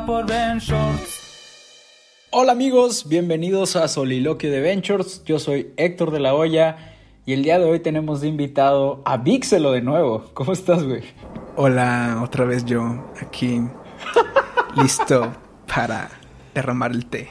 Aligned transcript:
por 0.00 0.26
Ben 0.26 0.58
Shorts. 0.58 1.20
Hola 2.30 2.52
amigos, 2.52 3.06
bienvenidos 3.08 3.76
a 3.76 3.86
Soliloquio 3.88 4.50
de 4.50 4.60
Ventures. 4.60 5.22
Yo 5.26 5.38
soy 5.38 5.72
Héctor 5.76 6.10
de 6.10 6.18
la 6.20 6.34
Hoya 6.34 6.94
y 7.26 7.34
el 7.34 7.42
día 7.42 7.58
de 7.58 7.66
hoy 7.66 7.78
tenemos 7.80 8.22
de 8.22 8.28
invitado 8.28 9.02
a 9.04 9.18
Vixelo 9.18 9.70
de 9.72 9.82
nuevo. 9.82 10.24
¿Cómo 10.32 10.52
estás, 10.54 10.82
güey? 10.82 11.02
Hola, 11.56 12.20
otra 12.24 12.46
vez 12.46 12.64
yo, 12.64 12.82
aquí, 13.20 13.60
listo 14.82 15.30
para 15.72 16.10
derramar 16.54 16.92
el 16.92 17.04
té. 17.06 17.28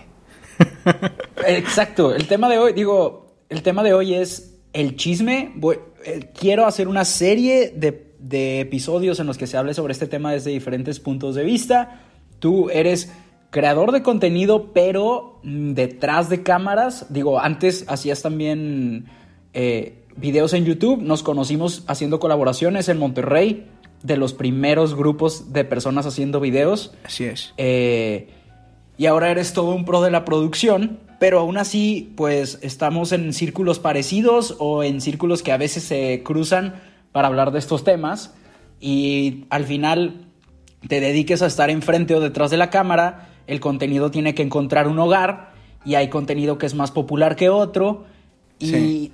Exacto, 1.47 2.13
el 2.13 2.27
tema 2.27 2.47
de 2.47 2.59
hoy, 2.59 2.73
digo, 2.73 3.37
el 3.49 3.63
tema 3.63 3.81
de 3.81 3.93
hoy 3.95 4.13
es 4.13 4.59
el 4.73 4.95
chisme. 4.97 5.51
Voy- 5.55 5.79
eh, 6.05 6.29
quiero 6.37 6.67
hacer 6.67 6.87
una 6.87 7.05
serie 7.05 7.73
de, 7.75 8.13
de 8.19 8.59
episodios 8.59 9.19
en 9.19 9.25
los 9.27 9.37
que 9.39 9.47
se 9.47 9.57
hable 9.57 9.73
sobre 9.73 9.93
este 9.93 10.05
tema 10.05 10.31
desde 10.31 10.51
diferentes 10.51 10.99
puntos 10.99 11.33
de 11.33 11.43
vista. 11.43 12.07
Tú 12.41 12.71
eres 12.71 13.13
creador 13.51 13.91
de 13.91 14.01
contenido, 14.01 14.71
pero 14.73 15.39
mm, 15.43 15.73
detrás 15.73 16.27
de 16.27 16.41
cámaras. 16.41 17.05
Digo, 17.13 17.39
antes 17.39 17.85
hacías 17.87 18.23
también 18.23 19.05
eh, 19.53 20.03
videos 20.17 20.53
en 20.53 20.65
YouTube. 20.65 21.01
Nos 21.03 21.21
conocimos 21.21 21.83
haciendo 21.85 22.19
colaboraciones 22.19 22.89
en 22.89 22.97
Monterrey, 22.97 23.67
de 24.01 24.17
los 24.17 24.33
primeros 24.33 24.95
grupos 24.95 25.53
de 25.53 25.63
personas 25.65 26.07
haciendo 26.07 26.39
videos. 26.39 26.95
Así 27.03 27.25
es. 27.25 27.53
Eh, 27.57 28.29
y 28.97 29.05
ahora 29.05 29.29
eres 29.29 29.53
todo 29.53 29.75
un 29.75 29.85
pro 29.85 30.01
de 30.01 30.09
la 30.09 30.25
producción, 30.25 30.99
pero 31.19 31.39
aún 31.39 31.57
así, 31.57 32.11
pues 32.17 32.57
estamos 32.63 33.11
en 33.11 33.33
círculos 33.33 33.77
parecidos 33.77 34.55
o 34.57 34.83
en 34.83 34.99
círculos 35.01 35.43
que 35.43 35.51
a 35.51 35.57
veces 35.57 35.83
se 35.83 36.23
cruzan 36.23 36.81
para 37.11 37.27
hablar 37.27 37.51
de 37.51 37.59
estos 37.59 37.83
temas. 37.83 38.33
Y 38.79 39.45
al 39.51 39.65
final 39.65 40.30
te 40.87 40.99
dediques 40.99 41.41
a 41.41 41.45
estar 41.47 41.69
enfrente 41.69 42.15
o 42.15 42.19
detrás 42.19 42.51
de 42.51 42.57
la 42.57 42.69
cámara, 42.69 43.29
el 43.47 43.59
contenido 43.59 44.11
tiene 44.11 44.33
que 44.35 44.43
encontrar 44.43 44.87
un 44.87 44.99
hogar 44.99 45.51
y 45.85 45.95
hay 45.95 46.09
contenido 46.09 46.57
que 46.57 46.65
es 46.65 46.75
más 46.75 46.91
popular 46.91 47.35
que 47.35 47.49
otro. 47.49 48.05
Y 48.59 48.67
Sí. 48.67 49.13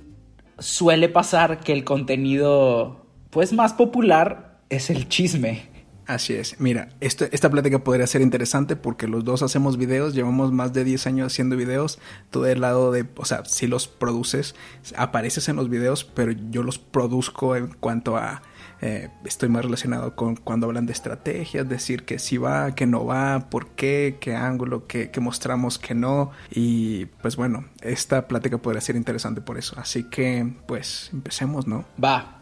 suele 0.58 1.08
pasar 1.08 1.60
que 1.60 1.72
el 1.72 1.84
contenido, 1.84 3.06
pues 3.30 3.52
más 3.52 3.72
popular 3.72 4.58
es 4.68 4.90
el 4.90 5.08
chisme. 5.08 5.68
Así 6.06 6.32
es. 6.32 6.58
Mira, 6.58 6.88
esto, 7.00 7.26
esta 7.32 7.50
plática 7.50 7.84
podría 7.84 8.06
ser 8.06 8.22
interesante 8.22 8.76
porque 8.76 9.06
los 9.06 9.24
dos 9.24 9.42
hacemos 9.42 9.76
videos, 9.76 10.14
llevamos 10.14 10.52
más 10.52 10.72
de 10.72 10.82
10 10.84 11.06
años 11.06 11.32
haciendo 11.32 11.54
videos, 11.54 11.98
tú 12.30 12.40
del 12.40 12.62
lado 12.62 12.92
de, 12.92 13.04
o 13.16 13.26
sea, 13.26 13.44
si 13.44 13.66
los 13.66 13.88
produces, 13.88 14.54
apareces 14.96 15.50
en 15.50 15.56
los 15.56 15.68
videos, 15.68 16.04
pero 16.04 16.32
yo 16.50 16.62
los 16.62 16.78
produzco 16.78 17.56
en 17.56 17.68
cuanto 17.78 18.16
a, 18.16 18.40
eh, 18.80 19.08
estoy 19.24 19.48
más 19.48 19.64
relacionado 19.64 20.14
con 20.14 20.36
cuando 20.36 20.66
hablan 20.66 20.86
de 20.86 20.92
estrategias, 20.92 21.68
decir 21.68 22.04
que 22.04 22.18
sí 22.18 22.36
va, 22.36 22.74
que 22.74 22.86
no 22.86 23.04
va, 23.04 23.48
por 23.50 23.68
qué, 23.70 24.18
qué 24.20 24.36
ángulo, 24.36 24.86
qué, 24.86 25.10
mostramos 25.20 25.78
que 25.78 25.94
no. 25.94 26.30
Y 26.50 27.06
pues 27.22 27.36
bueno, 27.36 27.64
esta 27.82 28.28
plática 28.28 28.58
podría 28.58 28.80
ser 28.80 28.96
interesante 28.96 29.40
por 29.40 29.58
eso. 29.58 29.74
Así 29.78 30.04
que, 30.04 30.48
pues, 30.66 31.10
empecemos, 31.12 31.66
¿no? 31.66 31.84
Va. 32.02 32.34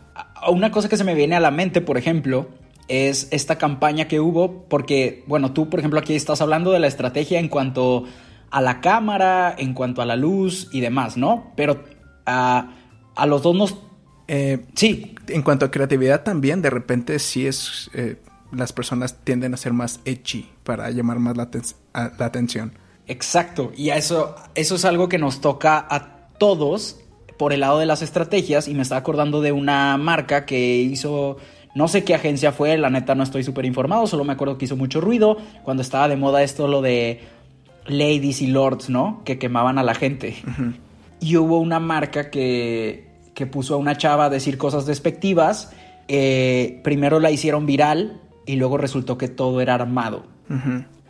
Una 0.49 0.71
cosa 0.71 0.89
que 0.89 0.97
se 0.97 1.05
me 1.05 1.15
viene 1.15 1.37
a 1.37 1.41
la 1.41 1.51
mente, 1.51 1.81
por 1.81 1.99
ejemplo, 1.99 2.49
es 2.89 3.29
esta 3.31 3.57
campaña 3.57 4.09
que 4.09 4.21
hubo, 4.21 4.65
porque, 4.69 5.25
bueno, 5.27 5.53
tú, 5.53 5.69
por 5.69 5.81
ejemplo, 5.81 5.99
aquí 5.99 6.15
estás 6.15 6.41
hablando 6.41 6.71
de 6.71 6.81
la 6.81 6.87
estrategia 6.87 7.39
en 7.39 7.49
cuanto 7.49 8.05
a 8.51 8.61
la 8.61 8.81
cámara, 8.81 9.55
en 9.57 9.75
cuanto 9.75 10.03
a 10.03 10.07
la 10.07 10.17
luz 10.17 10.69
y 10.73 10.81
demás, 10.81 11.17
¿no? 11.17 11.53
Pero 11.57 11.85
a, 12.27 12.75
a 13.15 13.27
los 13.27 13.43
dos 13.43 13.57
nos... 13.57 13.86
Eh, 14.29 14.65
Sí, 14.75 15.15
En 15.29 15.43
cuanto 15.43 15.67
a 15.67 15.71
creatividad 15.71 16.23
también, 16.23 16.63
de 16.63 16.71
repente 16.71 17.19
sí 17.19 17.47
es... 17.47 17.91
eh, 17.95 18.17
las 18.53 18.73
personas 18.73 19.17
tienden 19.25 19.55
a 19.55 19.57
ser 19.57 19.73
más 19.73 20.01
edgy 20.05 20.49
para 20.65 20.91
llamar 20.91 21.19
más 21.19 21.37
la, 21.37 21.49
atención. 22.25 22.73
Exacto, 23.07 23.73
y 23.77 23.91
a 23.91 23.97
eso, 23.97 24.35
eso 24.55 24.75
es 24.77 24.85
algo 24.85 25.09
que 25.09 25.19
nos 25.19 25.41
toca 25.41 25.87
a 25.89 26.29
todos 26.39 27.01
por 27.39 27.53
el 27.53 27.61
lado 27.61 27.79
de 27.79 27.87
las 27.87 28.03
estrategias 28.03 28.69
y 28.69 28.75
me 28.75 28.83
está 28.83 28.97
acordando 28.97 29.41
de 29.41 29.53
una 29.53 29.97
marca 29.97 30.47
que 30.47 30.77
hizo, 30.79 31.37
no 31.75 31.89
sé 31.89 32.05
qué 32.05 32.15
agencia 32.15 32.53
fue, 32.53 32.77
la 32.79 32.91
neta 32.91 33.15
no 33.15 33.23
estoy 33.23 33.43
súper 33.43 33.65
informado, 33.65 34.07
solo 34.07 34.25
me 34.25 34.33
acuerdo 34.33 34.59
que 34.59 34.65
hizo 34.65 34.77
mucho 34.77 35.01
ruido 35.01 35.37
cuando 35.63 35.83
estaba 35.83 36.09
de 36.09 36.17
moda 36.17 36.43
esto 36.43 36.67
lo 36.67 36.83
de 36.83 37.21
ladies 37.87 38.43
y 38.43 38.49
lords, 38.49 38.91
¿no? 38.91 39.23
Que 39.25 39.39
quemaban 39.39 39.79
a 39.79 39.83
la 39.83 39.95
gente. 39.95 40.37
Y 41.21 41.37
hubo 41.37 41.59
una 41.61 41.79
marca 41.81 42.31
que, 42.31 43.06
que 43.37 43.47
puso 43.47 43.75
a 43.75 43.77
una 43.77 43.99
chava 43.99 44.25
a 44.25 44.31
decir 44.31 44.57
cosas 44.57 44.87
despectivas, 44.87 45.71
eh, 46.09 46.81
primero 46.83 47.21
la 47.21 47.31
hicieron 47.31 47.67
viral 47.67 48.19
y 48.47 48.57
luego 48.57 48.79
resultó 48.79 49.19
que 49.19 49.29
todo 49.29 49.61
era 49.61 49.75
armado. 49.75 50.25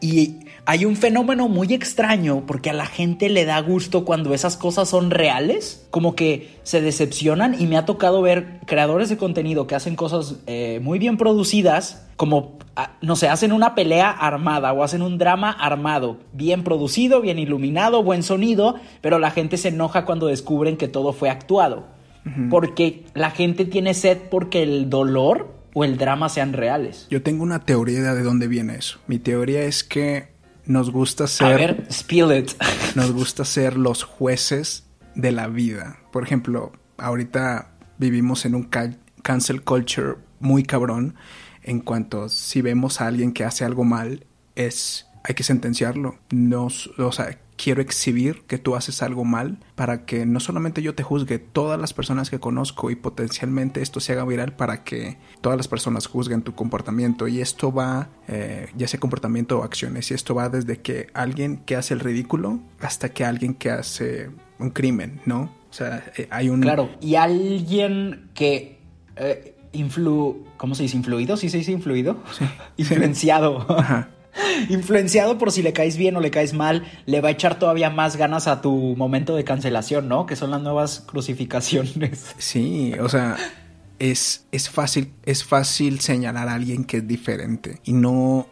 Y 0.01 0.41
hay 0.65 0.85
un 0.87 0.97
fenómeno 0.97 1.49
muy 1.49 1.73
extraño 1.73 2.43
porque 2.45 2.71
a 2.71 2.73
la 2.73 2.87
gente 2.87 3.29
le 3.29 3.45
da 3.45 3.61
gusto 3.61 4.05
cuando 4.05 4.35
esas 4.35 4.57
cosas 4.57 4.89
son 4.89 5.13
reales, 5.13 5.87
como 5.91 6.17
que 6.17 6.59
se 6.65 6.81
decepcionan 6.81 7.55
y 7.61 7.67
me 7.69 7.77
ha 7.77 7.87
tocado 7.87 8.21
ver 8.23 8.59
creadores 8.67 9.09
de 9.09 9.19
contenido 9.19 9.69
que 9.69 9.77
hacen 9.77 9.95
cosas 9.95 10.35
eh, 10.49 10.81
muy 10.83 10.99
bien 10.99 11.19
producidas, 11.19 12.09
como, 12.17 12.59
ah, 12.75 12.97
no 13.03 13.15
sé, 13.15 13.29
hacen 13.29 13.53
una 13.53 13.77
pelea 13.77 14.11
armada 14.11 14.73
o 14.73 14.83
hacen 14.83 15.03
un 15.03 15.17
drama 15.19 15.53
armado, 15.53 16.17
bien 16.33 16.65
producido, 16.65 17.21
bien 17.21 17.39
iluminado, 17.39 18.03
buen 18.03 18.25
sonido, 18.25 18.75
pero 19.01 19.21
la 19.21 19.31
gente 19.31 19.59
se 19.59 19.69
enoja 19.69 20.05
cuando 20.05 20.27
descubren 20.27 20.77
que 20.77 20.89
todo 20.89 21.13
fue 21.13 21.31
actuado. 21.31 21.96
Porque 22.51 23.05
la 23.15 23.31
gente 23.31 23.65
tiene 23.65 23.95
sed 23.95 24.19
porque 24.31 24.63
el 24.63 24.91
dolor 24.91 25.55
o 25.75 25.85
el 25.85 25.97
drama 25.99 26.29
sean 26.29 26.53
reales. 26.53 27.07
Yo 27.11 27.23
tengo 27.23 27.43
una 27.43 27.61
teoría 27.65 28.15
de 28.15 28.23
dónde 28.23 28.49
viene 28.49 28.75
eso. 28.77 28.99
Mi 29.07 29.19
teoría 29.19 29.63
es 29.63 29.85
que 29.85 30.29
nos 30.65 30.91
gusta 30.91 31.25
A 31.25 31.29
ser... 31.29 31.57
ver, 31.57 31.87
spill 31.93 32.33
it. 32.33 32.51
nos 32.97 33.13
gusta 33.13 33.45
ser 33.45 33.77
los 33.77 34.03
jueces 34.03 34.85
de 35.15 35.31
la 35.33 35.47
vida. 35.49 35.99
Por 36.13 36.25
ejemplo, 36.25 36.73
ahorita 36.99 37.71
vivimos 37.99 38.45
en 38.45 38.55
un 38.55 38.65
ca- 38.65 38.97
cancel 39.23 39.63
culture 39.63 40.15
muy 40.41 40.63
cabrón 40.65 41.15
en 41.63 41.81
cuanto 41.81 42.29
si 42.29 42.61
vemos 42.63 43.01
a 43.01 43.07
alguien 43.07 43.33
que 43.33 43.45
hace 43.45 43.65
algo 43.65 43.85
mal 43.85 44.25
es 44.57 45.07
hay 45.25 45.35
que 45.35 45.43
sentenciarlo. 45.43 46.19
No, 46.31 46.67
s- 46.69 46.91
o 46.99 47.13
sea, 47.13 47.39
quiero 47.57 47.83
exhibir 47.83 48.43
que 48.47 48.59
tú 48.59 48.77
haces 48.77 49.03
algo 49.03 49.25
mal 49.25 49.59
para 49.75 50.05
que 50.05 50.27
no 50.27 50.41
solamente 50.41 50.83
yo 50.83 50.95
te 50.95 51.03
juzgue, 51.03 51.39
todas 51.39 51.81
las 51.81 51.93
personas 51.93 52.31
que 52.31 52.39
conozco 52.39 52.91
y 52.91 52.97
potencialmente 52.97 53.83
esto 53.83 54.01
se 54.01 54.13
haga 54.13 54.25
viral 54.25 54.55
para 54.55 54.85
que 54.85 55.19
todas 55.41 55.57
las 55.57 55.69
personas 55.69 56.07
juzguen 56.07 56.43
tu 56.43 56.55
comportamiento. 56.55 57.29
Y 57.29 57.41
esto 57.41 57.73
va, 57.73 58.11
eh, 58.29 58.69
ya 58.77 58.89
sea 58.89 59.01
comportamiento 59.01 59.59
o 59.59 59.65
acciones, 59.65 60.11
y 60.11 60.15
esto 60.15 60.35
va 60.35 60.49
desde 60.49 60.81
que 60.81 61.09
alguien 61.15 61.59
que 61.59 61.77
hace 61.77 61.95
el 61.95 62.01
ridículo 62.01 62.61
hasta 62.81 63.09
que 63.11 63.25
alguien 63.25 63.55
que 63.55 63.71
hace 63.71 64.31
un 64.59 64.71
crimen, 64.71 65.21
¿no? 65.27 65.53
O 65.71 65.73
sea, 65.73 66.05
eh, 66.17 66.29
hay 66.31 66.49
un... 66.49 66.61
Claro, 66.61 66.91
y 67.01 67.17
alguien 67.17 68.31
que 68.35 68.79
eh, 69.17 69.55
influ... 69.73 70.45
¿Cómo 70.57 70.75
se 70.75 70.85
dice? 70.85 70.97
¿Influido? 70.97 71.37
¿Sí 71.37 71.51
se 71.51 71.59
dice 71.59 71.73
influido? 71.73 72.23
Influenciado. 72.77 73.67
Ajá. 73.69 74.09
Influenciado 74.69 75.39
por 75.39 75.53
si 75.53 75.63
le 75.63 75.73
caes 75.73 75.97
bien 75.97 76.17
o 76.17 76.21
le 76.21 76.31
caes 76.31 76.53
mal, 76.53 76.85
le 77.07 77.21
va 77.21 77.29
a 77.29 77.33
echar 77.33 77.59
todavía 77.59 77.91
más 77.91 78.17
ganas 78.17 78.47
a 78.47 78.61
tu 78.61 78.95
momento 78.97 79.37
de 79.37 79.45
cancelación, 79.45 80.09
¿no? 80.09 80.27
Que 80.27 80.37
son 80.37 80.51
las 80.51 80.63
nuevas 80.63 81.05
crucificaciones. 81.07 82.35
Sí, 82.39 82.93
o 83.01 83.09
sea, 83.09 83.37
es, 83.99 84.47
es 84.53 84.69
fácil, 84.69 85.13
es 85.25 85.45
fácil 85.45 86.01
señalar 86.01 86.49
a 86.49 86.55
alguien 86.55 86.85
que 86.85 86.99
es 86.99 87.07
diferente. 87.07 87.81
Y 87.85 87.93
no 87.93 88.49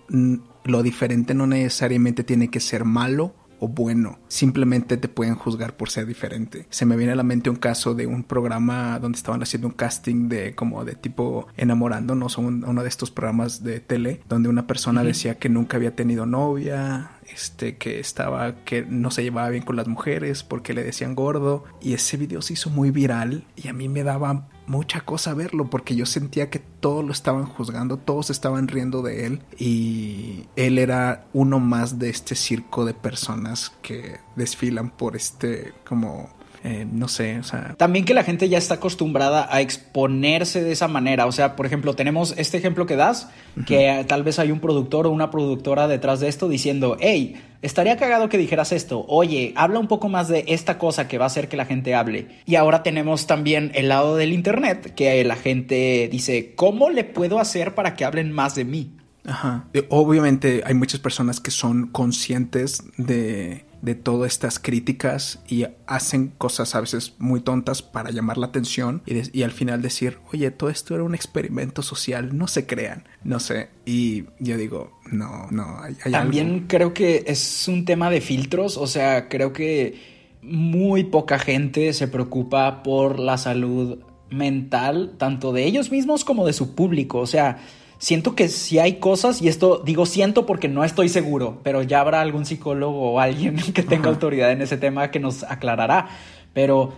lo 0.64 0.82
diferente 0.82 1.34
no 1.34 1.46
necesariamente 1.46 2.24
tiene 2.24 2.48
que 2.48 2.60
ser 2.60 2.84
malo 2.84 3.34
o 3.60 3.68
bueno, 3.68 4.18
simplemente 4.28 4.96
te 4.96 5.08
pueden 5.08 5.34
juzgar 5.34 5.76
por 5.76 5.90
ser 5.90 6.06
diferente. 6.06 6.66
Se 6.70 6.86
me 6.86 6.96
viene 6.96 7.12
a 7.12 7.16
la 7.16 7.22
mente 7.22 7.50
un 7.50 7.56
caso 7.56 7.94
de 7.94 8.06
un 8.06 8.22
programa 8.22 8.98
donde 8.98 9.16
estaban 9.16 9.42
haciendo 9.42 9.68
un 9.68 9.74
casting 9.74 10.28
de 10.28 10.54
como 10.54 10.84
de 10.84 10.94
tipo 10.94 11.46
enamorándonos, 11.56 12.38
un, 12.38 12.64
uno 12.64 12.82
de 12.82 12.88
estos 12.88 13.10
programas 13.10 13.62
de 13.62 13.80
tele, 13.80 14.20
donde 14.28 14.48
una 14.48 14.66
persona 14.66 15.02
decía 15.02 15.38
que 15.38 15.48
nunca 15.48 15.76
había 15.76 15.94
tenido 15.94 16.26
novia, 16.26 17.10
este, 17.32 17.76
que 17.76 18.00
estaba, 18.00 18.56
que 18.64 18.82
no 18.82 19.10
se 19.10 19.22
llevaba 19.22 19.48
bien 19.50 19.64
con 19.64 19.76
las 19.76 19.88
mujeres 19.88 20.42
porque 20.42 20.74
le 20.74 20.84
decían 20.84 21.14
gordo. 21.14 21.64
Y 21.80 21.94
ese 21.94 22.16
video 22.16 22.42
se 22.42 22.54
hizo 22.54 22.70
muy 22.70 22.90
viral 22.90 23.44
y 23.56 23.68
a 23.68 23.72
mí 23.72 23.88
me 23.88 24.02
daba 24.02 24.48
mucha 24.66 25.00
cosa 25.00 25.34
verlo 25.34 25.68
porque 25.70 25.96
yo 25.96 26.06
sentía 26.06 26.50
que 26.50 26.58
todos 26.58 27.04
lo 27.04 27.12
estaban 27.12 27.46
juzgando, 27.46 27.96
todos 27.96 28.30
estaban 28.30 28.68
riendo 28.68 29.02
de 29.02 29.26
él 29.26 29.42
y 29.58 30.46
él 30.56 30.78
era 30.78 31.26
uno 31.32 31.60
más 31.60 31.98
de 31.98 32.10
este 32.10 32.34
circo 32.34 32.84
de 32.84 32.94
personas 32.94 33.72
que 33.82 34.18
desfilan 34.36 34.90
por 34.90 35.16
este 35.16 35.72
como 35.86 36.30
eh, 36.66 36.86
no 36.90 37.08
sé, 37.08 37.38
o 37.38 37.42
sea... 37.42 37.74
También 37.76 38.06
que 38.06 38.14
la 38.14 38.24
gente 38.24 38.48
ya 38.48 38.56
está 38.56 38.74
acostumbrada 38.74 39.46
a 39.50 39.60
exponerse 39.60 40.64
de 40.64 40.72
esa 40.72 40.88
manera, 40.88 41.26
o 41.26 41.32
sea, 41.32 41.56
por 41.56 41.66
ejemplo, 41.66 41.92
tenemos 41.92 42.32
este 42.38 42.56
ejemplo 42.56 42.86
que 42.86 42.96
das, 42.96 43.28
que 43.66 44.02
tal 44.08 44.22
vez 44.22 44.38
hay 44.38 44.50
un 44.50 44.60
productor 44.60 45.06
o 45.06 45.10
una 45.10 45.30
productora 45.30 45.88
detrás 45.88 46.20
de 46.20 46.28
esto 46.28 46.48
diciendo, 46.48 46.96
hey, 47.00 47.36
estaría 47.60 47.98
cagado 47.98 48.30
que 48.30 48.38
dijeras 48.38 48.72
esto, 48.72 49.04
oye, 49.08 49.52
habla 49.56 49.78
un 49.78 49.88
poco 49.88 50.08
más 50.08 50.28
de 50.28 50.46
esta 50.48 50.78
cosa 50.78 51.06
que 51.06 51.18
va 51.18 51.24
a 51.24 51.28
hacer 51.28 51.48
que 51.48 51.58
la 51.58 51.66
gente 51.66 51.94
hable. 51.94 52.28
Y 52.46 52.54
ahora 52.54 52.82
tenemos 52.82 53.26
también 53.26 53.70
el 53.74 53.88
lado 53.88 54.16
del 54.16 54.32
Internet, 54.32 54.94
que 54.94 55.22
la 55.22 55.36
gente 55.36 56.08
dice, 56.10 56.54
¿cómo 56.54 56.88
le 56.88 57.04
puedo 57.04 57.40
hacer 57.40 57.74
para 57.74 57.94
que 57.94 58.06
hablen 58.06 58.32
más 58.32 58.54
de 58.54 58.64
mí? 58.64 58.90
Ajá. 59.26 59.66
Obviamente 59.90 60.62
hay 60.64 60.72
muchas 60.72 61.00
personas 61.00 61.40
que 61.40 61.50
son 61.50 61.88
conscientes 61.88 62.84
de 62.96 63.64
de 63.84 63.94
todas 63.94 64.32
estas 64.32 64.58
críticas 64.58 65.40
y 65.46 65.66
hacen 65.86 66.28
cosas 66.38 66.74
a 66.74 66.80
veces 66.80 67.14
muy 67.18 67.40
tontas 67.40 67.82
para 67.82 68.10
llamar 68.10 68.38
la 68.38 68.46
atención 68.46 69.02
y, 69.06 69.42
al 69.42 69.50
final 69.50 69.82
decir, 69.82 70.18
oye, 70.32 70.50
todo 70.50 70.70
esto 70.70 70.94
era 70.94 71.04
un 71.04 71.14
experimento 71.14 71.82
social, 71.82 72.36
no 72.36 72.48
se 72.48 72.66
crean, 72.66 73.04
no 73.24 73.40
sé. 73.40 73.68
Y 73.84 74.24
yo 74.38 74.56
digo, 74.56 74.98
no, 75.12 75.48
no, 75.50 75.80
hay, 75.80 75.94
También 76.10 76.64
creo 76.66 76.94
que 76.94 77.24
es 77.26 77.68
un 77.68 77.84
tema 77.84 78.08
de 78.08 78.22
filtros, 78.22 78.78
o 78.78 78.86
sea, 78.86 79.28
creo 79.28 79.52
que 79.52 80.14
muy 80.40 81.04
poca 81.04 81.38
gente 81.38 81.92
se 81.92 82.08
preocupa 82.08 82.82
por 82.82 83.18
la 83.18 83.36
salud 83.36 83.98
mental, 84.30 85.14
tanto 85.18 85.52
de 85.52 85.64
ellos 85.64 85.90
mismos 85.90 86.24
como 86.24 86.46
de 86.46 86.54
su 86.54 86.74
público, 86.74 87.18
o 87.18 87.26
sea, 87.26 87.58
siento 88.04 88.34
que 88.34 88.50
si 88.50 88.78
hay 88.78 88.96
cosas, 88.96 89.40
y 89.40 89.48
esto 89.48 89.82
digo 89.82 90.04
siento 90.04 90.44
porque 90.44 90.68
no 90.68 90.84
estoy 90.84 91.08
seguro, 91.08 91.60
pero 91.62 91.82
ya 91.82 92.00
habrá 92.00 92.20
algún 92.20 92.44
psicólogo 92.44 93.12
o 93.12 93.18
alguien 93.18 93.56
que 93.74 93.82
tenga 93.82 94.10
autoridad 94.10 94.52
en 94.52 94.60
ese 94.60 94.76
tema 94.76 95.10
que 95.10 95.20
nos 95.20 95.42
aclarará. 95.42 96.08
Pero 96.52 96.92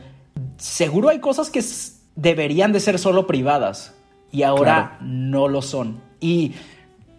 seguro 0.57 1.09
hay 1.09 1.21
cosas 1.21 1.49
que 1.49 1.63
deberían 2.17 2.73
de 2.73 2.81
ser 2.81 2.99
solo 2.99 3.29
privadas 3.29 3.95
y 4.33 4.43
ahora 4.43 4.99
no 5.01 5.47
lo 5.47 5.63
son. 5.63 6.01
Y 6.19 6.55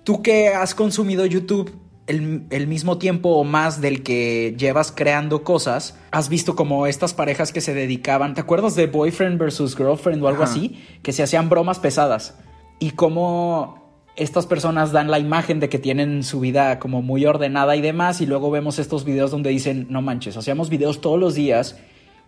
tú 0.04 0.22
que 0.22 0.50
has 0.50 0.76
consumido 0.76 1.26
YouTube 1.26 1.72
el, 2.08 2.44
el, 2.50 2.68
mismo 2.68 2.98
tiempo 2.98 3.30
o 3.38 3.46
más 3.46 3.80
del 3.80 4.04
que 4.04 4.54
llevas 4.58 4.92
creando 4.92 5.46
cosas, 5.46 5.98
has 6.12 6.28
visto 6.28 6.58
como 6.58 6.88
estas 6.88 7.14
parejas 7.14 7.54
que 7.54 7.62
se 7.62 7.74
dedicaban, 7.74 8.34
¿te 8.34 8.42
acuerdas 8.42 8.76
de 8.76 8.88
Boyfriend 8.88 9.40
versus 9.40 9.78
Girlfriend 9.78 10.22
o 10.24 10.28
algo 10.28 10.44
así? 10.44 10.84
Que 11.04 11.14
se 11.14 11.24
hacían 11.24 11.48
bromas 11.48 11.80
pesadas 11.80 12.36
y 12.80 12.92
cómo 12.92 13.88
estas 14.16 14.48
personas 14.48 14.92
dan 14.92 15.12
la 15.12 15.20
imagen 15.20 15.60
de 15.60 15.70
que 15.70 15.80
tienen 15.80 16.24
su 16.24 16.40
vida 16.40 16.80
como 16.80 17.02
muy 17.02 17.26
ordenada 17.26 17.76
y 17.76 17.82
demás, 17.82 18.20
y 18.22 18.26
luego 18.26 18.50
vemos 18.50 18.80
estos 18.80 19.06
videos 19.06 19.32
donde 19.32 19.52
dicen, 19.52 19.88
no 19.90 20.02
manches, 20.02 20.38
hacíamos 20.38 20.70
videos 20.70 21.02
todos 21.02 21.20
los 21.20 21.36
días 21.36 21.78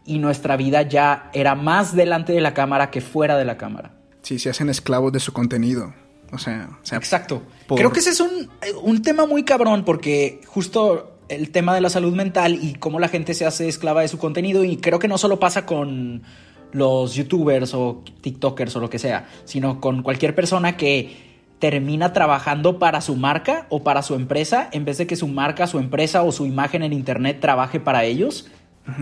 y 0.06 0.20
nuestra 0.20 0.56
vida 0.56 0.84
ya 0.84 1.30
era 1.34 1.56
más 1.56 1.96
delante 1.96 2.34
de 2.34 2.42
la 2.42 2.54
cámara 2.54 2.92
que 2.92 3.02
fuera 3.02 3.38
de 3.38 3.46
la 3.46 3.58
cámara. 3.58 3.94
Sí, 4.22 4.38
se 4.40 4.50
hacen 4.50 4.70
esclavos 4.70 5.12
de 5.12 5.20
su 5.20 5.34
contenido. 5.34 5.94
O 6.32 6.38
sea, 6.38 6.80
exacto. 6.92 7.42
Creo 7.76 7.92
que 7.92 8.00
ese 8.00 8.12
es 8.12 8.20
un, 8.20 8.50
un 8.84 9.02
tema 9.02 9.26
muy 9.26 9.44
cabrón 9.44 9.84
porque 9.84 10.42
justo 10.46 11.18
el 11.28 11.52
tema 11.52 11.74
de 11.74 11.82
la 11.82 11.90
salud 11.90 12.14
mental 12.14 12.60
y 12.62 12.74
cómo 12.76 13.00
la 13.00 13.08
gente 13.08 13.34
se 13.34 13.46
hace 13.46 13.68
esclava 13.68 14.02
de 14.02 14.08
su 14.08 14.20
contenido 14.20 14.64
y 14.64 14.78
creo 14.78 15.00
que 15.00 15.08
no 15.08 15.18
solo 15.18 15.40
pasa 15.40 15.66
con 15.66 16.24
los 16.72 17.16
youtubers 17.16 17.74
o 17.74 18.04
tiktokers 18.22 18.76
o 18.76 18.80
lo 18.80 18.90
que 18.90 19.00
sea, 19.00 19.28
sino 19.46 19.82
con 19.82 20.04
cualquier 20.04 20.36
persona 20.36 20.78
que 20.78 21.30
termina 21.60 22.14
trabajando 22.14 22.80
para 22.80 23.02
su 23.02 23.16
marca 23.16 23.68
o 23.70 23.84
para 23.84 24.02
su 24.02 24.16
empresa 24.16 24.70
en 24.72 24.86
vez 24.86 24.98
de 24.98 25.08
que 25.08 25.16
su 25.16 25.28
marca, 25.28 25.68
su 25.68 25.78
empresa 25.78 26.24
o 26.24 26.32
su 26.32 26.46
imagen 26.46 26.84
en 26.84 26.94
internet 26.94 27.40
trabaje 27.42 27.80
para 27.80 28.06
ellos. 28.06 28.48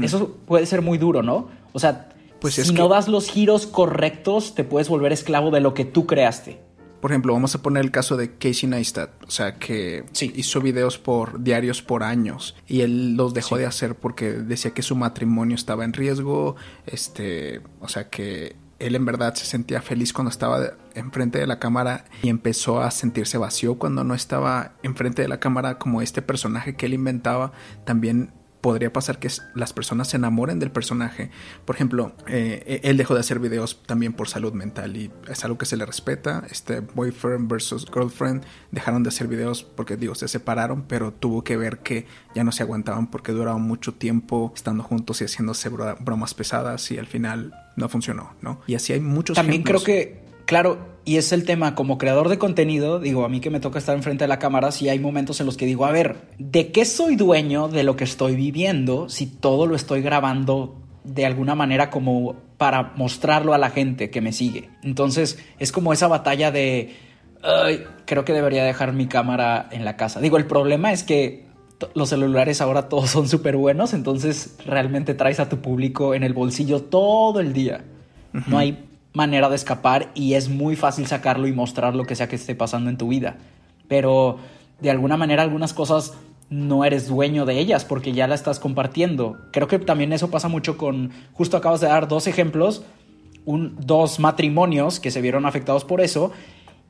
Eso 0.02 0.36
puede 0.46 0.66
ser 0.66 0.82
muy 0.82 0.98
duro, 0.98 1.24
¿no? 1.24 1.48
O 1.72 1.80
sea, 1.80 2.10
pues 2.42 2.56
si 2.56 2.74
no 2.74 2.90
das 2.90 3.08
los 3.08 3.30
giros 3.30 3.68
correctos, 3.68 4.54
te 4.54 4.64
puedes 4.64 4.90
volver 4.90 5.14
esclavo 5.14 5.50
de 5.50 5.62
lo 5.62 5.74
que 5.74 5.86
tú 5.86 6.06
creaste. 6.06 6.60
Por 7.08 7.14
ejemplo, 7.14 7.32
vamos 7.32 7.56
a 7.56 7.62
poner 7.62 7.86
el 7.86 7.92
caso 7.92 8.18
de 8.18 8.36
Casey 8.36 8.68
Neistat, 8.68 9.24
o 9.26 9.32
sea, 9.32 9.56
que 9.60 10.04
hizo 10.20 10.60
videos 10.60 10.98
por 10.98 11.42
diarios 11.42 11.82
por 11.82 12.04
años 12.04 12.58
y 12.68 12.82
él 12.82 13.16
los 13.16 13.34
dejó 13.34 13.56
de 13.56 13.66
hacer 13.66 13.96
porque 13.96 14.34
decía 14.34 14.72
que 14.72 14.82
su 14.82 14.94
matrimonio 14.94 15.56
estaba 15.56 15.86
en 15.86 15.94
riesgo, 15.94 16.58
este, 16.86 17.62
o 17.80 17.88
sea, 17.88 18.10
que 18.10 18.58
él 18.80 18.94
en 18.94 19.06
verdad 19.06 19.36
se 19.36 19.46
sentía 19.46 19.82
feliz 19.82 20.12
cuando 20.12 20.32
estaba 20.32 20.74
enfrente 20.96 21.40
de 21.40 21.48
la 21.48 21.60
cámara 21.60 22.04
y 22.24 22.28
empezó 22.28 22.82
a 22.82 22.92
sentirse 22.92 23.38
vacío 23.38 23.80
cuando 23.80 24.04
no 24.04 24.14
estaba 24.14 24.74
enfrente 24.84 25.22
de 25.22 25.30
la 25.30 25.40
cámara 25.40 25.78
como 25.78 26.02
este 26.02 26.22
personaje 26.22 26.76
que 26.76 26.88
él 26.88 26.94
inventaba. 26.94 27.54
También 27.86 28.34
podría 28.68 28.92
pasar 28.92 29.18
que 29.18 29.30
las 29.56 29.72
personas 29.72 30.10
se 30.10 30.18
enamoren 30.18 30.60
del 30.60 30.72
personaje. 30.72 31.32
Por 31.64 31.78
ejemplo, 31.78 32.12
eh, 32.28 32.82
e-, 32.84 32.90
él 32.90 32.98
dejó 32.98 33.14
de 33.14 33.22
hacer 33.22 33.40
videos 33.40 33.82
también 33.86 34.12
por 34.12 34.28
salud 34.28 34.52
mental 34.52 34.98
y 34.98 35.10
es 35.30 35.46
algo 35.46 35.58
que 35.58 35.66
se 35.66 35.78
le 35.78 35.86
respeta. 35.86 36.46
Este 36.52 36.82
boyfriend 36.82 37.50
versus 37.50 37.86
girlfriend 37.86 38.44
dejaron 38.72 39.04
de 39.04 39.08
hacer 39.08 39.30
videos 39.30 39.64
porque 39.64 39.96
digo, 39.96 40.16
se 40.16 40.28
separaron, 40.28 40.82
pero 40.82 41.14
tuvo 41.14 41.46
que 41.46 41.56
ver 41.56 41.80
que 41.80 42.08
ya 42.36 42.44
no 42.44 42.52
se 42.52 42.64
aguantaban 42.64 43.10
porque 43.10 43.32
duraban 43.32 43.62
mucho 43.62 43.94
tiempo 43.94 44.52
estando 44.54 44.84
juntos 44.84 45.22
y 45.22 45.24
haciéndose 45.24 45.70
bromas 45.70 46.34
pesadas 46.34 46.92
y 46.92 46.98
al 46.98 47.08
final 47.08 47.54
no 47.78 47.88
funcionó, 47.88 48.34
¿no? 48.42 48.60
Y 48.68 48.76
así 48.76 48.92
hay 48.92 49.00
muchos 49.00 49.38
También 49.38 49.64
creo 49.64 49.82
que 49.82 50.27
Claro, 50.48 50.80
y 51.06 51.18
es 51.18 51.32
el 51.34 51.46
tema, 51.46 51.76
como 51.76 52.00
creador 52.00 52.30
de 52.30 52.40
contenido, 52.40 53.00
digo, 53.00 53.26
a 53.26 53.30
mí 53.30 53.40
que 53.42 53.50
me 53.50 53.60
toca 53.60 53.78
estar 53.78 53.96
enfrente 53.96 54.24
de 54.24 54.30
la 54.30 54.40
cámara, 54.40 54.72
si 54.72 54.90
hay 54.90 54.98
momentos 54.98 55.40
en 55.40 55.46
los 55.46 55.58
que 55.58 55.68
digo, 55.68 55.86
a 55.86 55.92
ver, 55.92 56.16
¿de 56.40 56.72
qué 56.72 56.86
soy 56.86 57.16
dueño 57.16 57.68
de 57.68 57.84
lo 57.84 57.96
que 57.96 58.06
estoy 58.06 58.36
viviendo 58.36 59.10
si 59.10 59.28
todo 59.28 59.68
lo 59.68 59.76
estoy 59.76 60.02
grabando 60.02 60.76
de 61.04 61.26
alguna 61.26 61.54
manera 61.54 61.90
como 61.90 62.36
para 62.58 62.94
mostrarlo 62.96 63.54
a 63.54 63.58
la 63.60 63.70
gente 63.70 64.10
que 64.10 64.22
me 64.22 64.32
sigue? 64.32 64.70
Entonces, 64.84 65.38
es 65.60 65.72
como 65.72 65.94
esa 65.94 66.08
batalla 66.08 66.50
de, 66.50 66.96
Ay, 67.44 67.84
creo 68.06 68.26
que 68.26 68.34
debería 68.34 68.64
dejar 68.64 68.94
mi 68.94 69.08
cámara 69.08 69.68
en 69.72 69.86
la 69.86 69.96
casa. 69.96 70.20
Digo, 70.20 70.38
el 70.38 70.48
problema 70.48 70.92
es 70.92 71.04
que 71.04 71.46
los 71.94 72.10
celulares 72.10 72.62
ahora 72.62 72.84
todos 72.90 73.10
son 73.10 73.28
súper 73.28 73.58
buenos, 73.58 73.94
entonces 73.94 74.56
realmente 74.66 75.14
traes 75.14 75.40
a 75.40 75.50
tu 75.50 75.60
público 75.60 76.14
en 76.14 76.24
el 76.24 76.34
bolsillo 76.34 76.82
todo 76.84 77.40
el 77.40 77.54
día. 77.54 77.84
No 78.48 78.58
hay 78.58 78.87
manera 79.14 79.50
de 79.50 79.56
escapar 79.56 80.12
y 80.14 80.34
es 80.34 80.50
muy 80.50 80.76
fácil 80.76 81.08
sacarlo 81.08 81.48
y 81.48 81.54
mostrar 81.54 81.96
lo 81.96 82.06
que 82.06 82.16
sea 82.16 82.28
que 82.28 82.36
esté 82.36 82.56
pasando 82.56 82.90
en 82.90 82.98
tu 82.98 83.08
vida. 83.08 83.38
Pero 83.88 84.38
de 84.80 84.92
alguna 84.92 85.18
manera 85.18 85.44
algunas 85.44 85.74
cosas 85.74 86.14
no 86.50 86.86
eres 86.86 87.08
dueño 87.08 87.46
de 87.46 87.60
ellas 87.60 87.84
porque 87.84 88.14
ya 88.14 88.28
la 88.28 88.36
estás 88.36 88.60
compartiendo. 88.60 89.38
Creo 89.52 89.68
que 89.68 89.80
también 89.80 90.14
eso 90.14 90.30
pasa 90.30 90.48
mucho 90.48 90.78
con, 90.78 91.12
justo 91.34 91.58
acabas 91.58 91.82
de 91.82 91.88
dar 91.88 92.08
dos 92.08 92.28
ejemplos, 92.28 92.84
un, 93.46 93.76
dos 93.80 94.20
matrimonios 94.20 95.00
que 95.00 95.12
se 95.12 95.22
vieron 95.22 95.46
afectados 95.46 95.84
por 95.84 96.02
eso 96.02 96.32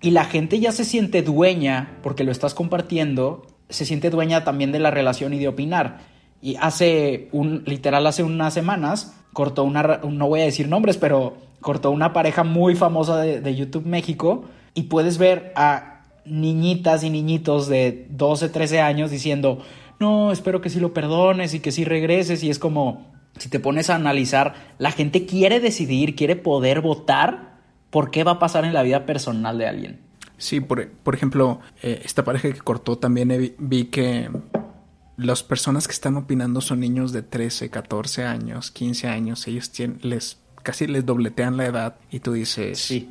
y 0.01 0.11
la 0.11 0.25
gente 0.25 0.59
ya 0.59 0.71
se 0.71 0.85
siente 0.85 1.21
dueña 1.23 1.97
porque 2.03 2.23
lo 2.23 2.31
estás 2.31 2.53
compartiendo, 2.53 3.47
se 3.69 3.85
siente 3.85 4.09
dueña 4.09 4.43
también 4.43 4.71
de 4.71 4.79
la 4.79 4.91
relación 4.91 5.33
y 5.33 5.39
de 5.39 5.47
opinar. 5.47 5.99
Y 6.41 6.55
hace 6.57 7.29
un, 7.31 7.63
literal, 7.65 8.05
hace 8.05 8.21
unas 8.21 8.53
semanas 8.53 9.15
cortó 9.33 9.63
una, 9.63 10.01
no 10.07 10.27
voy 10.27 10.41
a 10.41 10.45
decir 10.45 10.67
nombres, 10.67 10.97
pero 10.97 11.37
cortó 11.67 11.91
una 11.91 12.13
pareja 12.13 12.45
muy 12.45 12.75
famosa 12.75 13.17
de, 13.17 13.53
YouTube 13.55 13.85
México 13.85 14.45
y 14.73 14.83
puedes 14.83 15.17
ver 15.17 15.51
a 15.57 16.03
niñitas 16.23 17.03
y 17.03 17.09
niñitos 17.09 17.67
de 17.67 18.07
12, 18.09 18.47
13 18.47 18.79
años 18.79 19.11
diciendo, 19.11 19.61
no, 19.99 20.31
espero 20.31 20.61
que 20.61 20.69
sí 20.69 20.79
lo 20.79 20.93
perdones 20.93 21.53
y 21.53 21.59
que 21.59 21.73
sí 21.73 21.83
regreses 21.83 22.41
y 22.41 22.49
es 22.49 22.57
como, 22.57 23.11
si 23.37 23.49
te 23.49 23.59
pones 23.59 23.89
a 23.89 23.95
analizar, 23.95 24.53
la 24.77 24.91
gente 24.91 25.25
quiere 25.25 25.59
decidir, 25.59 26.15
quiere 26.15 26.37
poder 26.37 26.79
votar 26.79 27.57
por 27.89 28.11
qué 28.11 28.23
va 28.23 28.31
a 28.31 28.39
pasar 28.39 28.63
en 28.63 28.71
la 28.71 28.83
vida 28.83 29.05
personal 29.05 29.57
de 29.57 29.67
alguien. 29.67 29.99
Sí, 30.37 30.61
por, 30.61 30.87
por 30.89 31.15
ejemplo, 31.15 31.59
eh, 31.83 31.99
esta 32.05 32.23
pareja 32.23 32.49
que 32.49 32.61
cortó 32.61 32.97
también 32.97 33.55
vi, 33.59 33.85
que 33.87 34.29
las 35.17 35.43
personas 35.43 35.85
que 35.85 35.91
están 35.91 36.15
opinando 36.15 36.61
son 36.61 36.79
niños 36.79 37.11
de 37.11 37.23
13, 37.23 37.69
14 37.69 38.23
años, 38.23 38.71
15 38.71 39.09
años. 39.09 39.45
Ellos 39.49 39.69
tienen, 39.69 39.99
les 40.01 40.37
casi 40.63 40.87
les 40.87 41.05
dobletean 41.05 41.57
la 41.57 41.65
edad 41.65 41.95
y 42.11 42.19
tú 42.19 42.33
dices, 42.33 42.79
Sí. 42.79 43.09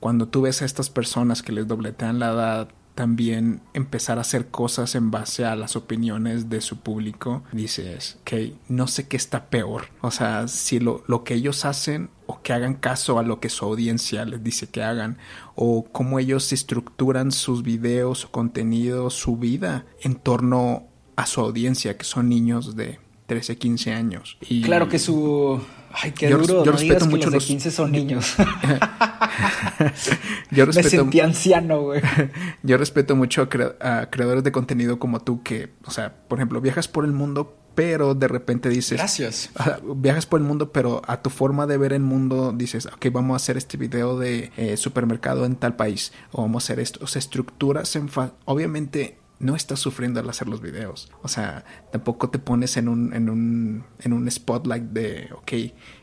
cuando 0.00 0.28
tú 0.28 0.42
ves 0.42 0.62
a 0.62 0.64
estas 0.64 0.90
personas 0.90 1.42
que 1.42 1.52
les 1.52 1.66
dobletean 1.66 2.18
la 2.18 2.32
edad, 2.32 2.68
también 2.94 3.60
empezar 3.74 4.16
a 4.16 4.22
hacer 4.22 4.46
cosas 4.48 4.94
en 4.94 5.10
base 5.10 5.44
a 5.44 5.54
las 5.54 5.76
opiniones 5.76 6.48
de 6.48 6.62
su 6.62 6.78
público, 6.78 7.42
dices, 7.52 8.16
ok, 8.22 8.54
no 8.68 8.86
sé 8.88 9.06
qué 9.06 9.18
está 9.18 9.50
peor. 9.50 9.88
O 10.00 10.10
sea, 10.10 10.48
si 10.48 10.80
lo, 10.80 11.04
lo 11.06 11.22
que 11.22 11.34
ellos 11.34 11.66
hacen 11.66 12.08
o 12.26 12.40
que 12.40 12.54
hagan 12.54 12.72
caso 12.74 13.18
a 13.18 13.22
lo 13.22 13.38
que 13.38 13.50
su 13.50 13.66
audiencia 13.66 14.24
les 14.24 14.42
dice 14.42 14.68
que 14.70 14.82
hagan, 14.82 15.18
o 15.54 15.84
cómo 15.92 16.18
ellos 16.18 16.50
estructuran 16.54 17.32
sus 17.32 17.62
videos, 17.62 18.20
su 18.20 18.30
contenido, 18.30 19.10
su 19.10 19.36
vida 19.36 19.84
en 20.00 20.14
torno 20.14 20.84
a 21.16 21.26
su 21.26 21.42
audiencia, 21.42 21.98
que 21.98 22.04
son 22.04 22.30
niños 22.30 22.76
de 22.76 22.98
13, 23.26 23.58
15 23.58 23.92
años. 23.92 24.38
Y 24.48 24.62
Claro 24.62 24.88
que 24.88 24.98
su... 24.98 25.60
Ay, 25.92 26.12
qué 26.12 26.28
Yo- 26.28 26.38
duro. 26.38 26.64
yo 26.64 26.72
no 26.72 26.78
respeto 26.78 27.04
que 27.06 27.10
mucho 27.10 27.24
los 27.26 27.32
de 27.32 27.36
los- 27.38 27.46
15 27.46 27.70
son 27.70 27.92
niños. 27.92 28.34
yo 30.50 30.66
Me 30.66 30.72
respeto, 30.72 30.90
sentí 30.90 31.20
anciano, 31.20 31.80
güey. 31.82 32.02
yo 32.62 32.76
respeto 32.76 33.16
mucho 33.16 33.42
a, 33.42 33.48
crea- 33.48 33.76
a 33.80 34.10
creadores 34.10 34.44
de 34.44 34.52
contenido 34.52 34.98
como 34.98 35.20
tú 35.20 35.42
que, 35.42 35.70
o 35.84 35.90
sea, 35.90 36.14
por 36.28 36.38
ejemplo, 36.38 36.60
viajas 36.60 36.88
por 36.88 37.04
el 37.04 37.12
mundo, 37.12 37.56
pero 37.74 38.14
de 38.14 38.28
repente 38.28 38.68
dices... 38.68 38.98
Gracias. 38.98 39.50
Viajas 39.96 40.26
por 40.26 40.40
el 40.40 40.46
mundo, 40.46 40.72
pero 40.72 41.02
a 41.06 41.20
tu 41.22 41.30
forma 41.30 41.66
de 41.66 41.76
ver 41.76 41.92
el 41.92 42.00
mundo 42.02 42.52
dices, 42.56 42.86
ok, 42.86 43.06
vamos 43.12 43.34
a 43.34 43.36
hacer 43.36 43.56
este 43.56 43.76
video 43.76 44.18
de 44.18 44.50
eh, 44.56 44.76
supermercado 44.78 45.44
en 45.44 45.56
tal 45.56 45.76
país, 45.76 46.12
o 46.32 46.42
vamos 46.42 46.62
a 46.62 46.66
hacer 46.66 46.80
esto. 46.80 47.00
O 47.02 47.06
sea, 47.06 47.18
estructuras 47.20 47.94
en 47.96 48.08
Obviamente 48.46 49.18
no 49.38 49.54
estás 49.54 49.80
sufriendo 49.80 50.20
al 50.20 50.28
hacer 50.28 50.48
los 50.48 50.60
videos. 50.60 51.10
O 51.22 51.28
sea, 51.28 51.64
tampoco 51.90 52.30
te 52.30 52.38
pones 52.38 52.76
en 52.76 52.88
un, 52.88 53.12
en 53.12 53.28
un, 53.28 53.84
en 54.00 54.12
un 54.12 54.30
spotlight 54.30 54.84
de, 54.84 55.28
ok, 55.34 55.52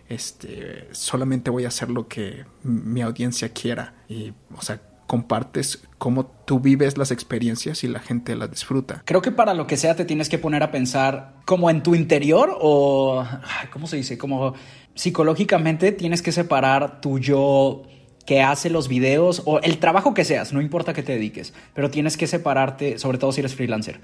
este, 0.09 0.87
solamente 0.91 1.49
voy 1.49 1.65
a 1.65 1.69
hacer 1.69 1.89
lo 1.89 2.07
que 2.07 2.45
mi 2.63 3.01
audiencia 3.01 3.49
quiera. 3.49 3.95
Y, 4.07 4.33
o 4.55 4.61
sea, 4.61 4.79
compartes 5.07 5.83
cómo 5.97 6.25
tú 6.25 6.59
vives 6.59 6.97
las 6.97 7.11
experiencias 7.11 7.83
y 7.83 7.87
la 7.87 7.99
gente 7.99 8.35
las 8.35 8.49
disfruta. 8.49 9.03
Creo 9.05 9.21
que 9.21 9.31
para 9.31 9.53
lo 9.53 9.67
que 9.67 9.77
sea 9.77 9.95
te 9.95 10.05
tienes 10.05 10.29
que 10.29 10.37
poner 10.37 10.63
a 10.63 10.71
pensar 10.71 11.35
como 11.45 11.69
en 11.69 11.83
tu 11.83 11.95
interior 11.95 12.57
o, 12.59 13.25
¿cómo 13.71 13.87
se 13.87 13.97
dice? 13.97 14.17
Como 14.17 14.53
psicológicamente 14.95 15.91
tienes 15.91 16.21
que 16.21 16.31
separar 16.31 17.01
tu 17.01 17.19
yo 17.19 17.83
que 18.25 18.41
hace 18.41 18.69
los 18.69 18.87
videos 18.87 19.41
o 19.45 19.59
el 19.59 19.79
trabajo 19.79 20.13
que 20.13 20.25
seas, 20.25 20.53
no 20.53 20.61
importa 20.61 20.93
que 20.93 21.03
te 21.03 21.13
dediques, 21.13 21.53
pero 21.73 21.91
tienes 21.91 22.17
que 22.17 22.27
separarte, 22.27 22.97
sobre 22.97 23.17
todo 23.17 23.31
si 23.31 23.41
eres 23.41 23.55
freelancer, 23.55 23.99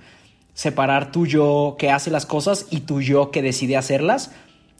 separar 0.54 1.12
tu 1.12 1.26
yo 1.26 1.76
que 1.80 1.92
hace 1.92 2.12
las 2.12 2.26
cosas 2.26 2.68
y 2.70 2.82
tu 2.82 3.02
yo 3.02 3.32
que 3.32 3.42
decide 3.42 3.78
hacerlas 3.78 4.32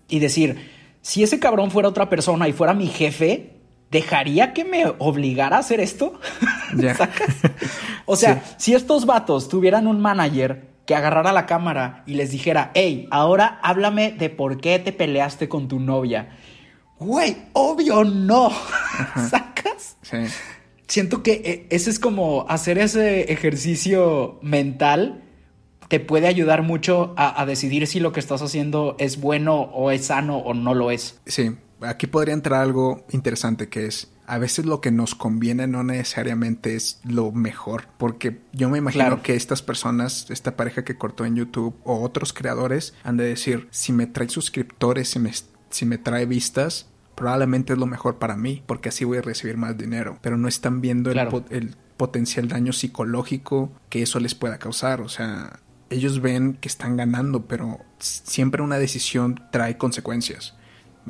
y 0.10 0.20
decir, 0.20 0.70
si 1.02 1.24
ese 1.24 1.40
cabrón 1.40 1.72
fuera 1.72 1.90
otra 1.90 2.10
persona 2.10 2.48
y 2.50 2.54
fuera 2.54 2.74
mi 2.74 2.88
jefe, 2.88 3.54
¿dejaría 3.90 4.54
que 4.54 4.66
me 4.66 4.86
obligara 4.98 5.58
a 5.58 5.60
hacer 5.60 5.80
esto? 5.80 6.20
O 8.06 8.16
sea, 8.16 8.44
si 8.58 8.74
estos 8.74 9.06
vatos 9.06 9.50
tuvieran 9.50 9.86
un 9.86 10.02
manager 10.02 10.68
que 10.88 10.96
agarrara 10.96 11.32
la 11.32 11.46
cámara 11.46 12.02
y 12.08 12.16
les 12.16 12.32
dijera, 12.32 12.72
hey, 12.74 13.08
ahora 13.12 13.60
háblame 13.62 14.12
de 14.12 14.32
por 14.32 14.60
qué 14.60 14.80
te 14.80 14.92
peleaste 14.92 15.48
con 15.48 15.68
tu 15.68 15.80
novia. 15.80 16.30
Güey, 17.00 17.38
obvio 17.54 18.04
no. 18.04 18.52
¿Sacas? 19.30 19.98
Sí. 20.02 20.18
Siento 20.88 21.24
que 21.24 21.34
eh, 21.46 21.68
ese 21.70 21.90
es 21.90 22.00
como 22.00 22.46
hacer 22.50 22.78
ese 22.78 23.32
ejercicio 23.32 24.40
mental 24.42 25.24
te 25.88 26.00
puede 26.00 26.28
ayudar 26.28 26.62
mucho 26.62 27.14
a, 27.18 27.42
a 27.42 27.46
decidir 27.46 27.88
si 27.88 28.00
lo 28.00 28.12
que 28.12 28.20
estás 28.20 28.42
haciendo 28.44 28.96
es 29.00 29.20
bueno 29.20 29.62
o 29.62 29.90
es 29.92 30.06
sano 30.06 30.38
o 30.38 30.54
no 30.54 30.76
lo 30.76 30.92
es. 30.92 31.20
Sí, 31.26 31.56
aquí 31.82 32.06
podría 32.06 32.34
entrar 32.36 32.62
algo 32.62 33.06
interesante 33.12 33.70
que 33.70 33.88
es 33.88 34.12
a 34.28 34.38
veces 34.38 34.68
lo 34.68 34.80
que 34.80 34.92
nos 34.92 35.16
conviene 35.16 35.66
no 35.66 35.84
necesariamente 35.84 36.76
es 36.76 37.00
lo 37.04 37.32
mejor, 37.32 37.88
porque 37.98 38.42
yo 38.54 38.70
me 38.70 38.78
imagino 38.78 39.06
Claro. 39.06 39.24
que 39.24 39.34
estas 39.34 39.64
personas, 39.64 40.28
esta 40.30 40.56
pareja 40.56 40.84
que 40.84 40.96
cortó 41.00 41.26
en 41.26 41.36
YouTube 41.36 41.76
o 41.84 42.02
otros 42.04 42.32
creadores 42.34 42.94
han 43.04 43.18
de 43.18 43.24
decir, 43.24 43.68
si 43.72 43.92
me 43.92 44.06
trae 44.06 44.30
suscriptores, 44.30 45.10
si 45.10 45.18
me, 45.18 45.32
si 45.70 45.86
me 45.86 45.98
trae 45.98 46.26
vistas, 46.26 46.88
probablemente 47.16 47.74
es 47.74 47.80
lo 47.80 47.86
mejor 47.86 48.18
para 48.18 48.36
mí, 48.38 48.64
porque 48.66 48.90
así 48.90 49.06
voy 49.06 49.18
a 49.18 49.22
recibir 49.22 49.58
más 49.58 49.78
dinero, 49.78 50.18
pero 50.22 50.38
no 50.38 50.48
están 50.48 50.82
viendo 50.82 51.12
Claro. 51.12 51.44
el, 51.50 51.58
el 51.70 51.76
potencial 51.98 52.48
daño 52.48 52.72
psicológico 52.74 53.72
que 53.90 54.02
eso 54.02 54.20
les 54.20 54.36
pueda 54.36 54.58
causar, 54.58 55.02
o 55.02 55.10
sea, 55.10 55.60
ellos 55.90 56.22
ven 56.22 56.54
que 56.54 56.68
están 56.70 56.96
ganando, 56.98 57.46
pero 57.48 57.80
siempre 58.00 58.62
una 58.62 58.78
decisión 58.78 59.42
trae 59.52 59.78
consecuencias 59.78 60.56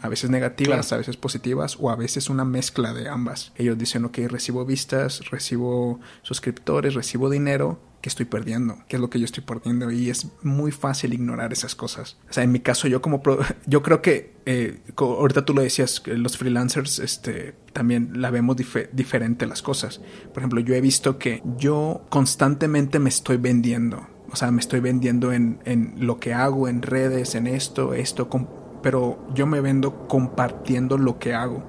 a 0.01 0.08
veces 0.08 0.30
negativas, 0.30 0.88
Claro. 0.88 0.96
a 0.96 0.98
veces 1.00 1.18
positivas 1.18 1.75
o 1.80 1.89
a 1.89 1.96
veces 1.98 2.30
una 2.30 2.46
mezcla 2.46 2.94
de 2.94 3.10
ambas. 3.10 3.51
Ellos 3.56 3.78
dicen, 3.78 4.06
ok, 4.06 4.20
recibo 4.30 4.63
vistas, 4.66 5.30
recibo 5.30 6.00
suscriptores, 6.22 6.94
recibo 6.94 7.30
dinero, 7.30 7.82
¿qué 8.01 8.10
estoy 8.10 8.25
perdiendo? 8.25 8.77
¿Qué 8.88 8.96
es 8.96 9.01
lo 9.01 9.10
que 9.10 9.20
yo 9.20 9.25
estoy 9.25 9.44
perdiendo? 9.44 9.91
Y 9.91 10.10
es 10.10 10.27
muy 10.44 10.72
fácil 10.72 11.13
ignorar 11.13 11.51
esas 11.53 11.75
cosas. 11.75 12.18
O 12.29 12.34
sea, 12.34 12.44
en 12.44 12.51
mi 12.51 12.60
caso 12.60 12.88
yo 12.88 13.01
como, 13.01 13.22
pro- 13.22 13.39
yo 13.65 13.82
creo 13.84 14.01
que, 14.01 14.34
eh, 14.46 14.79
ahorita 14.98 15.46
tú 15.46 15.53
lo 15.53 15.62
decías, 15.62 16.01
los 16.06 16.38
freelancers 16.38 17.00
este, 17.00 17.56
también 17.74 18.22
la 18.22 18.32
vemos 18.32 18.56
dife- 18.58 18.89
diferente 18.94 19.46
las 19.46 19.62
cosas. 19.62 20.00
Por 20.34 20.39
ejemplo, 20.39 20.60
yo 20.62 20.75
he 20.75 20.82
visto 20.82 21.18
que 21.18 21.41
yo 21.58 22.06
constantemente 22.10 23.00
me 23.00 23.10
estoy 23.10 23.38
vendiendo. 23.38 24.08
O 24.32 24.36
sea, 24.36 24.51
me 24.51 24.60
estoy 24.62 24.79
vendiendo 24.79 25.34
en, 25.34 25.60
en 25.65 25.96
lo 26.06 26.20
que 26.20 26.34
hago, 26.34 26.68
en 26.68 26.82
redes, 26.84 27.34
en 27.36 27.48
esto, 27.48 27.94
esto, 27.96 28.29
pero 28.84 29.27
yo 29.34 29.46
me 29.48 29.60
vendo 29.60 30.08
compartiendo 30.08 30.98
lo 30.98 31.18
que 31.20 31.34
hago. 31.34 31.63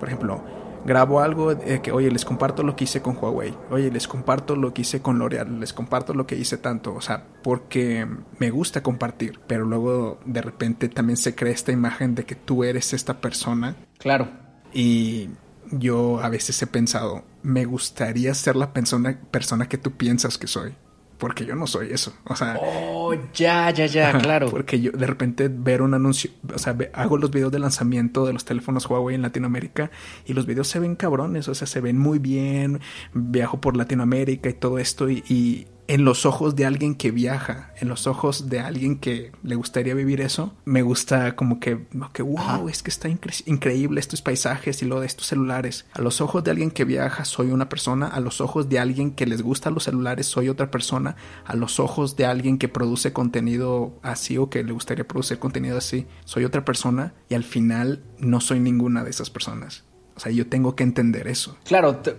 Por 0.00 0.08
ejemplo, 0.08 0.44
grabo 0.86 1.20
algo 1.20 1.54
de 1.54 1.82
que, 1.82 1.92
oye, 1.92 2.10
les 2.10 2.24
comparto 2.24 2.62
lo 2.62 2.76
que 2.76 2.84
hice 2.84 3.02
con 3.02 3.16
Huawei, 3.16 3.54
oye, 3.70 3.90
les 3.90 4.08
comparto 4.08 4.56
lo 4.56 4.72
que 4.72 4.82
hice 4.82 5.02
con 5.02 5.18
L'Oreal, 5.18 5.60
les 5.60 5.72
comparto 5.72 6.14
lo 6.14 6.26
que 6.26 6.36
hice 6.36 6.56
tanto, 6.56 6.94
o 6.94 7.00
sea, 7.00 7.26
porque 7.42 8.06
me 8.38 8.50
gusta 8.50 8.82
compartir, 8.82 9.40
pero 9.46 9.64
luego 9.64 10.18
de 10.24 10.42
repente 10.42 10.88
también 10.88 11.16
se 11.16 11.34
crea 11.34 11.52
esta 11.52 11.72
imagen 11.72 12.14
de 12.14 12.24
que 12.24 12.34
tú 12.34 12.64
eres 12.64 12.92
esta 12.92 13.20
persona. 13.20 13.76
Claro. 13.98 14.28
y 14.72 15.30
yo 15.70 16.20
a 16.20 16.28
veces 16.28 16.60
he 16.62 16.66
pensado, 16.66 17.24
me 17.42 17.64
gustaría 17.64 18.34
ser 18.34 18.56
la 18.56 18.72
persona, 18.72 19.18
persona 19.30 19.68
que 19.68 19.78
tú 19.78 19.92
piensas 19.92 20.38
que 20.38 20.46
soy, 20.46 20.74
porque 21.18 21.46
yo 21.46 21.54
no 21.56 21.66
soy 21.66 21.92
eso, 21.92 22.14
o 22.24 22.36
sea... 22.36 22.58
Oh, 22.60 23.14
ya, 23.34 23.70
ya, 23.70 23.86
ya, 23.86 24.18
claro. 24.18 24.50
Porque 24.50 24.80
yo 24.80 24.92
de 24.92 25.06
repente 25.06 25.48
ver 25.48 25.82
un 25.82 25.94
anuncio, 25.94 26.30
o 26.54 26.58
sea, 26.58 26.72
ve- 26.72 26.90
hago 26.92 27.16
los 27.18 27.30
videos 27.30 27.52
de 27.52 27.58
lanzamiento 27.58 28.26
de 28.26 28.32
los 28.32 28.44
teléfonos 28.44 28.86
Huawei 28.88 29.14
en 29.14 29.22
Latinoamérica 29.22 29.90
y 30.26 30.32
los 30.34 30.46
videos 30.46 30.68
se 30.68 30.78
ven 30.78 30.94
cabrones, 30.96 31.48
o 31.48 31.54
sea, 31.54 31.66
se 31.66 31.80
ven 31.80 31.98
muy 31.98 32.18
bien, 32.18 32.80
viajo 33.14 33.60
por 33.60 33.76
Latinoamérica 33.76 34.48
y 34.50 34.54
todo 34.54 34.78
esto 34.78 35.08
y, 35.08 35.24
y 35.28 35.66
en 35.88 36.04
los 36.04 36.26
ojos 36.26 36.56
de 36.56 36.66
alguien 36.66 36.94
que 36.96 37.10
viaja, 37.10 37.72
en 37.80 37.88
los 37.88 38.06
ojos 38.06 38.48
de 38.48 38.60
alguien 38.60 38.98
que 38.98 39.30
le 39.42 39.54
gustaría 39.54 39.94
vivir 39.94 40.20
eso, 40.20 40.52
me 40.64 40.82
gusta 40.82 41.36
como 41.36 41.60
que, 41.60 41.86
que 42.12 42.22
wow, 42.22 42.38
Ajá. 42.38 42.60
es 42.68 42.82
que 42.82 42.90
está 42.90 43.08
incre- 43.08 43.42
increíble 43.46 44.00
estos 44.00 44.20
paisajes 44.22 44.82
y 44.82 44.86
lo 44.86 45.00
de 45.00 45.06
estos 45.06 45.26
celulares. 45.28 45.86
A 45.92 46.00
los 46.02 46.20
ojos 46.20 46.42
de 46.44 46.50
alguien 46.50 46.70
que 46.70 46.84
viaja 46.84 47.24
soy 47.24 47.50
una 47.52 47.68
persona, 47.68 48.08
a 48.08 48.20
los 48.20 48.40
ojos 48.40 48.68
de 48.68 48.78
alguien 48.78 49.12
que 49.12 49.26
les 49.26 49.42
gustan 49.42 49.74
los 49.74 49.84
celulares 49.84 50.26
soy 50.26 50.48
otra 50.48 50.70
persona, 50.70 51.16
a 51.44 51.54
los 51.54 51.78
ojos 51.78 52.16
de 52.16 52.26
alguien 52.26 52.58
que 52.58 52.68
produce 52.68 53.12
contenido 53.12 53.98
así 54.02 54.38
o 54.38 54.50
que 54.50 54.64
le 54.64 54.72
gustaría 54.72 55.06
producir 55.06 55.38
contenido 55.38 55.78
así, 55.78 56.06
soy 56.24 56.44
otra 56.44 56.64
persona 56.64 57.14
y 57.28 57.34
al 57.34 57.44
final 57.44 58.02
no 58.18 58.40
soy 58.40 58.58
ninguna 58.60 59.04
de 59.04 59.10
esas 59.10 59.30
personas. 59.30 59.84
O 60.16 60.20
sea, 60.20 60.32
yo 60.32 60.46
tengo 60.48 60.74
que 60.74 60.82
entender 60.82 61.28
eso. 61.28 61.56
Claro, 61.64 61.96
te- 61.96 62.16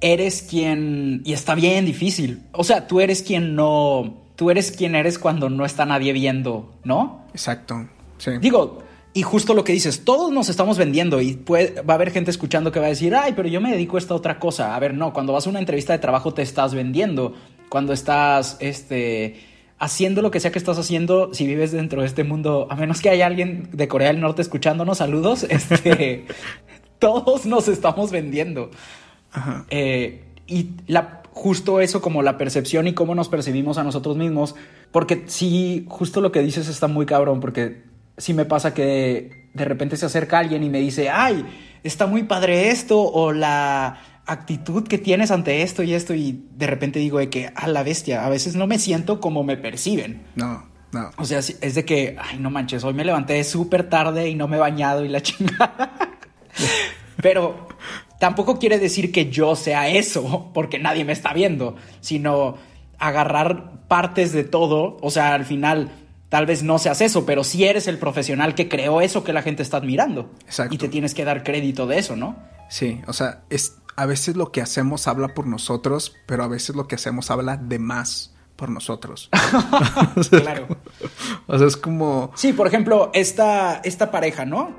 eres 0.00 0.42
quien... 0.42 1.22
Y 1.24 1.32
está 1.32 1.54
bien 1.54 1.84
difícil. 1.84 2.42
O 2.52 2.64
sea, 2.64 2.86
tú 2.86 3.00
eres 3.00 3.22
quien 3.22 3.54
no... 3.54 4.14
Tú 4.36 4.50
eres 4.50 4.70
quien 4.70 4.94
eres 4.94 5.18
cuando 5.18 5.50
no 5.50 5.64
está 5.64 5.84
nadie 5.84 6.12
viendo, 6.12 6.72
¿no? 6.84 7.24
Exacto. 7.32 7.88
Sí. 8.18 8.32
Digo, 8.40 8.82
y 9.12 9.22
justo 9.22 9.52
lo 9.52 9.64
que 9.64 9.72
dices, 9.72 10.04
todos 10.04 10.30
nos 10.30 10.48
estamos 10.48 10.78
vendiendo 10.78 11.20
y 11.20 11.34
puede- 11.34 11.80
va 11.82 11.94
a 11.94 11.96
haber 11.96 12.12
gente 12.12 12.30
escuchando 12.30 12.70
que 12.70 12.78
va 12.78 12.86
a 12.86 12.90
decir, 12.90 13.16
ay, 13.16 13.32
pero 13.34 13.48
yo 13.48 13.60
me 13.60 13.72
dedico 13.72 13.96
a 13.96 13.98
esta 13.98 14.14
otra 14.14 14.38
cosa. 14.38 14.76
A 14.76 14.78
ver, 14.78 14.94
no, 14.94 15.12
cuando 15.12 15.32
vas 15.32 15.46
a 15.46 15.50
una 15.50 15.58
entrevista 15.58 15.92
de 15.92 15.98
trabajo 15.98 16.34
te 16.34 16.42
estás 16.42 16.72
vendiendo. 16.72 17.34
Cuando 17.68 17.92
estás, 17.92 18.56
este, 18.60 19.40
haciendo 19.80 20.22
lo 20.22 20.30
que 20.30 20.38
sea 20.38 20.52
que 20.52 20.58
estás 20.60 20.78
haciendo, 20.78 21.34
si 21.34 21.44
vives 21.44 21.72
dentro 21.72 22.02
de 22.02 22.06
este 22.06 22.22
mundo, 22.22 22.68
a 22.70 22.76
menos 22.76 23.00
que 23.00 23.10
haya 23.10 23.26
alguien 23.26 23.68
de 23.72 23.88
Corea 23.88 24.08
del 24.08 24.20
Norte 24.20 24.42
escuchándonos, 24.42 24.98
saludos, 24.98 25.42
este, 25.50 26.26
todos 27.00 27.44
nos 27.44 27.66
estamos 27.66 28.12
vendiendo. 28.12 28.70
Ajá. 29.32 29.66
Eh, 29.70 30.24
y 30.46 30.70
la, 30.86 31.22
justo 31.32 31.80
eso 31.80 32.00
como 32.00 32.22
la 32.22 32.36
percepción 32.36 32.86
y 32.88 32.94
cómo 32.94 33.14
nos 33.14 33.28
percibimos 33.28 33.78
a 33.78 33.84
nosotros 33.84 34.16
mismos, 34.16 34.54
porque 34.90 35.24
sí, 35.26 35.86
justo 35.88 36.20
lo 36.20 36.32
que 36.32 36.40
dices 36.40 36.68
está 36.68 36.88
muy 36.88 37.06
cabrón, 37.06 37.40
porque 37.40 37.84
sí 38.16 38.34
me 38.34 38.44
pasa 38.44 38.74
que 38.74 39.48
de 39.54 39.64
repente 39.64 39.96
se 39.96 40.06
acerca 40.06 40.38
alguien 40.38 40.64
y 40.64 40.70
me 40.70 40.80
dice, 40.80 41.10
ay, 41.10 41.44
está 41.82 42.06
muy 42.06 42.24
padre 42.24 42.70
esto, 42.70 43.00
o 43.00 43.32
la 43.32 44.00
actitud 44.26 44.86
que 44.86 44.98
tienes 44.98 45.30
ante 45.30 45.62
esto 45.62 45.82
y 45.82 45.94
esto 45.94 46.12
y 46.14 46.44
de 46.52 46.66
repente 46.66 46.98
digo 46.98 47.18
de 47.18 47.30
que 47.30 47.50
a 47.54 47.66
la 47.68 47.82
bestia, 47.82 48.26
a 48.26 48.28
veces 48.28 48.56
no 48.56 48.66
me 48.66 48.78
siento 48.78 49.20
como 49.20 49.42
me 49.44 49.56
perciben. 49.56 50.22
No, 50.34 50.68
no. 50.92 51.10
O 51.16 51.24
sea, 51.24 51.38
es 51.38 51.74
de 51.74 51.84
que, 51.84 52.16
ay, 52.18 52.38
no 52.38 52.50
manches, 52.50 52.84
hoy 52.84 52.94
me 52.94 53.04
levanté 53.04 53.42
súper 53.44 53.88
tarde 53.88 54.28
y 54.28 54.34
no 54.34 54.48
me 54.48 54.56
he 54.56 54.60
bañado 54.60 55.04
y 55.04 55.08
la 55.08 55.20
chingada. 55.22 56.18
Pero 57.22 57.68
tampoco 58.18 58.58
quiere 58.58 58.78
decir 58.78 59.12
que 59.12 59.30
yo 59.30 59.56
sea 59.56 59.88
eso, 59.88 60.50
porque 60.54 60.78
nadie 60.78 61.04
me 61.04 61.12
está 61.12 61.32
viendo, 61.32 61.76
sino 62.00 62.56
agarrar 62.98 63.86
partes 63.88 64.32
de 64.32 64.44
todo. 64.44 64.96
O 65.00 65.10
sea, 65.10 65.34
al 65.34 65.44
final, 65.44 65.90
tal 66.28 66.46
vez 66.46 66.62
no 66.62 66.78
seas 66.78 67.00
eso, 67.00 67.24
pero 67.24 67.44
sí 67.44 67.64
eres 67.64 67.86
el 67.88 67.98
profesional 67.98 68.54
que 68.54 68.68
creó 68.68 69.00
eso 69.00 69.24
que 69.24 69.32
la 69.32 69.42
gente 69.42 69.62
está 69.62 69.78
admirando. 69.78 70.30
Exacto. 70.44 70.74
Y 70.74 70.78
te 70.78 70.88
tienes 70.88 71.14
que 71.14 71.24
dar 71.24 71.42
crédito 71.44 71.86
de 71.86 71.98
eso, 71.98 72.16
¿no? 72.16 72.36
Sí, 72.68 73.00
o 73.06 73.12
sea, 73.12 73.42
es, 73.50 73.76
a 73.96 74.04
veces 74.06 74.36
lo 74.36 74.52
que 74.52 74.60
hacemos 74.60 75.08
habla 75.08 75.28
por 75.28 75.46
nosotros, 75.46 76.14
pero 76.26 76.44
a 76.44 76.48
veces 76.48 76.76
lo 76.76 76.86
que 76.86 76.96
hacemos 76.96 77.30
habla 77.30 77.56
de 77.56 77.78
más 77.78 78.34
por 78.56 78.68
nosotros. 78.68 79.30
claro. 80.30 80.66
O 81.46 81.56
sea, 81.56 81.66
es 81.66 81.76
como... 81.76 82.32
Sí, 82.34 82.52
por 82.52 82.66
ejemplo, 82.66 83.10
esta, 83.14 83.80
esta 83.84 84.10
pareja, 84.10 84.44
¿no? 84.44 84.72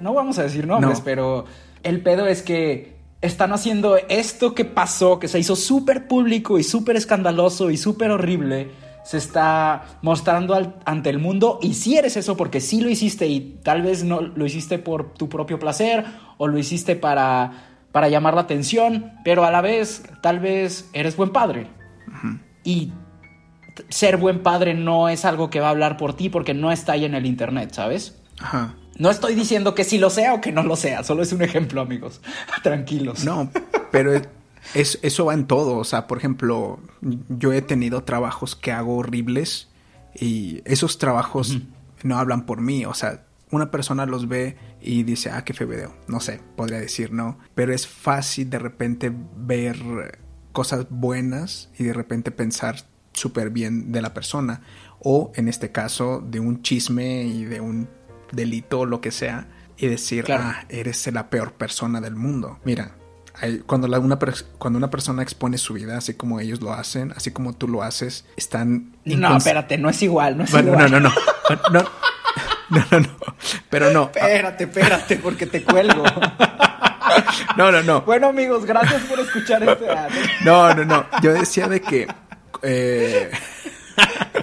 No 0.00 0.14
vamos 0.14 0.38
a 0.38 0.44
decir 0.44 0.66
nombres, 0.66 0.98
No. 0.98 1.04
pero 1.04 1.44
el 1.82 2.02
pedo 2.02 2.26
es 2.26 2.42
que 2.42 2.96
están 3.20 3.52
haciendo 3.52 3.96
esto 4.08 4.54
que 4.54 4.64
pasó, 4.64 5.18
que 5.18 5.28
se 5.28 5.38
hizo 5.38 5.54
súper 5.56 6.08
público 6.08 6.58
y 6.58 6.64
súper 6.64 6.96
escandaloso 6.96 7.70
y 7.70 7.76
súper 7.76 8.10
horrible. 8.10 8.70
Se 9.04 9.16
está 9.18 9.84
mostrando 10.02 10.54
al- 10.54 10.76
ante 10.84 11.10
el 11.10 11.18
mundo 11.18 11.58
y 11.62 11.74
si 11.74 11.96
eres 11.96 12.16
eso 12.16 12.36
porque 12.36 12.60
sí 12.60 12.80
lo 12.80 12.88
hiciste 12.88 13.26
y 13.26 13.58
tal 13.62 13.82
vez 13.82 14.04
no 14.04 14.20
lo 14.20 14.46
hiciste 14.46 14.78
por 14.78 15.14
tu 15.14 15.28
propio 15.28 15.58
placer 15.58 16.04
o 16.38 16.46
lo 16.48 16.56
hiciste 16.58 16.94
para, 16.96 17.84
para 17.92 18.08
llamar 18.08 18.34
la 18.34 18.42
atención, 18.42 19.12
pero 19.24 19.44
a 19.44 19.50
la 19.50 19.60
vez 19.60 20.04
tal 20.20 20.38
vez 20.40 20.88
eres 20.92 21.16
buen 21.16 21.30
padre. 21.30 21.66
Y 22.64 22.92
ser 23.88 24.16
buen 24.18 24.42
padre 24.42 24.74
no 24.74 25.08
es 25.08 25.24
algo 25.24 25.48
que 25.50 25.58
va 25.60 25.68
a 25.68 25.70
hablar 25.70 25.96
por 25.96 26.14
ti 26.14 26.28
porque 26.28 26.54
no 26.54 26.70
está 26.70 26.92
ahí 26.92 27.04
en 27.04 27.14
el 27.14 27.26
internet, 27.26 27.72
¿sabes? 27.72 28.20
Ajá. 28.40 28.74
No 28.98 29.10
estoy 29.10 29.34
diciendo 29.34 29.74
que 29.74 29.84
sí 29.84 29.98
lo 29.98 30.10
sea 30.10 30.34
o 30.34 30.40
que 30.40 30.52
no 30.52 30.62
lo 30.62 30.76
sea, 30.76 31.02
solo 31.04 31.22
es 31.22 31.32
un 31.32 31.42
ejemplo, 31.42 31.80
amigos. 31.80 32.20
Tranquilos. 32.62 33.24
No, 33.24 33.50
pero 33.90 34.12
es, 34.74 34.98
eso 35.02 35.24
va 35.26 35.34
en 35.34 35.46
todo. 35.46 35.76
O 35.76 35.84
sea, 35.84 36.06
por 36.06 36.18
ejemplo, 36.18 36.80
yo 37.28 37.52
he 37.52 37.62
tenido 37.62 38.04
trabajos 38.04 38.56
que 38.56 38.72
hago 38.72 38.96
horribles 38.96 39.68
y 40.14 40.62
esos 40.64 40.98
trabajos 40.98 41.58
no 42.02 42.18
hablan 42.18 42.46
por 42.46 42.60
mí. 42.60 42.84
O 42.84 42.94
sea, 42.94 43.24
una 43.50 43.70
persona 43.70 44.06
los 44.06 44.28
ve 44.28 44.56
y 44.80 45.02
dice, 45.02 45.30
ah, 45.30 45.44
qué 45.44 45.52
feo 45.52 45.68
video. 45.68 45.94
No 46.08 46.20
sé, 46.20 46.40
podría 46.56 46.78
decir 46.78 47.12
no. 47.12 47.38
Pero 47.54 47.72
es 47.72 47.86
fácil 47.86 48.50
de 48.50 48.58
repente 48.58 49.12
ver 49.36 50.20
cosas 50.52 50.86
buenas 50.90 51.70
y 51.78 51.84
de 51.84 51.92
repente 51.92 52.30
pensar 52.30 52.76
súper 53.12 53.50
bien 53.50 53.92
de 53.92 54.02
la 54.02 54.14
persona. 54.14 54.62
O 55.00 55.32
en 55.34 55.48
este 55.48 55.72
caso, 55.72 56.20
de 56.20 56.40
un 56.40 56.62
chisme 56.62 57.24
y 57.24 57.44
de 57.44 57.60
un 57.60 57.88
delito 58.32 58.80
o 58.80 58.86
lo 58.86 59.00
que 59.00 59.10
sea. 59.12 59.46
Y 59.76 59.86
decir, 59.86 60.24
Claro. 60.24 60.44
ah, 60.46 60.64
eres 60.68 61.06
la 61.12 61.28
peor 61.30 61.52
persona 61.54 62.00
del 62.00 62.14
mundo. 62.14 62.58
Mira, 62.64 62.92
cuando, 63.66 63.88
la- 63.88 63.98
una, 63.98 64.18
cuando 64.58 64.76
una 64.76 64.90
persona 64.90 65.22
expone 65.22 65.58
su 65.58 65.74
vida, 65.74 65.96
así 65.96 66.14
como 66.14 66.38
ellos 66.40 66.60
lo 66.60 66.72
hacen, 66.72 67.12
así 67.16 67.30
como 67.32 67.54
tú 67.54 67.66
lo 67.68 67.82
haces, 67.82 68.24
están... 68.36 68.94
No, 69.04 69.36
espérate, 69.36 69.78
no 69.78 69.88
es 69.90 70.02
igual, 70.02 70.36
no 70.36 70.44
es 70.44 70.50
Bueno, 70.52 70.72
no, 70.76 70.86
igual. 70.86 70.90
no, 70.90 71.00
no. 71.00 71.12
No, 71.72 71.84
no, 72.70 72.84
no, 72.90 73.00
no. 73.00 73.08
Pero 73.70 73.90
no. 73.92 74.04
Espérate, 74.14 74.64
espérate, 74.64 75.16
porque 75.16 75.46
te 75.46 75.62
cuelgo. 75.62 76.04
No, 77.58 77.70
no, 77.70 77.82
no. 77.82 78.00
bueno, 78.02 78.28
amigos, 78.28 78.64
gracias 78.64 79.02
por 79.02 79.20
escuchar 79.20 79.62
este. 79.62 79.86
No, 80.44 80.72
no, 80.74 80.84
no. 80.84 81.04
Yo 81.22 81.34
decía 81.34 81.68
de 81.68 81.80
que... 81.82 82.06
eh, 82.62 83.30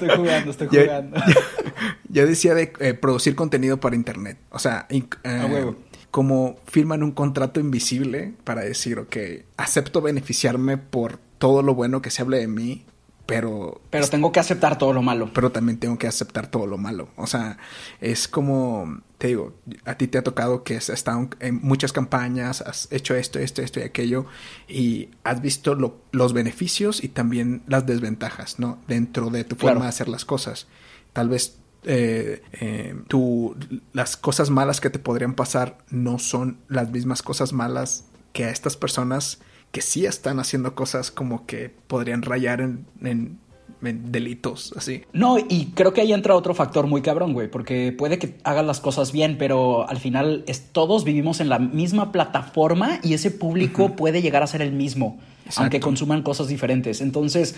Estoy 0.01 0.17
jugando, 0.17 0.51
estoy 0.51 0.67
yo, 0.71 0.81
jugando. 0.83 1.17
yo 2.09 2.27
decía 2.27 2.53
de 2.53 2.73
eh, 2.79 2.93
producir 2.93 3.35
contenido 3.35 3.79
para 3.79 3.95
internet. 3.95 4.37
O 4.49 4.59
sea, 4.59 4.87
eh, 4.89 5.03
huevo. 5.23 5.75
como 6.11 6.57
firman 6.65 7.03
un 7.03 7.11
contrato 7.11 7.59
invisible 7.59 8.33
para 8.43 8.61
decir, 8.61 8.99
ok, 8.99 9.17
acepto 9.57 10.01
beneficiarme 10.01 10.77
por 10.77 11.19
todo 11.37 11.61
lo 11.61 11.75
bueno 11.75 12.01
que 12.01 12.11
se 12.11 12.21
hable 12.21 12.37
de 12.37 12.47
mí, 12.47 12.85
pero 13.29 13.81
Pero 13.89 14.07
tengo 14.07 14.31
que 14.31 14.39
aceptar 14.39 14.77
todo 14.77 14.91
lo 14.93 15.01
malo. 15.01 15.31
pero 15.33 15.51
también 15.51 15.77
tengo 15.79 15.97
que 15.97 16.07
aceptar 16.07 16.47
todo 16.47 16.67
lo 16.67 16.77
malo. 16.77 17.09
O 17.15 17.27
sea, 17.27 17.57
es 18.01 18.27
como, 18.27 19.01
te 19.17 19.27
digo, 19.27 19.53
a 19.85 19.95
ti 19.95 20.07
te 20.07 20.17
ha 20.17 20.23
tocado 20.23 20.63
que 20.63 20.75
has 20.77 20.89
estado 20.89 21.29
en 21.39 21.59
muchas 21.61 21.93
campañas, 21.93 22.61
has 22.61 22.87
hecho 22.91 23.15
esto, 23.15 23.39
esto, 23.39 23.61
esto 23.61 23.79
y 23.79 23.83
aquello, 23.83 24.25
y 24.67 25.09
has 25.23 25.41
visto 25.41 25.75
lo- 25.75 25.97
los 26.11 26.33
beneficios 26.33 27.03
y 27.03 27.09
también 27.09 27.61
las 27.67 27.85
desventajas, 27.85 28.59
¿no? 28.59 28.79
Dentro 28.87 29.29
de 29.29 29.43
tu 29.43 29.55
Claro. 29.55 29.75
forma 29.75 29.85
de 29.85 29.89
hacer 29.89 30.09
las 30.09 30.25
cosas. 30.25 30.67
Tal 31.13 31.29
vez 31.29 31.55
eh, 31.85 32.41
eh, 32.53 32.93
tú, 33.07 33.55
las 33.93 34.17
cosas 34.17 34.49
malas 34.49 34.81
que 34.81 34.89
te 34.89 34.99
podrían 34.99 35.33
pasar 35.33 35.77
no 35.89 36.19
son 36.19 36.57
las 36.67 36.91
mismas 36.91 37.21
cosas 37.21 37.53
malas 37.53 38.03
que 38.33 38.43
a 38.43 38.49
estas 38.49 38.75
personas 38.75 39.39
que 39.71 39.81
sí 39.81 40.05
están 40.05 40.39
haciendo 40.39 40.75
cosas 40.75 41.11
como 41.11 41.45
que 41.45 41.69
podrían 41.87 42.21
rayar 42.21 42.61
en, 42.61 42.85
en- 43.03 43.39
en 43.81 44.11
delitos, 44.11 44.73
así. 44.75 45.03
No, 45.13 45.37
y 45.37 45.67
creo 45.73 45.93
que 45.93 46.01
ahí 46.01 46.11
entra 46.11 46.35
otro 46.35 46.53
factor 46.53 46.85
muy 46.87 47.01
cabrón, 47.01 47.31
güey, 47.33 47.49
porque 47.49 47.93
puede 47.97 48.17
que 48.19 48.35
hagan 48.43 48.67
las 48.67 48.81
cosas 48.81 49.13
bien, 49.13 49.37
pero 49.37 49.87
al 49.87 49.97
final 49.99 50.43
es, 50.47 50.71
todos 50.73 51.05
vivimos 51.05 51.39
en 51.39 51.47
la 51.47 51.59
misma 51.59 52.11
plataforma 52.11 52.99
y 53.03 53.13
ese 53.13 53.31
público 53.31 53.95
puede 53.95 54.21
llegar 54.21 54.43
a 54.43 54.47
ser 54.47 54.61
el 54.61 54.73
mismo, 54.73 55.19
Exacto. 55.45 55.61
aunque 55.61 55.79
consuman 55.79 56.23
cosas 56.23 56.47
diferentes. 56.49 56.99
Entonces, 56.99 57.55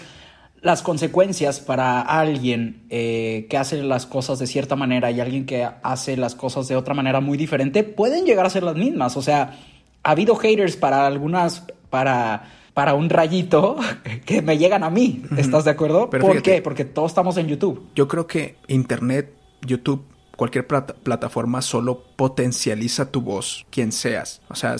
las 0.62 0.84
consecuencias 0.84 1.60
para 1.60 2.02
alguien 2.02 2.84
eh, 2.92 3.48
que 3.50 3.58
hace 3.58 3.82
las 3.82 4.06
cosas 4.06 4.38
de 4.38 4.46
cierta 4.46 4.76
manera 4.76 5.10
y 5.10 5.22
alguien 5.22 5.48
que 5.48 5.68
hace 5.82 6.18
las 6.18 6.36
cosas 6.36 6.68
de 6.68 6.76
otra 6.76 6.94
manera 6.94 7.20
muy 7.20 7.36
diferente 7.36 7.84
pueden 7.84 8.26
llegar 8.26 8.46
a 8.46 8.52
ser 8.52 8.62
las 8.62 8.76
mismas. 8.76 9.18
O 9.18 9.24
sea, 9.24 9.58
ha 10.04 10.12
habido 10.12 10.36
haters 10.36 10.76
para 10.76 11.08
algunas, 11.08 11.66
para, 11.92 12.50
para 12.74 12.96
un 12.96 13.12
rayito 13.12 13.76
que 14.26 14.42
me 14.42 14.58
llegan 14.58 14.84
a 14.84 14.90
mí. 14.90 15.22
¿Estás 15.38 15.66
de 15.66 15.72
acuerdo? 15.72 16.10
Pero 16.10 16.24
¿Por 16.24 16.32
fíjate. 16.32 16.56
qué? 16.56 16.62
Porque 16.64 16.86
todos 16.86 17.12
estamos 17.12 17.38
en 17.38 17.48
YouTube. 17.48 17.86
Yo 17.94 18.08
creo 18.08 18.26
que 18.26 18.56
Internet, 18.68 19.32
YouTube, 19.62 20.04
cualquier 20.36 20.66
plata- 20.66 20.96
plataforma 20.96 21.62
solo 21.62 22.04
potencializa 22.16 23.12
tu 23.12 23.22
voz, 23.22 23.68
quien 23.70 23.92
seas. 23.92 24.42
O 24.50 24.56
sea, 24.56 24.76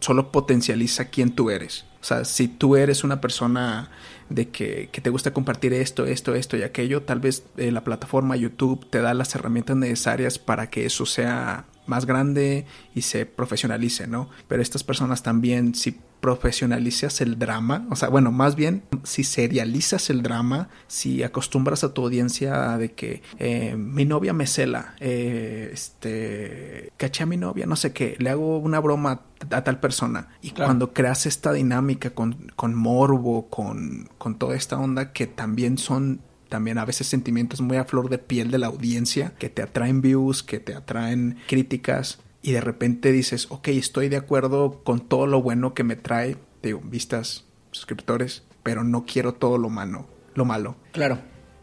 solo 0.00 0.32
potencializa 0.32 1.06
quién 1.06 1.32
tú 1.34 1.50
eres. 1.50 1.84
O 2.00 2.04
sea, 2.04 2.24
si 2.24 2.46
tú 2.48 2.76
eres 2.76 3.02
una 3.04 3.20
persona 3.20 3.90
de 4.30 4.48
que, 4.50 4.88
que 4.92 5.00
te 5.00 5.10
gusta 5.10 5.32
compartir 5.32 5.72
esto, 5.72 6.06
esto, 6.06 6.34
esto 6.36 6.56
y 6.56 6.62
aquello, 6.62 7.02
tal 7.02 7.18
vez 7.18 7.44
eh, 7.56 7.72
la 7.72 7.82
plataforma 7.82 8.36
YouTube 8.36 8.88
te 8.88 9.00
da 9.00 9.14
las 9.14 9.34
herramientas 9.34 9.76
necesarias 9.76 10.38
para 10.38 10.70
que 10.70 10.86
eso 10.86 11.06
sea 11.06 11.64
más 11.88 12.06
grande 12.06 12.66
y 12.94 13.02
se 13.02 13.26
profesionalice, 13.26 14.06
¿no? 14.06 14.28
Pero 14.46 14.62
estas 14.62 14.84
personas 14.84 15.22
también, 15.22 15.74
si 15.74 15.96
profesionalizas 16.20 17.20
el 17.20 17.38
drama, 17.38 17.86
o 17.90 17.96
sea, 17.96 18.08
bueno, 18.08 18.32
más 18.32 18.56
bien, 18.56 18.82
si 19.04 19.22
serializas 19.24 20.10
el 20.10 20.22
drama, 20.22 20.68
si 20.88 21.22
acostumbras 21.22 21.84
a 21.84 21.94
tu 21.94 22.02
audiencia 22.02 22.76
de 22.76 22.92
que 22.92 23.22
eh, 23.38 23.76
mi 23.76 24.04
novia 24.04 24.32
me 24.32 24.46
cela, 24.46 24.94
eh, 25.00 25.70
este, 25.72 26.92
caché 26.96 27.22
a 27.22 27.26
mi 27.26 27.36
novia, 27.36 27.66
no 27.66 27.76
sé 27.76 27.92
qué, 27.92 28.16
le 28.18 28.30
hago 28.30 28.58
una 28.58 28.80
broma 28.80 29.22
a 29.50 29.62
tal 29.64 29.78
persona. 29.80 30.28
Y 30.42 30.50
Claro. 30.50 30.68
cuando 30.68 30.92
creas 30.92 31.26
esta 31.26 31.52
dinámica 31.52 32.10
con, 32.10 32.52
con 32.56 32.74
morbo, 32.74 33.48
con, 33.48 34.08
con 34.18 34.36
toda 34.38 34.56
esta 34.56 34.78
onda 34.78 35.12
que 35.12 35.26
también 35.28 35.78
son 35.78 36.20
también 36.48 36.78
a 36.78 36.84
veces 36.84 37.06
sentimientos 37.06 37.60
muy 37.60 37.76
a 37.76 37.84
flor 37.84 38.08
de 38.08 38.18
piel 38.18 38.50
de 38.50 38.58
la 38.58 38.66
audiencia, 38.68 39.34
que 39.38 39.48
te 39.48 39.62
atraen 39.62 40.00
views, 40.00 40.42
que 40.42 40.60
te 40.60 40.74
atraen 40.74 41.38
críticas, 41.46 42.18
y 42.42 42.52
de 42.52 42.60
repente 42.60 43.12
dices, 43.12 43.46
ok, 43.50 43.68
estoy 43.68 44.08
de 44.08 44.16
acuerdo 44.16 44.82
con 44.84 45.00
todo 45.00 45.26
lo 45.26 45.42
bueno 45.42 45.74
que 45.74 45.84
me 45.84 45.96
trae, 45.96 46.36
digo, 46.62 46.80
vistas, 46.82 47.44
suscriptores, 47.72 48.44
pero 48.62 48.84
no 48.84 49.04
quiero 49.04 49.34
todo 49.34 49.58
lo 49.58 49.68
malo, 49.68 50.06
lo 50.34 50.44
malo. 50.44 50.76
Claro. 50.92 51.18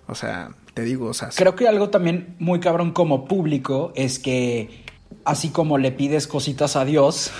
O 0.07 0.15
sea, 0.15 0.55
te 0.73 0.83
digo, 0.83 1.07
o 1.07 1.13
sea, 1.13 1.29
Creo 1.35 1.55
que 1.55 1.67
algo 1.67 1.89
también 1.89 2.35
muy 2.39 2.59
cabrón 2.59 2.91
como 2.91 3.25
público 3.25 3.91
es 3.95 4.19
que 4.19 4.83
así 5.23 5.49
como 5.49 5.77
le 5.77 5.91
pides 5.91 6.27
cositas 6.27 6.75
a 6.75 6.85
Dios, 6.85 7.31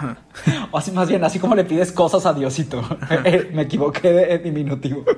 o 0.70 0.78
así 0.78 0.92
más 0.92 1.08
bien, 1.08 1.24
así 1.24 1.38
como 1.38 1.54
le 1.54 1.64
pides 1.64 1.92
cosas 1.92 2.26
a 2.26 2.34
Diosito. 2.34 2.82
Eh, 3.24 3.50
Me 3.52 3.62
equivoqué 3.62 4.12
de 4.12 4.38
diminutivo. 4.38 5.04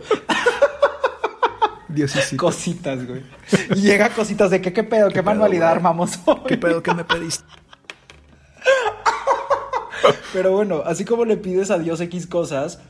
Cositas, 2.37 3.07
güey. 3.07 3.23
Y 3.75 3.81
llega 3.83 4.11
cositas 4.11 4.51
de 4.51 4.61
que 4.61 4.73
qué 4.73 4.85
pedo, 4.85 5.09
qué, 5.09 5.15
pedo, 5.15 5.25
manualidad 5.25 5.67
güey? 5.69 5.77
armamos 5.77 6.19
hoy? 6.25 6.41
¿qué 6.47 6.57
pedo 6.57 6.83
que 6.83 6.95
me 6.95 7.05
pediste? 7.05 7.45
Pero 10.33 10.53
bueno, 10.53 10.83
así 10.85 11.05
como 11.05 11.25
le 11.25 11.37
pides 11.37 11.71
a 11.71 11.79
Dios 11.79 12.01
X 12.01 12.27
cosas, 12.27 12.81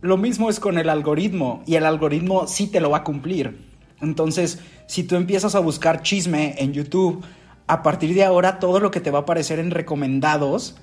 lo 0.00 0.16
mismo 0.16 0.50
es 0.50 0.60
con 0.60 0.78
el 0.78 0.88
algoritmo 0.88 1.62
y 1.66 1.76
el 1.76 1.86
algoritmo 1.86 2.46
sí 2.46 2.66
te 2.68 2.80
lo 2.80 2.90
va 2.90 2.98
a 2.98 3.04
cumplir. 3.04 3.66
Entonces, 4.00 4.58
si 4.86 5.04
tú 5.04 5.16
empiezas 5.16 5.54
a 5.54 5.60
buscar 5.60 6.02
chisme 6.02 6.54
en 6.58 6.72
YouTube, 6.72 7.24
a 7.66 7.82
partir 7.82 8.14
de 8.14 8.24
ahora 8.24 8.58
todo 8.58 8.80
lo 8.80 8.90
que 8.90 9.00
te 9.00 9.10
va 9.10 9.20
a 9.20 9.22
aparecer 9.22 9.58
en 9.58 9.70
recomendados 9.70 10.76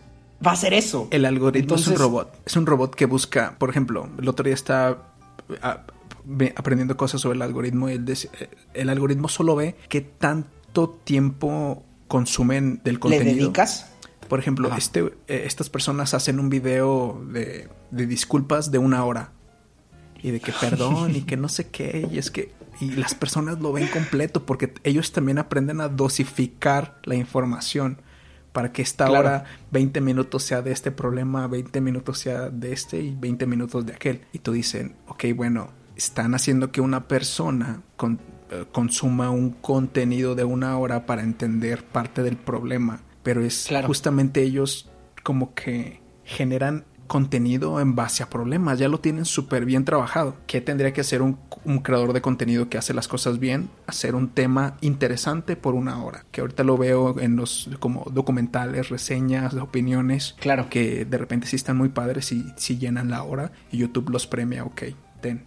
va 0.45 0.53
a 0.53 0.55
ser 0.55 0.73
eso. 0.73 1.07
El 1.11 1.25
algoritmo 1.25 1.75
es 1.75 1.87
un 1.87 1.97
robot. 1.97 2.33
Es 2.45 2.55
un 2.55 2.65
robot 2.65 2.95
que 2.95 3.05
busca, 3.05 3.55
por 3.57 3.69
ejemplo, 3.69 4.09
el 4.17 4.27
otro 4.29 4.45
día 4.45 4.53
ve- 5.47 5.59
aprendiendo 6.55 6.95
cosas 6.97 7.21
sobre 7.21 7.35
el 7.37 7.41
algoritmo 7.41 7.89
y 7.89 7.97
dec- 7.97 8.29
eh, 8.39 8.49
el 8.73 8.89
algoritmo 8.89 9.27
solo 9.27 9.55
ve 9.55 9.75
qué 9.89 10.01
tanto 10.01 10.89
tiempo 11.03 11.83
consumen 12.07 12.81
del 12.83 12.95
¿Le 12.95 12.99
contenido. 12.99 13.35
dedicas? 13.35 13.91
Por 14.27 14.39
ejemplo, 14.39 14.67
Ajá. 14.67 14.77
este, 14.77 14.99
eh, 15.27 15.43
estas 15.45 15.69
personas 15.69 16.13
hacen 16.13 16.39
un 16.39 16.49
video 16.49 17.21
de, 17.31 17.67
de 17.91 18.05
disculpas 18.07 18.69
de 18.71 18.77
una 18.77 19.03
hora. 19.05 19.31
Y 20.21 20.31
de 20.31 20.39
que 20.41 20.51
perdón 20.51 21.15
y 21.15 21.21
que 21.21 21.37
no 21.37 21.47
sé 21.47 21.69
qué. 21.69 22.07
Y 22.11 22.17
es 22.17 22.29
que. 22.29 22.51
Y 22.81 22.91
las 22.91 23.15
personas 23.15 23.59
lo 23.59 23.71
ven 23.71 23.87
completo 23.87 24.45
porque 24.45 24.73
ellos 24.83 25.11
también 25.13 25.37
aprenden 25.39 25.79
a 25.81 25.87
dosificar 25.87 26.99
la 27.05 27.15
información. 27.15 28.01
Para 28.51 28.71
que 28.73 28.81
esta 28.81 29.05
Claro. 29.05 29.27
hora 29.29 29.45
20 29.71 30.01
minutos 30.01 30.43
sea 30.43 30.61
de 30.61 30.71
este 30.71 30.91
problema, 30.91 31.47
20 31.47 31.79
minutos 31.81 32.19
sea 32.19 32.49
de 32.49 32.73
este 32.73 32.99
y 32.99 33.15
20 33.15 33.45
minutos 33.45 33.85
de 33.85 33.93
aquel. 33.93 34.21
Y 34.33 34.39
tú 34.39 34.51
dicen, 34.51 34.95
ok, 35.07 35.25
bueno, 35.35 35.69
están 35.99 36.33
haciendo 36.33 36.71
que 36.71 36.79
una 36.81 37.07
persona 37.09 37.81
con- 37.97 38.19
eh, 38.51 38.65
consuma 38.71 39.29
un 39.29 39.51
contenido 39.51 40.33
de 40.33 40.45
una 40.45 40.77
hora 40.77 41.05
para 41.05 41.21
entender 41.23 41.83
parte 41.83 42.23
del 42.23 42.37
problema. 42.37 43.01
Pero 43.21 43.41
es 43.43 43.65
Claro. 43.67 43.87
justamente 43.87 44.41
ellos 44.41 44.89
como 45.23 45.53
que 45.53 45.99
generan 46.23 46.85
contenido 47.07 47.81
en 47.81 47.95
base 47.95 48.21
a 48.23 48.29
problemas, 48.29 48.77
ya 48.79 48.87
lo 48.87 48.99
tienen 48.99 49.25
súper 49.25 49.65
bien 49.65 49.83
trabajado. 49.83 50.35
¿Qué 50.45 50.61
tendría 50.61 50.93
que 50.93 51.01
hacer 51.01 51.23
un, 51.23 51.37
un 51.65 51.79
creador 51.79 52.13
de 52.13 52.21
contenido 52.21 52.69
que 52.69 52.77
hace 52.77 52.93
las 52.93 53.07
cosas 53.07 53.39
bien? 53.39 53.69
Hacer 53.87 54.13
un 54.13 54.29
tema 54.29 54.77
interesante 54.81 55.55
por 55.55 55.73
una 55.73 56.03
hora, 56.03 56.25
que 56.31 56.41
ahorita 56.41 56.63
lo 56.63 56.77
veo 56.77 57.19
en 57.19 57.35
los 57.35 57.67
como 57.79 58.05
documentales, 58.13 58.89
reseñas, 58.89 59.55
opiniones, 59.55 60.35
Claro. 60.39 60.67
que 60.69 61.03
de 61.03 61.17
repente 61.17 61.47
sí 61.47 61.55
están 61.55 61.77
muy 61.77 61.89
padres 61.89 62.31
y 62.31 62.45
sí 62.57 62.77
llenan 62.77 63.09
la 63.09 63.23
hora 63.23 63.51
y 63.71 63.77
YouTube 63.79 64.11
los 64.11 64.27
premia, 64.27 64.63
ok, 64.63 64.83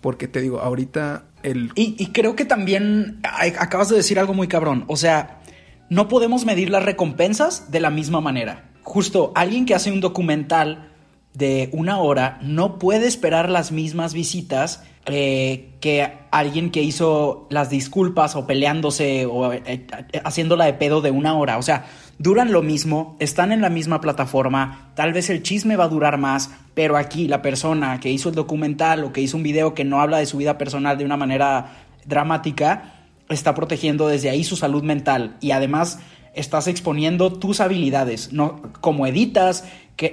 Porque 0.00 0.28
te 0.28 0.40
digo, 0.40 0.60
ahorita 0.60 1.24
el... 1.42 1.70
Y, 1.74 2.06
creo 2.08 2.36
que 2.36 2.44
también 2.44 3.20
acabas 3.22 3.88
de 3.88 3.96
decir 3.96 4.18
algo 4.18 4.34
muy 4.34 4.48
cabrón. 4.48 4.84
O 4.88 4.96
sea, 4.96 5.40
no 5.88 6.08
podemos 6.08 6.44
medir 6.44 6.70
las 6.70 6.84
recompensas 6.84 7.70
de 7.70 7.80
la 7.80 7.90
misma 7.90 8.20
manera. 8.20 8.70
Justo 8.82 9.32
alguien 9.34 9.66
que 9.66 9.74
hace 9.74 9.92
un 9.92 10.00
documental 10.00 10.88
de 11.34 11.70
una 11.72 11.98
hora 11.98 12.38
no 12.42 12.78
puede 12.78 13.06
esperar 13.06 13.48
las 13.48 13.72
mismas 13.72 14.12
visitas 14.12 14.82
eh, 15.06 15.70
que 15.80 16.12
alguien 16.30 16.70
que 16.70 16.82
hizo 16.82 17.46
las 17.50 17.70
disculpas 17.70 18.36
o 18.36 18.46
peleándose 18.46 19.26
o 19.26 19.52
eh, 19.52 19.62
eh, 19.66 19.86
haciéndola 20.24 20.66
de 20.66 20.74
pedo 20.74 21.00
de 21.00 21.10
una 21.10 21.34
hora. 21.34 21.58
O 21.58 21.62
sea, 21.62 21.86
duran 22.18 22.52
lo 22.52 22.62
mismo, 22.62 23.16
están 23.18 23.52
en 23.52 23.60
la 23.60 23.70
misma 23.70 24.00
plataforma, 24.00 24.92
tal 24.94 25.12
vez 25.12 25.30
el 25.30 25.42
chisme 25.42 25.76
va 25.76 25.84
a 25.84 25.88
durar 25.88 26.18
más, 26.18 26.50
pero 26.74 26.96
aquí 26.96 27.28
la 27.28 27.42
persona 27.42 27.98
que 28.00 28.10
hizo 28.10 28.28
el 28.28 28.34
documental 28.34 29.04
o 29.04 29.12
que 29.12 29.20
hizo 29.20 29.36
un 29.36 29.42
video 29.42 29.74
que 29.74 29.84
no 29.84 30.00
habla 30.00 30.18
de 30.18 30.26
su 30.26 30.36
vida 30.36 30.58
personal 30.58 30.98
de 30.98 31.04
una 31.04 31.16
manera 31.16 31.84
dramática, 32.06 32.94
está 33.28 33.54
protegiendo 33.54 34.08
desde 34.08 34.30
ahí 34.30 34.44
su 34.44 34.56
salud 34.56 34.82
mental 34.82 35.36
y 35.40 35.52
además 35.52 36.00
estás 36.34 36.66
exponiendo 36.66 37.32
tus 37.32 37.60
habilidades, 37.60 38.32
no 38.32 38.62
cómo 38.80 39.06
editas, 39.06 39.64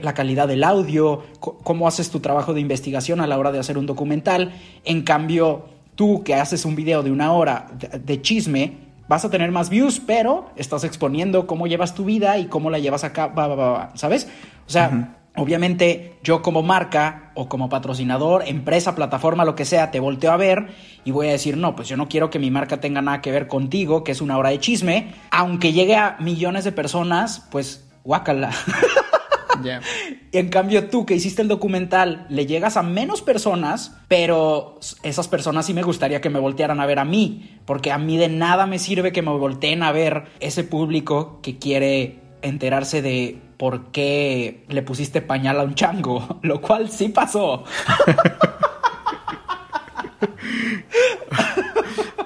la 0.02 0.14
calidad 0.14 0.48
del 0.48 0.64
audio, 0.64 1.24
cómo 1.40 1.88
haces 1.88 2.10
tu 2.10 2.20
trabajo 2.20 2.54
de 2.54 2.62
investigación 2.62 3.22
a 3.22 3.28
la 3.28 3.38
hora 3.38 3.52
de 3.52 3.60
hacer 3.60 3.78
un 3.78 3.86
documental. 3.86 4.54
En 4.84 5.02
cambio, 5.02 5.66
tú 5.96 6.24
que 6.24 6.36
haces 6.36 6.66
un 6.66 6.76
video 6.76 7.02
de 7.02 7.12
una 7.12 7.32
hora 7.32 7.72
de 7.74 8.22
chisme, 8.22 8.89
vas 9.10 9.26
a 9.26 9.30
tener 9.30 9.52
más 9.52 9.70
views, 9.70 10.00
pero 10.00 10.52
estás 10.56 10.86
exponiendo 10.86 11.48
cómo 11.48 11.68
llevas 11.68 11.96
tu 11.96 12.06
vida 12.06 12.38
y 12.38 12.46
cómo 12.46 12.70
la 12.70 12.80
llevas 12.80 13.04
acá, 13.04 13.28
va, 13.28 13.48
va, 13.48 13.56
va, 13.56 13.72
va, 13.72 13.92
¿sabes? 13.96 14.30
O 14.68 14.70
sea, 14.70 15.18
obviamente 15.36 16.18
yo 16.24 16.44
como 16.44 16.62
marca 16.62 17.32
o 17.34 17.50
como 17.50 17.70
patrocinador, 17.70 18.44
empresa, 18.48 18.94
plataforma, 18.94 19.46
lo 19.46 19.56
que 19.56 19.66
sea, 19.66 19.90
te 19.90 20.00
volteo 20.00 20.32
a 20.32 20.38
ver 20.38 20.68
y 21.04 21.12
voy 21.12 21.28
a 21.28 21.32
decir, 21.32 21.58
no, 21.58 21.76
pues 21.76 21.88
yo 21.88 21.98
no 21.98 22.08
quiero 22.08 22.30
que 22.30 22.38
mi 22.38 22.52
marca 22.52 22.80
tenga 22.80 23.02
nada 23.02 23.22
que 23.22 23.32
ver 23.32 23.48
contigo, 23.48 24.04
que 24.04 24.12
es 24.12 24.22
una 24.22 24.38
hora 24.38 24.50
de 24.50 24.60
chisme, 24.60 25.12
aunque 25.32 25.74
llegue 25.74 25.96
a 25.96 26.18
millones 26.20 26.64
de 26.64 26.72
personas, 26.72 27.48
pues 27.52 27.90
guácala. 28.04 28.52
Y 30.32 30.38
en 30.38 30.50
cambio 30.50 30.90
tú 30.90 31.06
que 31.06 31.16
hiciste 31.16 31.42
el 31.42 31.48
documental 31.48 32.28
le 32.30 32.46
llegas 32.46 32.78
a 32.78 32.84
menos 32.84 33.22
personas, 33.22 33.98
pero 34.08 34.80
esas 35.04 35.28
personas 35.28 35.66
sí 35.66 35.74
me 35.74 35.82
gustaría 35.82 36.22
que 36.22 36.30
me 36.30 36.40
voltearan 36.40 36.80
a 36.80 36.86
ver 36.86 37.00
a 37.00 37.06
mí, 37.06 37.58
porque 37.66 37.92
a 37.92 37.98
mí 37.98 38.16
de 38.18 38.30
nada 38.30 38.68
me 38.68 38.78
sirve 38.78 39.12
que 39.12 39.24
me 39.24 39.32
volteen 39.32 39.82
a 39.84 39.92
ver 39.92 40.26
ese 40.40 40.64
público 40.64 41.40
que 41.42 41.58
quiere 41.58 42.20
enterarse 42.42 43.02
de 43.02 43.42
por 43.58 43.88
qué 43.92 44.64
le 44.70 44.84
pusiste 44.84 45.22
pañal 45.22 45.60
a 45.60 45.64
un 45.64 45.76
chango, 45.76 46.40
lo 46.44 46.62
cual 46.62 46.90
sí 46.90 47.10
pasó. 47.10 47.64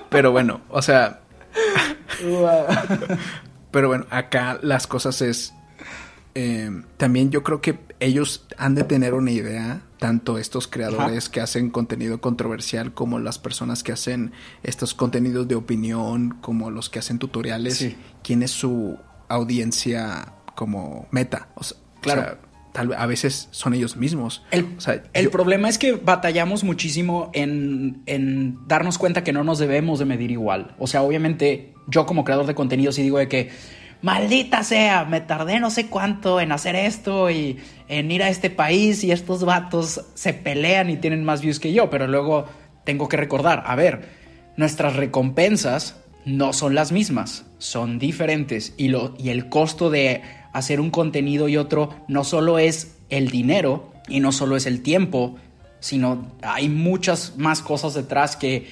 Pero 0.09 0.31
bueno, 0.31 0.61
o 0.69 0.81
sea, 0.81 1.21
Pero 3.71 3.87
bueno, 3.87 4.05
acá 4.09 4.59
las 4.61 4.87
cosas 4.87 5.21
es... 5.21 5.53
eh, 6.35 6.69
también 6.97 7.29
yo 7.31 7.43
creo 7.43 7.61
que 7.61 7.77
ellos 7.99 8.45
han 8.57 8.75
de 8.75 8.83
tener 8.83 9.13
una 9.13 9.31
idea, 9.31 9.81
tanto 9.99 10.37
estos 10.37 10.67
creadores 10.67 11.29
que 11.29 11.39
hacen 11.41 11.69
contenido 11.69 12.19
controversial 12.21 12.93
como 12.93 13.19
las 13.19 13.39
personas 13.39 13.83
que 13.83 13.91
hacen 13.93 14.31
estos 14.63 14.93
contenidos 14.93 15.47
de 15.47 15.55
opinión, 15.55 16.37
como 16.41 16.69
los 16.71 16.89
que 16.89 16.99
hacen 16.99 17.19
tutoriales, 17.19 17.77
Sí. 17.77 17.95
quién 18.23 18.43
es 18.43 18.51
su 18.51 18.97
audiencia 19.29 20.33
como 20.55 21.07
meta. 21.11 21.49
O 21.55 21.63
sea, 21.63 21.77
Claro. 22.01 22.21
o 22.21 22.23
sea, 22.25 22.37
tal 22.73 22.87
vez 22.89 22.97
a 22.99 23.05
veces 23.05 23.47
son 23.51 23.73
ellos 23.73 23.95
mismos. 23.95 24.43
El, 24.51 24.65
O 24.77 24.81
sea, 24.81 25.03
el 25.13 25.25
yo- 25.25 25.31
problema 25.31 25.69
es 25.69 25.77
que 25.77 25.93
batallamos 25.93 26.63
muchísimo 26.63 27.29
en, 27.33 28.01
en 28.07 28.57
darnos 28.67 28.97
cuenta 28.97 29.23
que 29.23 29.31
no 29.33 29.43
nos 29.43 29.59
debemos 29.59 29.99
de 29.99 30.05
medir 30.05 30.31
igual. 30.31 30.75
O 30.79 30.87
sea, 30.87 31.01
obviamente 31.03 31.73
yo 31.87 32.05
como 32.05 32.23
creador 32.23 32.45
de 32.47 32.55
contenido 32.55 32.91
sí 32.91 33.01
digo 33.03 33.17
de 33.19 33.27
que, 33.27 33.49
maldita 34.03 34.63
sea, 34.63 35.05
me 35.05 35.21
tardé 35.21 35.59
no 35.59 35.71
sé 35.71 35.87
cuánto 35.87 36.39
en 36.41 36.51
hacer 36.51 36.75
esto 36.75 37.31
y 37.31 37.57
en 37.87 38.11
ir 38.11 38.21
a 38.21 38.29
este 38.29 38.49
país 38.49 39.03
y 39.03 39.11
estos 39.11 39.45
vatos 39.45 40.05
se 40.13 40.33
pelean 40.33 40.89
y 40.89 40.97
tienen 40.97 41.23
más 41.23 41.41
views 41.41 41.59
que 41.59 41.73
yo, 41.73 41.89
pero 41.89 42.05
luego 42.05 42.45
tengo 42.83 43.07
que 43.07 43.17
recordar, 43.17 43.63
a 43.65 43.75
ver, 43.75 44.09
nuestras 44.57 44.97
recompensas 44.97 45.95
no 46.25 46.51
son 46.51 46.75
las 46.75 46.91
mismas, 46.91 47.45
son 47.59 47.97
diferentes 47.97 48.73
y, 48.77 48.89
lo, 48.89 49.15
y 49.17 49.29
el 49.29 49.47
costo 49.47 49.89
de 49.89 50.21
hacer 50.51 50.81
un 50.81 50.91
contenido 50.91 51.47
y 51.47 51.55
otro 51.55 51.95
no 52.09 52.25
solo 52.25 52.59
es 52.59 52.97
el 53.09 53.29
dinero 53.29 53.93
y 54.09 54.19
no 54.19 54.33
solo 54.33 54.57
es 54.57 54.65
el 54.65 54.81
tiempo, 54.81 55.37
sino 55.79 56.29
hay 56.41 56.67
muchas 56.67 57.37
más 57.37 57.61
cosas 57.61 57.93
detrás 57.93 58.35
que 58.35 58.67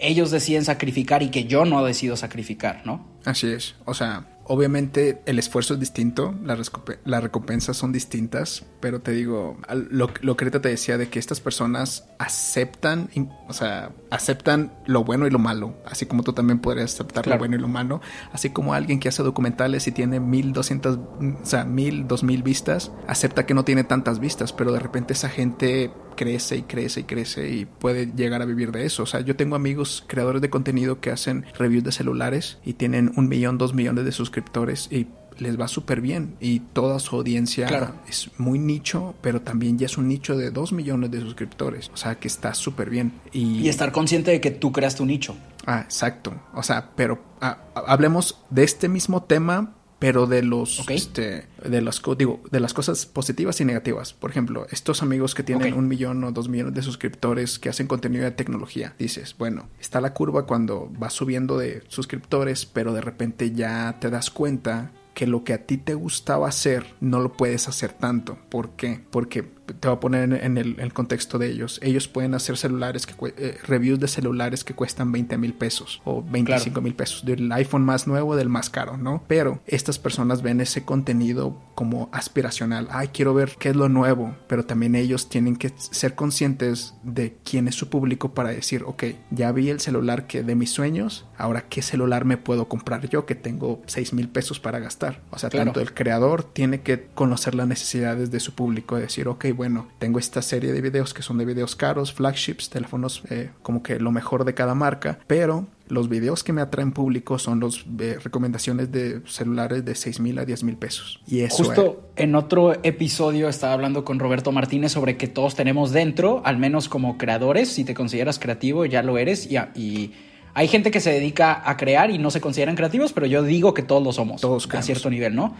ellos 0.00 0.32
deciden 0.32 0.64
sacrificar 0.64 1.22
y 1.22 1.28
que 1.28 1.44
yo 1.44 1.64
no 1.64 1.84
decido 1.84 2.16
sacrificar, 2.16 2.82
¿no? 2.84 3.06
Así 3.24 3.46
es. 3.46 3.76
O 3.84 3.94
sea, 3.94 4.26
obviamente 4.44 5.22
el 5.26 5.38
esfuerzo 5.38 5.74
es 5.74 5.80
distinto, 5.80 6.34
las, 6.42 7.22
recompensas 7.22 7.76
son 7.76 7.92
distintas, 7.92 8.64
pero 8.80 9.00
te 9.00 9.12
digo, 9.12 9.56
lo, 9.90 10.10
lo 10.20 10.36
que 10.36 10.44
ahorita 10.44 10.60
te 10.60 10.68
decía 10.68 10.98
de 10.98 11.08
que 11.08 11.18
estas 11.18 11.40
personas 11.40 12.08
aceptan, 12.18 13.08
o 13.48 13.52
sea, 13.52 13.92
aceptan 14.10 14.72
lo 14.86 15.04
bueno 15.04 15.26
y 15.26 15.30
lo 15.30 15.38
malo, 15.38 15.74
así 15.86 16.06
como 16.06 16.22
tú 16.22 16.32
también 16.32 16.58
podrías 16.58 16.94
aceptar 16.94 17.24
Claro. 17.24 17.36
lo 17.36 17.40
bueno 17.40 17.56
y 17.56 17.60
lo 17.60 17.68
malo, 17.68 18.00
así 18.32 18.50
como 18.50 18.74
alguien 18.74 18.98
que 19.00 19.08
hace 19.08 19.22
documentales 19.22 19.86
y 19.86 19.92
tiene 19.92 20.18
1200, 20.20 20.98
mm, 20.98 21.34
o 21.42 21.46
sea, 21.46 21.64
1000, 21.64 22.08
2000 22.08 22.42
vistas, 22.42 22.90
acepta 23.06 23.46
que 23.46 23.54
no 23.54 23.64
tiene 23.64 23.84
tantas 23.84 24.18
vistas, 24.18 24.52
pero 24.52 24.72
de 24.72 24.80
repente 24.80 25.12
esa 25.12 25.28
gente 25.28 25.92
crece 26.14 26.56
y 26.56 26.62
crece 26.62 27.00
y 27.00 27.04
crece 27.04 27.48
y 27.50 27.64
puede 27.64 28.06
llegar 28.06 28.42
a 28.42 28.44
vivir 28.44 28.72
de 28.72 28.84
eso. 28.86 29.02
O 29.02 29.06
sea, 29.06 29.20
yo 29.20 29.36
tengo 29.36 29.56
amigos 29.56 30.04
creadores 30.06 30.42
de 30.42 30.50
contenido 30.50 31.00
que 31.00 31.10
hacen 31.10 31.44
reviews 31.58 31.84
de 31.84 31.92
celulares 31.92 32.58
y 32.64 32.74
tienen 32.74 33.12
un 33.16 33.28
millón, 33.28 33.58
dos 33.58 33.74
millones 33.74 34.04
de 34.04 34.12
suscriptores 34.12 34.88
y 34.90 35.06
les 35.38 35.58
va 35.58 35.66
súper 35.66 36.00
bien 36.02 36.36
y 36.40 36.60
toda 36.60 37.00
su 37.00 37.16
audiencia 37.16 37.66
Claro. 37.66 37.94
es 38.06 38.30
muy 38.38 38.58
nicho, 38.58 39.14
pero 39.22 39.40
también 39.40 39.78
ya 39.78 39.86
es 39.86 39.96
un 39.96 40.06
nicho 40.06 40.36
de 40.36 40.50
dos 40.50 40.72
millones 40.72 41.10
de 41.10 41.20
suscriptores. 41.20 41.90
O 41.92 41.96
sea, 41.96 42.16
que 42.16 42.28
está 42.28 42.54
súper 42.54 42.90
bien. 42.90 43.12
Y, 43.32 43.60
Y 43.60 43.68
estar 43.68 43.92
consciente 43.92 44.30
de 44.30 44.40
que 44.40 44.50
tú 44.50 44.72
creas 44.72 44.94
tu 44.94 45.06
nicho. 45.06 45.34
Ah, 45.66 45.80
exacto. 45.80 46.34
O 46.54 46.62
sea, 46.62 46.90
pero 46.94 47.22
ah, 47.40 47.58
hablemos 47.74 48.38
de 48.50 48.64
este 48.64 48.88
mismo 48.88 49.22
tema, 49.22 49.74
pero 50.02 50.26
de 50.26 50.42
los, 50.42 50.82
este, 50.88 51.46
de 51.64 51.80
las, 51.80 52.02
digo, 52.18 52.40
de 52.50 52.58
las 52.58 52.74
cosas 52.74 53.06
positivas 53.06 53.60
y 53.60 53.64
negativas. 53.64 54.12
Por 54.12 54.30
ejemplo, 54.32 54.66
estos 54.72 55.00
amigos 55.00 55.36
que 55.36 55.44
tienen 55.44 55.74
un 55.74 55.86
millón 55.86 56.24
o 56.24 56.32
dos 56.32 56.48
millones 56.48 56.74
de 56.74 56.82
suscriptores 56.82 57.60
que 57.60 57.68
hacen 57.68 57.86
contenido 57.86 58.24
de 58.24 58.32
tecnología, 58.32 58.96
dices, 58.98 59.36
bueno, 59.38 59.68
está 59.80 60.00
la 60.00 60.12
curva 60.12 60.44
cuando 60.44 60.90
va 61.00 61.08
subiendo 61.08 61.56
de 61.56 61.84
suscriptores, 61.86 62.66
pero 62.66 62.92
de 62.92 63.00
repente 63.00 63.52
ya 63.52 63.98
te 64.00 64.10
das 64.10 64.30
cuenta 64.30 64.90
que 65.14 65.28
lo 65.28 65.44
que 65.44 65.52
a 65.52 65.66
ti 65.66 65.78
te 65.78 65.94
gustaba 65.94 66.48
hacer 66.48 66.96
no 67.00 67.20
lo 67.20 67.34
puedes 67.34 67.68
hacer 67.68 67.92
tanto. 67.92 68.38
¿Por 68.48 68.70
qué? 68.70 69.04
Porque 69.12 69.44
te 69.66 69.88
voy 69.88 69.96
a 69.96 70.00
poner 70.00 70.32
en 70.32 70.58
el, 70.58 70.78
el 70.78 70.92
contexto 70.92 71.38
de 71.38 71.48
ellos. 71.50 71.78
Ellos 71.82 72.08
pueden 72.08 72.34
hacer 72.34 72.56
celulares, 72.56 73.06
que 73.06 73.14
eh, 73.36 73.58
reviews 73.66 74.00
de 74.00 74.08
celulares 74.08 74.64
que 74.64 74.74
cuestan 74.74 75.12
20 75.12 75.38
mil 75.38 75.54
pesos 75.54 76.00
o 76.04 76.22
25 76.22 76.80
mil 76.80 76.94
pesos, 76.94 77.24
del 77.24 77.50
iPhone 77.52 77.84
más 77.84 78.06
nuevo, 78.06 78.36
del 78.36 78.48
más 78.48 78.70
caro, 78.70 78.96
¿no? 78.96 79.22
Pero 79.28 79.60
estas 79.66 79.98
personas 79.98 80.42
ven 80.42 80.60
ese 80.60 80.84
contenido 80.84 81.56
como 81.74 82.08
aspiracional. 82.12 82.88
Ay, 82.90 83.08
quiero 83.08 83.34
ver 83.34 83.52
qué 83.58 83.70
es 83.70 83.76
lo 83.76 83.88
nuevo, 83.88 84.36
pero 84.46 84.64
también 84.64 84.94
ellos 84.94 85.28
tienen 85.28 85.56
que 85.56 85.72
ser 85.76 86.14
conscientes 86.14 86.94
de 87.02 87.36
quién 87.44 87.68
es 87.68 87.74
su 87.74 87.88
público 87.88 88.34
para 88.34 88.50
decir, 88.50 88.84
ok, 88.86 89.04
ya 89.30 89.52
vi 89.52 89.70
el 89.70 89.80
celular 89.80 90.26
que 90.26 90.42
de 90.42 90.54
mis 90.54 90.70
sueños, 90.70 91.26
ahora 91.38 91.68
qué 91.68 91.82
celular 91.82 92.24
me 92.24 92.36
puedo 92.36 92.68
comprar 92.68 93.08
yo 93.08 93.26
que 93.26 93.34
tengo 93.34 93.82
6 93.86 94.12
mil 94.12 94.28
pesos 94.28 94.60
para 94.60 94.78
gastar. 94.78 95.20
O 95.30 95.38
sea, 95.38 95.50
tanto 95.50 95.80
el 95.80 95.94
creador 95.94 96.44
tiene 96.44 96.82
que 96.82 97.06
conocer 97.14 97.54
las 97.54 97.66
necesidades 97.66 98.30
de 98.30 98.40
su 98.40 98.54
público, 98.54 98.96
decir, 98.96 99.28
ok, 99.28 99.46
bueno, 99.54 99.61
tengo 99.98 100.18
esta 100.18 100.42
serie 100.42 100.72
de 100.72 100.80
videos 100.80 101.14
que 101.14 101.22
son 101.22 101.38
de 101.38 101.44
videos 101.44 101.76
caros, 101.76 102.12
flagships, 102.12 102.70
teléfonos 102.70 103.22
eh, 103.30 103.50
como 103.62 103.82
que 103.82 103.98
lo 103.98 104.12
mejor 104.12 104.44
de 104.44 104.54
cada 104.54 104.74
marca, 104.74 105.18
pero 105.26 105.66
los 105.88 106.08
videos 106.08 106.42
que 106.42 106.52
me 106.52 106.62
atraen 106.62 106.92
público 106.92 107.38
son 107.38 107.60
los 107.60 107.84
eh, 108.00 108.18
recomendaciones 108.22 108.90
de 108.90 109.20
celulares 109.26 109.84
de 109.84 109.94
6 109.94 110.20
mil 110.20 110.38
a 110.38 110.44
10 110.44 110.64
mil 110.64 110.76
pesos. 110.76 111.20
Y 111.26 111.40
eso 111.40 111.64
Justo 111.64 112.10
en 112.16 112.34
otro 112.34 112.72
episodio 112.82 113.48
estaba 113.48 113.74
hablando 113.74 114.04
con 114.04 114.18
Roberto 114.18 114.52
Martínez 114.52 114.92
sobre 114.92 115.16
que 115.16 115.28
todos 115.28 115.54
tenemos 115.54 115.92
dentro, 115.92 116.40
al 116.44 116.56
menos 116.56 116.88
como 116.88 117.18
creadores, 117.18 117.68
si 117.68 117.84
te 117.84 117.94
consideras 117.94 118.38
creativo, 118.38 118.86
ya 118.86 119.02
lo 119.02 119.18
eres. 119.18 119.50
Y, 119.50 119.56
y 119.78 120.12
hay 120.54 120.68
gente 120.68 120.90
que 120.90 121.00
se 121.00 121.10
dedica 121.10 121.62
a 121.68 121.76
crear 121.76 122.10
y 122.10 122.18
no 122.18 122.30
se 122.30 122.40
consideran 122.40 122.76
creativos, 122.76 123.12
pero 123.12 123.26
yo 123.26 123.42
digo 123.42 123.74
que 123.74 123.82
todos 123.82 124.02
lo 124.02 124.12
somos. 124.12 124.40
Todos 124.40 124.68
a 124.72 124.82
cierto 124.82 125.10
nivel, 125.10 125.34
¿no? 125.34 125.54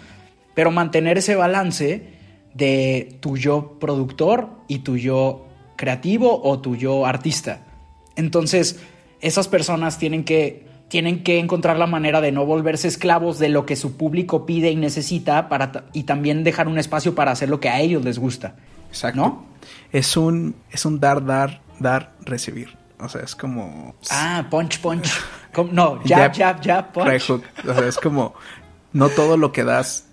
Pero 0.54 0.70
mantener 0.70 1.18
ese 1.18 1.34
balance 1.34 2.21
de 2.54 3.18
tu 3.20 3.36
yo 3.36 3.78
productor 3.78 4.50
y 4.68 4.80
tu 4.80 4.96
yo 4.96 5.46
creativo 5.76 6.42
o 6.42 6.60
tu 6.60 6.76
yo 6.76 7.06
artista. 7.06 7.64
Entonces, 8.16 8.80
esas 9.20 9.48
personas 9.48 9.98
tienen 9.98 10.24
que, 10.24 10.66
tienen 10.88 11.22
que 11.22 11.38
encontrar 11.38 11.78
la 11.78 11.86
manera 11.86 12.20
de 12.20 12.32
no 12.32 12.44
volverse 12.44 12.88
esclavos 12.88 13.38
de 13.38 13.48
lo 13.48 13.64
que 13.64 13.76
su 13.76 13.96
público 13.96 14.44
pide 14.44 14.70
y 14.70 14.76
necesita 14.76 15.48
para, 15.48 15.86
y 15.92 16.04
también 16.04 16.44
dejar 16.44 16.68
un 16.68 16.78
espacio 16.78 17.14
para 17.14 17.32
hacer 17.32 17.48
lo 17.48 17.60
que 17.60 17.68
a 17.68 17.80
ellos 17.80 18.04
les 18.04 18.18
gusta. 18.18 18.56
Exacto. 18.88 19.20
¿No? 19.20 19.46
Es 19.90 20.16
un, 20.16 20.54
es 20.70 20.84
un 20.84 21.00
dar, 21.00 21.24
dar, 21.24 21.62
dar, 21.78 22.12
recibir. 22.20 22.76
O 23.00 23.08
sea, 23.08 23.22
es 23.22 23.34
como... 23.34 23.94
Ah, 24.10 24.46
punch, 24.50 24.80
punch. 24.80 25.08
no, 25.72 26.00
jab, 26.04 26.32
jab, 26.34 26.62
jab, 26.62 26.92
punch. 26.92 27.30
O 27.30 27.74
sea, 27.74 27.88
es 27.88 27.96
como... 27.96 28.34
No 28.92 29.08
todo 29.08 29.38
lo 29.38 29.52
que 29.52 29.64
das 29.64 30.06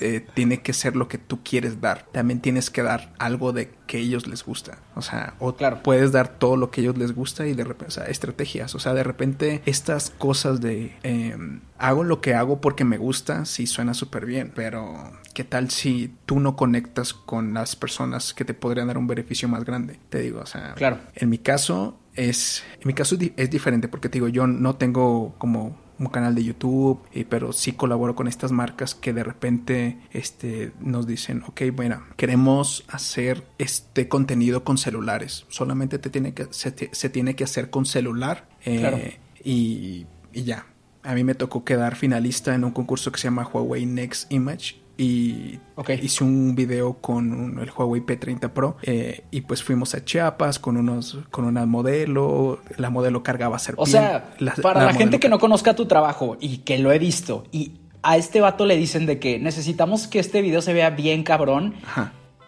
eh, 0.00 0.26
tiene 0.34 0.62
que 0.62 0.72
ser 0.72 0.96
lo 0.96 1.08
que 1.08 1.18
tú 1.18 1.40
quieres 1.42 1.80
dar. 1.80 2.06
También 2.12 2.40
tienes 2.40 2.70
que 2.70 2.82
dar 2.82 3.12
algo 3.18 3.52
de 3.52 3.70
que 3.86 3.98
ellos 3.98 4.26
les 4.26 4.44
gusta. 4.44 4.78
O 4.94 5.02
sea, 5.02 5.34
o 5.38 5.54
claro. 5.54 5.82
puedes 5.82 6.12
dar 6.12 6.28
todo 6.28 6.56
lo 6.56 6.70
que 6.70 6.80
ellos 6.80 6.98
les 6.98 7.14
gusta 7.14 7.46
y 7.46 7.54
de 7.54 7.64
repente, 7.64 7.88
o 7.88 7.90
sea, 7.90 8.04
estrategias. 8.04 8.74
O 8.74 8.78
sea, 8.78 8.94
de 8.94 9.02
repente 9.02 9.62
estas 9.66 10.10
cosas 10.10 10.60
de 10.60 10.96
em, 11.02 11.60
hago 11.78 12.04
lo 12.04 12.20
que 12.20 12.34
hago 12.34 12.60
porque 12.60 12.84
me 12.84 12.98
gusta, 12.98 13.44
sí 13.44 13.66
suena 13.66 13.94
súper 13.94 14.26
bien, 14.26 14.52
pero 14.54 15.12
¿qué 15.34 15.44
tal 15.44 15.70
si 15.70 16.14
tú 16.26 16.40
no 16.40 16.56
conectas 16.56 17.12
con 17.12 17.54
las 17.54 17.76
personas 17.76 18.34
que 18.34 18.44
te 18.44 18.54
podrían 18.54 18.86
dar 18.86 18.98
un 18.98 19.06
beneficio 19.06 19.48
más 19.48 19.64
grande? 19.64 19.98
Te 20.08 20.20
digo, 20.20 20.40
o 20.40 20.46
sea, 20.46 20.74
claro. 20.74 20.98
en 21.14 21.28
mi 21.28 21.38
caso 21.38 21.98
es, 22.14 22.62
en 22.80 22.86
mi 22.86 22.94
caso 22.94 23.16
es 23.36 23.50
diferente 23.50 23.88
porque 23.88 24.08
te 24.08 24.14
digo, 24.14 24.28
yo 24.28 24.46
no 24.46 24.76
tengo 24.76 25.34
como 25.38 25.81
un 26.02 26.10
canal 26.12 26.34
de 26.34 26.44
YouTube, 26.44 27.00
eh, 27.12 27.24
pero 27.28 27.52
sí 27.52 27.72
colaboro 27.72 28.14
con 28.14 28.28
estas 28.28 28.52
marcas 28.52 28.94
que 28.94 29.12
de 29.12 29.24
repente 29.24 29.98
este, 30.12 30.72
nos 30.80 31.06
dicen, 31.06 31.42
ok, 31.46 31.62
bueno, 31.74 32.02
queremos 32.16 32.84
hacer 32.88 33.44
este 33.58 34.08
contenido 34.08 34.64
con 34.64 34.78
celulares, 34.78 35.46
solamente 35.48 35.98
te 35.98 36.10
tiene 36.10 36.34
que, 36.34 36.46
se, 36.50 36.72
tiene 37.08 37.34
que 37.34 37.44
hacer 37.44 37.70
con 37.70 37.86
celular 37.86 38.48
eh, 38.64 39.18
y, 39.44 40.06
y 40.32 40.42
ya. 40.44 40.66
A 41.04 41.14
mí 41.14 41.24
me 41.24 41.34
tocó 41.34 41.64
quedar 41.64 41.96
finalista 41.96 42.54
en 42.54 42.62
un 42.62 42.70
concurso 42.70 43.10
que 43.10 43.18
se 43.18 43.24
llama 43.24 43.48
Huawei 43.52 43.86
Next 43.86 44.30
Image 44.30 44.81
y 44.96 45.58
hice 46.02 46.24
un 46.24 46.54
video 46.54 46.94
con 46.94 47.58
el 47.58 47.70
Huawei 47.70 48.02
P30 48.02 48.50
Pro 48.50 48.76
eh, 48.82 49.24
y 49.30 49.42
pues 49.42 49.62
fuimos 49.62 49.94
a 49.94 50.04
Chiapas 50.04 50.58
con 50.58 50.76
unos 50.76 51.18
con 51.30 51.44
una 51.44 51.66
modelo, 51.66 52.60
la 52.76 52.90
modelo 52.90 53.22
cargaba 53.22 53.58
serpiente. 53.58 53.82
O 53.82 53.90
sea, 53.90 54.34
para 54.62 54.84
la, 54.84 54.92
gente 54.92 55.18
que 55.18 55.28
no 55.28 55.38
conozca 55.38 55.74
tu 55.74 55.86
trabajo 55.86 56.36
y 56.40 56.58
que 56.58 56.78
lo 56.78 56.92
he 56.92 56.98
visto 56.98 57.44
y 57.52 57.72
a 58.02 58.16
este 58.16 58.40
vato 58.40 58.66
le 58.66 58.76
dicen 58.76 59.06
de 59.06 59.18
que 59.18 59.38
necesitamos 59.38 60.06
que 60.08 60.18
este 60.18 60.42
video 60.42 60.60
se 60.60 60.72
vea 60.72 60.90
bien 60.90 61.22
cabrón 61.22 61.74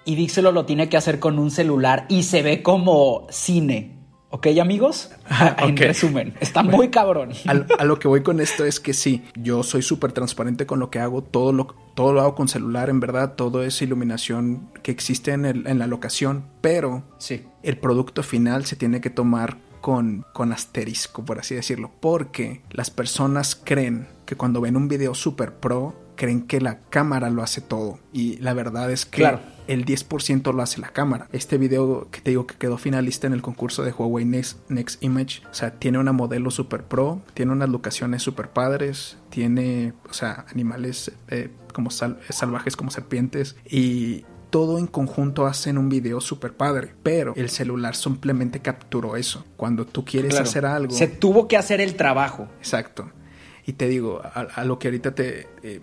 y 0.05 0.17
Dixelo 0.17 0.53
lo 0.53 0.67
tiene 0.67 0.89
que 0.89 0.97
hacer 0.97 1.19
con 1.19 1.39
un 1.39 1.51
celular 1.51 2.07
y 2.09 2.25
se 2.25 2.43
ve 2.43 2.63
como 2.63 3.27
cine. 3.31 3.94
¿Ok, 4.35 4.49
amigos? 4.61 5.13
en 5.59 5.77
resumen, 5.77 6.35
está 6.41 6.65
muy 6.65 6.89
cabrón. 6.89 7.31
A, 7.47 7.85
lo 7.85 8.01
que 8.01 8.09
voy 8.09 8.25
con 8.25 8.41
esto 8.41 8.65
es 8.65 8.81
que 8.81 8.93
sí, 8.93 9.23
yo 9.37 9.63
soy 9.63 9.81
súper 9.81 10.11
transparente 10.11 10.67
con 10.67 10.81
lo 10.81 10.91
que 10.91 10.99
hago, 10.99 11.23
todo 11.23 11.53
lo, 11.53 11.69
todo 11.95 12.13
lo 12.13 12.21
hago 12.21 12.35
con 12.35 12.49
celular, 12.49 12.91
en 12.91 12.99
verdad, 12.99 13.35
todo 13.37 13.63
es 13.63 13.81
iluminación 13.81 14.71
que 14.83 14.91
existe 14.91 15.31
en, 15.31 15.45
el, 15.45 15.69
en 15.69 15.79
la 15.79 15.87
locación, 15.87 16.47
pero 16.61 17.05
sí. 17.17 17.45
el 17.63 17.79
producto 17.79 18.25
final 18.25 18.65
se 18.65 18.75
tiene 18.75 19.01
que 19.01 19.09
tomar 19.09 19.59
con, 19.81 20.27
con 20.33 20.51
asterisco, 20.51 21.25
por 21.25 21.39
así 21.39 21.55
decirlo, 21.55 21.93
porque 22.01 22.61
las 22.71 22.91
personas 22.91 23.55
creen 23.55 24.09
que 24.27 24.35
cuando 24.35 24.61
ven 24.61 24.77
un 24.77 24.89
video 24.89 25.15
super 25.15 25.55
pro, 25.55 25.95
creen 26.17 26.47
que 26.47 26.61
la 26.61 26.81
cámara 26.81 27.31
lo 27.31 27.43
hace 27.43 27.61
todo. 27.61 27.99
Y 28.13 28.37
la 28.39 28.55
verdad 28.55 28.91
es 28.91 29.07
que 29.07 29.39
el 29.67 29.85
10% 29.85 30.53
lo 30.53 30.63
hace 30.63 30.81
la 30.81 30.89
cámara. 30.89 31.29
Este 31.33 31.59
video 31.59 32.09
que 32.11 32.21
te 32.21 32.31
digo 32.31 32.47
que 32.47 32.57
quedó 32.57 32.79
finalista 32.79 33.27
en 33.27 33.33
el 33.33 33.43
concurso 33.43 33.83
de 33.83 33.93
Huawei 33.93 34.25
Next, 34.25 34.59
Next 34.69 35.03
Image, 35.03 35.43
o 35.51 35.55
sea, 35.55 35.79
tiene 35.79 35.99
una 35.99 36.13
modelo 36.13 36.51
super 36.51 36.85
pro, 36.85 37.23
tiene 37.35 37.53
unas 37.53 37.69
locaciones 37.69 38.23
super 38.23 38.51
padres, 38.51 39.17
tiene, 39.31 39.95
o 40.09 40.13
sea, 40.13 40.47
animales 40.51 41.13
eh, 41.29 41.51
como 41.73 41.91
salvajes 41.91 42.77
como 42.77 42.91
serpientes 42.91 43.57
y 43.65 44.25
todo 44.51 44.79
en 44.79 44.87
conjunto 44.87 45.47
hacen 45.47 45.79
un 45.79 45.89
video 45.89 46.21
super 46.21 46.53
padre, 46.53 46.95
pero 47.03 47.33
el 47.35 47.51
celular 47.51 47.97
simplemente 47.97 48.61
capturó 48.61 49.17
eso. 49.17 49.45
Cuando 49.57 49.85
tú 49.85 50.05
quieres 50.05 50.39
hacer 50.39 50.65
algo... 50.65 50.95
Se 50.95 51.09
tuvo 51.09 51.49
que 51.49 51.57
hacer 51.57 51.81
el 51.81 51.97
trabajo. 51.97 52.47
Exacto. 52.59 53.11
Y 53.67 53.75
te 53.75 53.89
digo, 53.89 54.21
a, 54.23 54.65
lo 54.65 54.79
que 54.79 54.89
ahorita 54.89 55.15
te, 55.15 55.49
eh, 55.63 55.81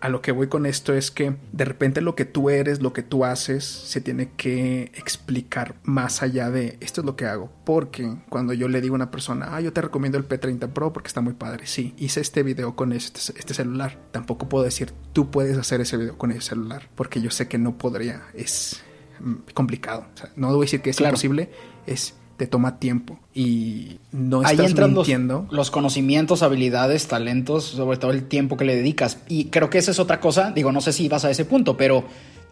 a 0.00 0.08
lo 0.08 0.22
que 0.22 0.30
voy 0.30 0.46
con 0.46 0.66
esto 0.66 0.94
es 0.94 1.10
que 1.10 1.34
de 1.52 1.64
repente 1.64 2.00
lo 2.00 2.14
que 2.14 2.24
tú 2.24 2.48
eres, 2.48 2.80
lo 2.80 2.92
que 2.92 3.02
tú 3.02 3.24
haces, 3.24 3.64
se 3.64 4.00
tiene 4.00 4.30
que 4.36 4.92
explicar 4.94 5.74
más 5.82 6.22
allá 6.22 6.50
de 6.50 6.78
esto 6.80 7.00
es 7.00 7.04
lo 7.04 7.16
que 7.16 7.26
hago. 7.26 7.50
Porque 7.64 8.18
cuando 8.28 8.52
yo 8.52 8.68
le 8.68 8.80
digo 8.80 8.94
a 8.94 8.96
una 8.96 9.10
persona, 9.10 9.48
ah, 9.50 9.60
yo 9.60 9.72
te 9.72 9.80
recomiendo 9.80 10.16
el 10.16 10.28
P30 10.28 10.68
Pro 10.68 10.92
porque 10.92 11.08
está 11.08 11.20
muy 11.20 11.34
padre. 11.34 11.66
Sí, 11.66 11.92
hice 11.98 12.20
este 12.20 12.44
video 12.44 12.76
con 12.76 12.92
este, 12.92 13.18
este 13.36 13.52
celular. 13.52 13.98
Tampoco 14.12 14.48
puedo 14.48 14.64
decir, 14.64 14.92
tú 15.12 15.32
puedes 15.32 15.58
hacer 15.58 15.80
ese 15.80 15.96
video 15.96 16.16
con 16.16 16.30
ese 16.30 16.42
celular. 16.42 16.88
Porque 16.94 17.20
yo 17.20 17.30
sé 17.30 17.48
que 17.48 17.58
no 17.58 17.76
podría. 17.78 18.22
Es 18.34 18.84
mm, 19.18 19.52
complicado. 19.54 20.06
O 20.14 20.16
sea, 20.16 20.30
no 20.36 20.48
voy 20.48 20.58
a 20.58 20.60
decir 20.66 20.82
que 20.82 20.90
es 20.90 21.00
imposible. 21.00 21.50
Es 21.86 22.14
te 22.36 22.46
toma 22.46 22.78
tiempo 22.78 23.18
y 23.32 23.98
no 24.12 24.42
estás 24.42 24.60
Ahí 24.60 24.66
entran 24.66 24.94
mintiendo. 24.94 25.46
Los, 25.50 25.70
conocimientos, 25.70 26.42
habilidades, 26.42 27.06
talentos, 27.06 27.64
sobre 27.64 27.98
todo 27.98 28.10
el 28.10 28.24
tiempo 28.24 28.56
que 28.56 28.64
le 28.64 28.76
dedicas. 28.76 29.18
Y 29.28 29.46
creo 29.46 29.70
que 29.70 29.78
esa 29.78 29.90
es 29.90 29.98
otra 29.98 30.20
cosa, 30.20 30.50
digo, 30.50 30.72
no 30.72 30.80
sé 30.80 30.92
si 30.92 31.08
vas 31.08 31.24
a 31.24 31.30
ese 31.30 31.44
punto, 31.44 31.76
pero 31.76 32.04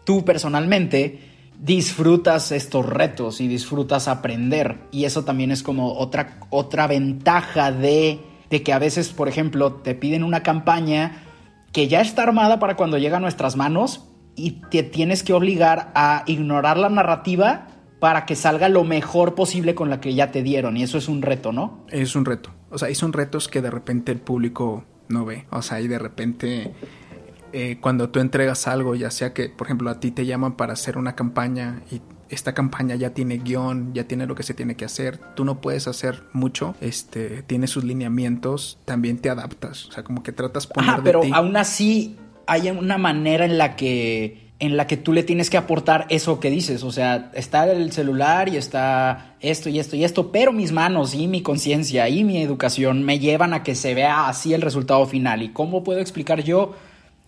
tú 0.03 0.23
personalmente 0.23 1.19
disfrutas 1.59 2.51
estos 2.51 2.85
retos 2.85 3.41
y 3.41 3.47
disfrutas 3.47 4.07
aprender. 4.07 4.77
Y 4.91 5.05
eso 5.05 5.23
también 5.23 5.51
es 5.51 5.63
como 5.63 5.93
otra, 5.93 6.39
otra 6.49 6.87
ventaja 6.87 7.71
de, 7.71 8.19
de 8.49 8.63
que 8.63 8.73
a 8.73 8.79
veces, 8.79 9.09
por 9.09 9.27
ejemplo, 9.27 9.73
te 9.73 9.95
piden 9.95 10.23
una 10.23 10.43
campaña 10.43 11.23
que 11.71 11.87
ya 11.87 12.01
está 12.01 12.23
armada 12.23 12.59
para 12.59 12.75
cuando 12.75 12.97
llega 12.97 13.17
a 13.17 13.21
nuestras 13.21 13.55
manos 13.55 14.05
y 14.35 14.61
te 14.69 14.83
tienes 14.83 15.23
que 15.23 15.33
obligar 15.33 15.91
a 15.95 16.23
ignorar 16.27 16.77
la 16.77 16.89
narrativa 16.89 17.67
para 18.03 18.25
que 18.25 18.35
salga 18.35 18.67
lo 18.67 18.83
mejor 18.83 19.33
posible 19.33 19.75
con 19.75 19.89
la 19.89 20.01
que 20.01 20.13
ya 20.13 20.29
te 20.29 20.43
dieron. 20.43 20.75
Y 20.75 20.83
eso 20.83 20.97
es 20.97 21.07
un 21.07 21.21
reto, 21.21 21.53
¿no? 21.53 21.85
Es 21.89 22.17
un 22.17 22.25
reto. 22.25 22.49
O 22.69 22.77
sea, 22.77 22.89
y 22.89 22.95
son 22.95 23.13
retos 23.13 23.47
que 23.47 23.61
de 23.61 23.71
repente 23.71 24.11
el 24.11 24.19
público 24.19 24.83
no 25.07 25.23
ve. 25.23 25.45
O 25.51 25.61
sea, 25.61 25.79
y 25.79 25.87
de 25.87 25.99
repente 25.99 26.73
eh, 27.53 27.77
cuando 27.79 28.09
tú 28.09 28.19
entregas 28.19 28.67
algo, 28.67 28.93
ya 28.95 29.09
sea 29.09 29.31
que, 29.31 29.47
por 29.47 29.67
ejemplo, 29.67 29.89
a 29.89 30.01
ti 30.01 30.11
te 30.11 30.25
llaman 30.25 30.57
para 30.57 30.73
hacer 30.73 30.97
una 30.97 31.15
campaña 31.15 31.81
y 31.89 32.01
esta 32.27 32.53
campaña 32.53 32.95
ya 32.95 33.11
tiene 33.11 33.37
guion, 33.37 33.93
ya 33.93 34.03
tiene 34.03 34.25
lo 34.25 34.35
que 34.35 34.43
se 34.43 34.53
tiene 34.53 34.75
que 34.75 34.83
hacer, 34.83 35.21
tú 35.33 35.45
no 35.45 35.61
puedes 35.61 35.87
hacer 35.87 36.23
mucho, 36.33 36.75
este, 36.81 37.41
tiene 37.43 37.67
sus 37.67 37.85
lineamientos, 37.85 38.79
también 38.83 39.17
te 39.19 39.29
adaptas, 39.29 39.85
o 39.85 39.91
sea, 39.93 40.03
como 40.03 40.23
que 40.23 40.33
tratas 40.33 40.67
poner 40.67 40.89
Ajá, 40.89 41.01
pero 41.05 41.21
aún 41.31 41.55
así 41.55 42.17
hay 42.47 42.69
una 42.69 42.97
manera 42.97 43.45
en 43.45 43.57
la 43.57 43.77
que 43.77 44.51
en 44.59 44.77
la 44.77 44.87
que 44.87 44.97
tú 44.97 45.13
le 45.13 45.23
tienes 45.23 45.49
que 45.49 45.57
aportar 45.57 46.05
eso 46.09 46.39
que 46.39 46.49
dices. 46.49 46.83
O 46.83 46.91
sea, 46.91 47.31
está 47.33 47.69
el 47.71 47.91
celular 47.91 48.49
y 48.49 48.57
está 48.57 49.35
esto 49.41 49.69
y 49.69 49.79
esto 49.79 49.95
y 49.95 50.03
esto, 50.03 50.31
pero 50.31 50.53
mis 50.53 50.71
manos 50.71 51.13
y 51.15 51.27
mi 51.27 51.41
conciencia 51.41 52.07
y 52.09 52.23
mi 52.23 52.41
educación 52.41 53.03
me 53.03 53.19
llevan 53.19 53.53
a 53.53 53.63
que 53.63 53.75
se 53.75 53.93
vea 53.93 54.27
así 54.27 54.53
el 54.53 54.61
resultado 54.61 55.05
final. 55.05 55.41
¿Y 55.41 55.49
cómo 55.49 55.83
puedo 55.83 55.99
explicar 55.99 56.43
yo 56.43 56.75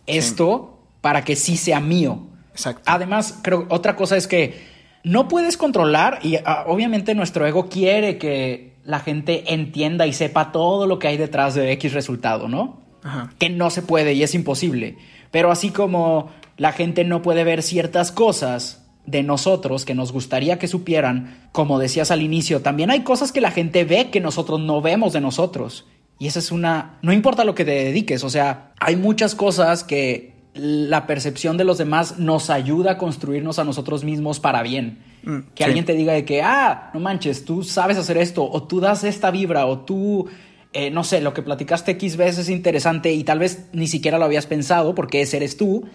esto 0.08 0.80
para 1.02 1.24
que 1.24 1.36
sí 1.36 1.58
sea 1.58 1.80
mío? 1.80 2.20
Exacto. 2.52 2.84
Además, 2.86 3.40
creo 3.42 3.66
otra 3.70 3.96
cosa 3.96 4.16
es 4.16 4.28
que 4.28 4.64
no 5.04 5.28
puedes 5.28 5.58
controlar 5.58 6.20
y 6.24 6.38
ah, 6.38 6.64
obviamente 6.68 7.16
nuestro 7.16 7.46
ego 7.46 7.68
quiere 7.68 8.18
que 8.18 8.76
la 8.86 9.00
gente 9.00 9.54
entienda 9.54 10.08
y 10.08 10.14
sepa 10.14 10.52
todo 10.52 10.88
lo 10.88 11.00
que 11.00 11.08
hay 11.08 11.18
detrás 11.18 11.54
de 11.54 11.72
X 11.74 11.94
resultado, 11.94 12.48
¿no? 12.48 12.82
Ajá. 13.04 13.34
Que 13.38 13.50
no 13.50 13.70
se 13.72 13.82
puede 13.82 14.14
y 14.14 14.24
es 14.24 14.34
imposible. 14.36 14.98
Pero 15.32 15.52
así 15.52 15.72
como 15.72 16.30
la 16.58 16.72
gente 16.72 17.04
no 17.04 17.22
puede 17.22 17.44
ver 17.44 17.64
ciertas 17.64 18.12
cosas 18.12 18.86
de 19.06 19.24
nosotros 19.24 19.86
que 19.86 19.94
nos 19.94 20.12
gustaría 20.12 20.58
que 20.58 20.68
supieran, 20.68 21.50
como 21.52 21.80
decías 21.80 22.12
al 22.12 22.22
inicio, 22.22 22.62
también 22.62 22.90
hay 22.90 23.04
cosas 23.04 23.32
que 23.32 23.42
la 23.42 23.52
gente 23.52 23.84
ve 23.86 24.10
que 24.10 24.20
nosotros 24.20 24.60
no 24.60 24.82
vemos 24.82 25.14
de 25.14 25.22
nosotros. 25.22 25.86
Y 26.18 26.28
esa 26.28 26.40
es 26.40 26.52
una... 26.52 26.98
No 27.02 27.14
importa 27.14 27.44
lo 27.44 27.56
que 27.56 27.66
te 27.66 27.72
dediques, 27.72 28.24
o 28.24 28.30
sea, 28.30 28.72
hay 28.80 28.96
muchas 28.96 29.36
cosas 29.36 29.84
que 29.84 30.34
la 30.54 31.06
percepción 31.06 31.58
de 31.58 31.66
los 31.66 31.78
demás 31.78 32.18
nos 32.18 32.50
ayuda 32.50 32.92
a 32.92 32.98
construirnos 32.98 33.60
a 33.60 33.66
nosotros 33.66 34.06
mismos 34.06 34.40
para 34.40 34.64
bien. 34.64 35.00
Mm, 35.24 35.40
que 35.54 35.64
sí. 35.64 35.64
alguien 35.64 35.86
te 35.86 35.94
diga 35.94 36.14
de 36.14 36.24
que, 36.24 36.42
ah, 36.42 36.92
no 36.94 37.02
manches, 37.02 37.44
tú 37.44 37.64
sabes 37.64 37.98
hacer 37.98 38.18
esto, 38.18 38.50
o 38.50 38.64
tú 38.64 38.80
das 38.80 39.04
esta 39.04 39.32
vibra, 39.32 39.66
o 39.66 39.80
tú, 39.80 40.28
eh, 40.72 40.90
no 40.92 41.04
sé, 41.04 41.20
lo 41.20 41.34
que 41.34 41.42
platicaste 41.42 41.92
X 41.92 42.16
veces 42.16 42.40
es 42.40 42.50
interesante 42.50 43.12
y 43.12 43.26
tal 43.26 43.40
vez 43.40 43.68
ni 43.74 43.88
siquiera 43.88 44.18
lo 44.18 44.26
habías 44.26 44.46
pensado 44.46 44.96
porque 44.96 45.22
ese 45.22 45.38
eres 45.38 45.58
tú, 45.58 45.86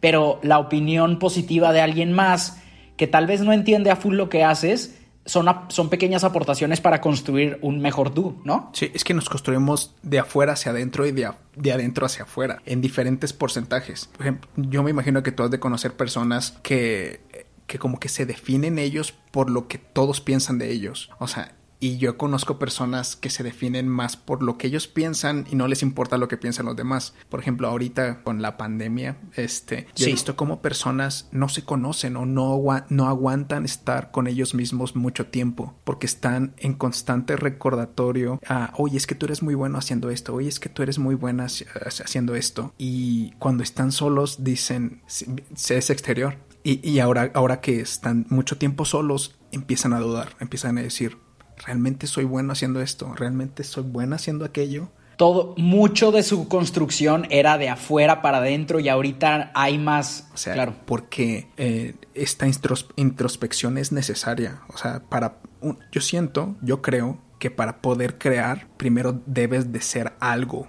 pero 0.00 0.40
la 0.42 0.58
opinión 0.58 1.18
positiva 1.18 1.72
de 1.72 1.80
alguien 1.80 2.12
más 2.12 2.60
que 2.96 3.06
tal 3.06 3.26
vez 3.26 3.40
no 3.40 3.52
entiende 3.52 3.90
a 3.90 3.96
full 3.96 4.16
lo 4.16 4.28
que 4.28 4.44
haces, 4.44 4.96
son, 5.26 5.46
son 5.68 5.88
pequeñas 5.90 6.24
aportaciones 6.24 6.80
para 6.80 7.00
construir 7.00 7.58
un 7.62 7.80
mejor 7.80 8.10
tú, 8.12 8.40
¿no? 8.44 8.70
Sí, 8.72 8.90
es 8.92 9.04
que 9.04 9.14
nos 9.14 9.28
construimos 9.28 9.94
de 10.02 10.18
afuera 10.18 10.54
hacia 10.54 10.72
adentro 10.72 11.06
y 11.06 11.12
de, 11.12 11.30
de 11.56 11.72
adentro 11.72 12.06
hacia 12.06 12.24
afuera, 12.24 12.60
en 12.66 12.80
diferentes 12.80 13.32
porcentajes. 13.32 14.06
Por 14.06 14.22
ejemplo, 14.22 14.50
yo 14.56 14.82
me 14.82 14.90
imagino 14.90 15.22
que 15.22 15.32
tú 15.32 15.42
has 15.42 15.50
de 15.50 15.60
conocer 15.60 15.92
personas 15.92 16.58
que, 16.62 17.20
que 17.66 17.78
como 17.78 18.00
que 18.00 18.08
se 18.08 18.26
definen 18.26 18.78
ellos 18.78 19.14
por 19.30 19.50
lo 19.50 19.68
que 19.68 19.78
todos 19.78 20.20
piensan 20.20 20.58
de 20.58 20.70
ellos. 20.72 21.10
O 21.18 21.28
sea, 21.28 21.54
y 21.80 21.96
yo 21.96 22.18
conozco 22.18 22.58
personas 22.58 23.16
que 23.16 23.30
se 23.30 23.42
definen 23.42 23.88
más 23.88 24.16
por 24.16 24.42
lo 24.42 24.58
que 24.58 24.66
ellos 24.66 24.86
piensan 24.86 25.46
y 25.50 25.56
no 25.56 25.66
les 25.66 25.82
importa 25.82 26.18
lo 26.18 26.28
que 26.28 26.36
piensan 26.36 26.66
los 26.66 26.76
demás. 26.76 27.14
Por 27.30 27.40
ejemplo, 27.40 27.68
ahorita 27.68 28.22
con 28.22 28.42
la 28.42 28.56
pandemia, 28.58 29.16
este, 29.34 29.86
yo 29.96 30.06
he 30.06 30.10
visto 30.12 30.36
cómo 30.36 30.60
personas 30.60 31.28
no 31.32 31.48
se 31.48 31.64
conocen 31.64 32.16
o 32.16 32.26
no, 32.26 32.60
no 32.90 33.06
aguantan 33.08 33.64
estar 33.64 34.10
con 34.10 34.26
ellos 34.26 34.54
mismos 34.54 34.94
mucho 34.94 35.26
tiempo 35.26 35.74
porque 35.84 36.06
están 36.06 36.54
en 36.58 36.74
constante 36.74 37.36
recordatorio 37.36 38.40
a, 38.46 38.72
oye, 38.76 38.96
es 38.96 39.06
que 39.06 39.14
tú 39.14 39.26
eres 39.26 39.42
muy 39.42 39.54
bueno 39.54 39.78
haciendo 39.78 40.10
esto, 40.10 40.34
oye, 40.34 40.48
es 40.48 40.60
que 40.60 40.68
tú 40.68 40.82
eres 40.82 40.98
muy 40.98 41.14
buena 41.14 41.46
haci- 41.46 41.66
haciendo 42.04 42.34
esto. 42.34 42.74
Y 42.78 43.30
cuando 43.38 43.62
están 43.62 43.92
solos 43.92 44.44
dicen, 44.44 45.02
"Sí, 45.06 45.26
se 45.54 45.78
es 45.78 45.88
exterior. 45.90 46.36
Y, 46.62 46.86
y 46.86 46.98
ahora, 46.98 47.30
ahora 47.34 47.60
que 47.62 47.80
están 47.80 48.26
mucho 48.28 48.58
tiempo 48.58 48.84
solos, 48.84 49.38
empiezan 49.50 49.94
a 49.94 50.00
dudar, 50.00 50.36
empiezan 50.40 50.76
a 50.76 50.82
decir, 50.82 51.16
¿realmente 51.64 52.06
soy 52.06 52.24
bueno 52.24 52.52
haciendo 52.52 52.80
esto? 52.80 53.14
¿Realmente 53.14 53.64
soy 53.64 53.84
buena 53.84 54.16
haciendo 54.16 54.44
aquello? 54.44 54.88
Todo, 55.16 55.54
mucho 55.58 56.12
de 56.12 56.22
su 56.22 56.48
construcción 56.48 57.26
era 57.28 57.58
de 57.58 57.68
afuera 57.68 58.22
para 58.22 58.38
adentro 58.38 58.80
y 58.80 58.88
ahorita 58.88 59.50
hay 59.54 59.76
más, 59.76 60.26
O 60.32 60.38
sea, 60.38 60.54
claro. 60.54 60.74
porque 60.86 61.48
eh, 61.58 61.94
esta 62.14 62.46
intros- 62.46 62.86
introspección 62.96 63.76
es 63.76 63.92
necesaria. 63.92 64.62
O 64.72 64.78
sea, 64.78 65.02
para 65.10 65.36
un- 65.60 65.78
yo 65.92 66.00
siento, 66.00 66.56
yo 66.62 66.80
creo 66.80 67.18
que 67.38 67.50
para 67.50 67.82
poder 67.82 68.16
crear, 68.16 68.68
primero 68.78 69.20
debes 69.26 69.72
de 69.72 69.82
ser 69.82 70.14
algo. 70.20 70.68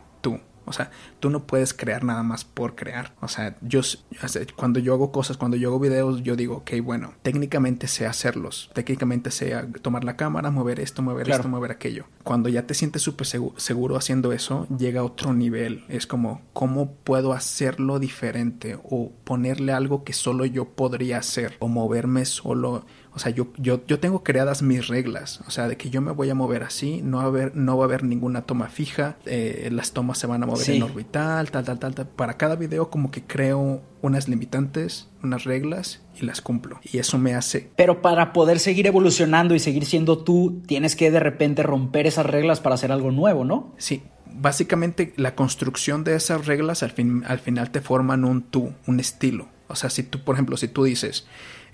O 0.72 0.74
sea, 0.74 0.90
tú 1.20 1.30
no 1.30 1.46
puedes 1.46 1.74
crear 1.74 2.04
nada 2.04 2.24
más 2.24 2.44
por 2.46 2.76
crear. 2.76 3.14
O 3.22 3.28
sea, 3.28 3.56
yo 3.62 3.82
cuando 4.56 4.80
yo 4.80 4.94
hago 4.94 5.12
cosas, 5.12 5.38
cuando 5.38 5.58
yo 5.58 5.70
hago 5.70 5.80
videos, 5.80 6.24
yo 6.24 6.36
digo, 6.36 6.58
ok, 6.58 6.72
bueno, 6.84 7.14
técnicamente 7.22 7.88
sé 7.88 8.08
hacerlos. 8.08 8.70
Técnicamente 8.74 9.30
sé 9.32 9.54
tomar 9.82 10.04
la 10.04 10.16
cámara, 10.16 10.50
mover 10.50 10.80
esto, 10.80 11.02
mover 11.02 11.26
Claro. 11.26 11.42
esto, 11.42 11.50
mover 11.50 11.72
aquello. 11.72 12.06
Cuando 12.24 12.50
ya 12.50 12.66
te 12.66 12.74
sientes 12.74 13.02
súper 13.02 13.28
segu- 13.28 13.54
seguro 13.58 13.98
haciendo 13.98 14.32
eso, 14.32 14.68
llega 14.78 15.02
a 15.02 15.04
otro 15.04 15.34
nivel. 15.34 15.84
Es 15.90 16.08
como, 16.08 16.42
¿cómo 16.54 16.94
puedo 17.04 17.34
hacerlo 17.34 18.00
diferente? 18.00 18.78
O 18.84 19.12
ponerle 19.24 19.74
algo 19.74 20.04
que 20.04 20.14
solo 20.14 20.46
yo 20.46 20.66
podría 20.70 21.18
hacer. 21.18 21.56
O 21.60 21.68
moverme 21.68 22.26
solo. 22.26 22.86
O 23.14 23.20
sea, 23.20 23.32
yo, 23.32 23.48
yo, 23.58 23.86
yo 23.88 24.00
tengo 24.00 24.24
creadas 24.24 24.62
mis 24.62 24.88
reglas. 24.88 25.42
O 25.46 25.52
sea, 25.52 25.68
de 25.68 25.76
que 25.76 25.90
yo 25.90 26.02
me 26.02 26.12
voy 26.14 26.30
a 26.30 26.36
mover 26.36 26.64
así, 26.64 27.02
no 27.04 27.18
va 27.18 27.24
a 27.24 27.28
haber, 27.28 27.56
no 27.56 27.78
va 27.78 27.84
a 27.84 27.88
haber 27.88 28.04
ninguna 28.04 28.44
toma 28.44 28.70
fija. 28.70 29.18
eh, 29.26 29.70
las 29.72 29.92
tomas 29.92 30.18
se 30.18 30.28
van 30.28 30.44
a 30.44 30.46
mover 30.46 30.64
Sí. 30.66 30.78
en 30.78 30.84
orbital, 30.84 31.52
tal, 31.52 31.66
tal, 31.66 31.78
tal, 31.80 31.94
tal. 31.96 32.08
Para 32.08 32.36
cada 32.38 32.56
video 32.56 32.90
como 32.90 33.12
que 33.12 33.24
creo 33.24 33.82
unas 34.02 34.30
limitantes, 34.30 35.10
unas 35.24 35.44
reglas 35.44 36.02
y 36.20 36.26
las 36.26 36.42
cumplo. 36.42 36.80
Y 36.84 37.00
eso 37.00 37.18
me 37.18 37.36
hace 37.36 37.70
Pero 37.76 38.02
para 38.02 38.32
poder 38.34 38.60
seguir 38.60 38.88
evolucionando 38.88 39.56
y 39.56 39.60
seguir 39.60 39.86
siendo 39.86 40.18
tú, 40.20 40.62
tienes 40.66 40.96
que 40.96 41.12
de 41.12 41.20
repente 41.20 41.64
romper 41.64 42.08
esas 42.08 42.26
reglas 42.26 42.60
para 42.62 42.76
hacer 42.76 42.92
algo 42.92 43.12
nuevo, 43.12 43.44
¿no? 43.46 43.74
Sí, 43.78 44.04
básicamente 44.34 45.14
la 45.18 45.36
construcción 45.36 46.04
de 46.04 46.16
esas 46.16 46.46
reglas 46.48 46.84
al, 46.84 46.92
fin, 46.92 47.24
al 47.28 47.40
final 47.40 47.72
te 47.72 47.82
forman 47.82 48.24
un 48.26 48.42
tú, 48.42 48.74
un 48.88 49.00
estilo. 49.00 49.48
O 49.68 49.76
sea, 49.76 49.90
si 49.90 50.04
tú, 50.04 50.24
por 50.24 50.36
ejemplo, 50.36 50.58
si 50.58 50.68
tú 50.68 50.84
dices, 50.84 51.26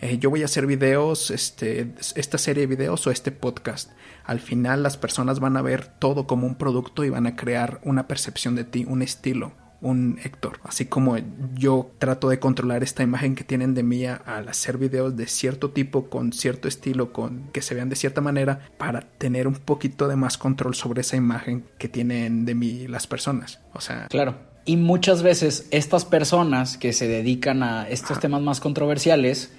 eh, 0.02 0.18
yo 0.20 0.30
voy 0.30 0.42
a 0.42 0.46
hacer 0.46 0.66
videos, 0.66 1.32
este, 1.32 1.94
esta 2.16 2.38
serie 2.38 2.68
de 2.68 2.76
videos 2.76 3.06
o 3.08 3.12
este 3.12 3.32
podcast, 3.32 3.92
al 4.26 4.40
final 4.40 4.84
las 4.84 4.98
personas 4.98 5.40
van 5.40 5.58
a 5.58 5.62
ver 5.62 5.88
todo 5.88 6.28
como 6.28 6.46
un 6.46 6.56
producto 6.56 7.04
y 7.04 7.10
van 7.10 7.28
a 7.28 7.36
crear 7.36 7.80
una 7.84 8.08
percepción 8.08 8.56
de 8.56 8.64
ti, 8.64 8.86
un 8.88 9.02
estilo, 9.02 9.54
un 9.82 10.20
Héctor. 10.24 10.60
Así 10.64 10.86
como 10.86 11.18
yo 11.56 11.92
trato 12.00 12.30
de 12.30 12.40
controlar 12.40 12.84
esta 12.84 13.04
imagen 13.04 13.36
que 13.36 13.44
tienen 13.44 13.74
de 13.74 13.84
mí 13.84 14.06
al 14.06 14.50
hacer 14.50 14.78
videos 14.78 15.16
de 15.16 15.28
cierto 15.28 15.72
tipo, 15.72 16.10
con 16.10 16.34
cierto 16.34 16.68
estilo, 16.68 17.14
con 17.14 17.50
que 17.52 17.62
se 17.62 17.76
vean 17.76 17.90
de 17.90 17.96
cierta 17.96 18.22
manera, 18.22 18.68
para 18.78 19.02
tener 19.02 19.48
un 19.48 19.56
poquito 19.56 20.08
de 20.08 20.16
más 20.16 20.38
control 20.38 20.76
sobre 20.76 21.02
esa 21.02 21.16
imagen 21.16 21.66
que 21.78 21.90
tienen 21.90 22.46
de 22.46 22.56
mí 22.56 22.88
las 22.88 23.08
personas. 23.08 23.60
O 23.74 23.82
sea, 23.82 24.08
Claro. 24.10 24.36
Y 24.66 24.76
muchas 24.76 25.24
veces 25.24 25.66
estas 25.72 26.04
personas 26.04 26.78
que 26.78 26.92
se 26.92 27.08
dedican 27.08 27.64
a 27.64 27.88
estos 27.88 28.20
temas 28.20 28.42
más 28.42 28.60
controversiales, 28.60 29.54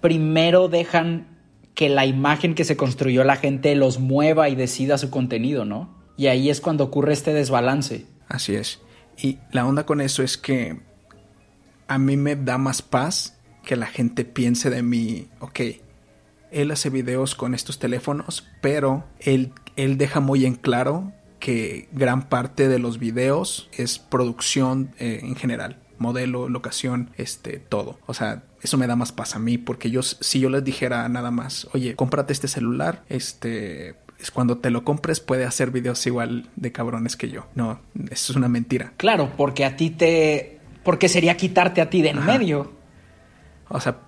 primero 0.00 0.68
dejan 0.68 1.36
que 1.74 1.88
la 1.88 2.06
imagen 2.06 2.54
que 2.54 2.64
se 2.64 2.76
construyó 2.76 3.22
la 3.24 3.36
gente 3.36 3.74
los 3.76 4.00
mueva 4.00 4.48
y 4.48 4.54
decida 4.54 4.98
su 4.98 5.10
contenido, 5.10 5.64
¿no? 5.64 5.94
Y 6.16 6.28
ahí 6.28 6.48
es 6.48 6.60
cuando 6.60 6.84
ocurre 6.84 7.12
este 7.12 7.34
desbalance. 7.34 8.06
Así 8.28 8.54
es. 8.54 8.80
Y 9.18 9.38
la 9.52 9.66
onda 9.66 9.84
con 9.84 10.00
eso 10.00 10.22
es 10.22 10.38
que 10.38 10.80
a 11.86 11.98
mí 11.98 12.16
me 12.16 12.34
da 12.36 12.58
más 12.58 12.82
paz 12.82 13.38
que 13.64 13.76
la 13.76 13.86
gente 13.86 14.24
piense 14.24 14.70
de 14.70 14.82
mí, 14.82 15.28
ok, 15.40 15.60
él 16.50 16.70
hace 16.70 16.88
videos 16.88 17.34
con 17.34 17.54
estos 17.54 17.78
teléfonos, 17.78 18.46
pero 18.62 19.04
él, 19.18 19.52
él 19.76 19.98
deja 19.98 20.20
muy 20.20 20.46
en 20.46 20.54
claro 20.54 21.12
que 21.40 21.88
gran 21.92 22.28
parte 22.28 22.68
de 22.68 22.78
los 22.78 22.98
videos 22.98 23.68
es 23.76 23.98
producción 23.98 24.94
eh, 24.98 25.20
en 25.22 25.36
general. 25.36 25.78
Modelo, 25.98 26.48
locación, 26.48 27.10
este, 27.16 27.58
todo. 27.58 27.98
O 28.06 28.14
sea, 28.14 28.42
eso 28.62 28.76
me 28.76 28.86
da 28.86 28.96
más 28.96 29.12
paz 29.12 29.36
a 29.36 29.38
mí, 29.38 29.58
porque 29.58 29.90
yo, 29.90 30.02
si 30.02 30.40
yo 30.40 30.50
les 30.50 30.64
dijera 30.64 31.08
nada 31.08 31.30
más, 31.30 31.68
oye, 31.72 31.94
cómprate 31.96 32.32
este 32.32 32.48
celular, 32.48 33.02
este, 33.08 33.96
es 34.18 34.30
cuando 34.30 34.58
te 34.58 34.70
lo 34.70 34.84
compres 34.84 35.20
puede 35.20 35.44
hacer 35.44 35.70
videos 35.70 36.06
igual 36.06 36.48
de 36.56 36.72
cabrones 36.72 37.16
que 37.16 37.28
yo. 37.28 37.46
No, 37.54 37.80
eso 38.10 38.32
es 38.32 38.36
una 38.36 38.48
mentira. 38.48 38.92
Claro, 38.96 39.32
porque 39.36 39.64
a 39.64 39.76
ti 39.76 39.90
te... 39.90 40.60
Porque 40.84 41.08
sería 41.08 41.36
quitarte 41.36 41.80
a 41.80 41.90
ti 41.90 42.02
de 42.02 42.10
en 42.10 42.18
Ajá. 42.18 42.38
medio. 42.38 42.72
O 43.68 43.80
sea, 43.80 43.98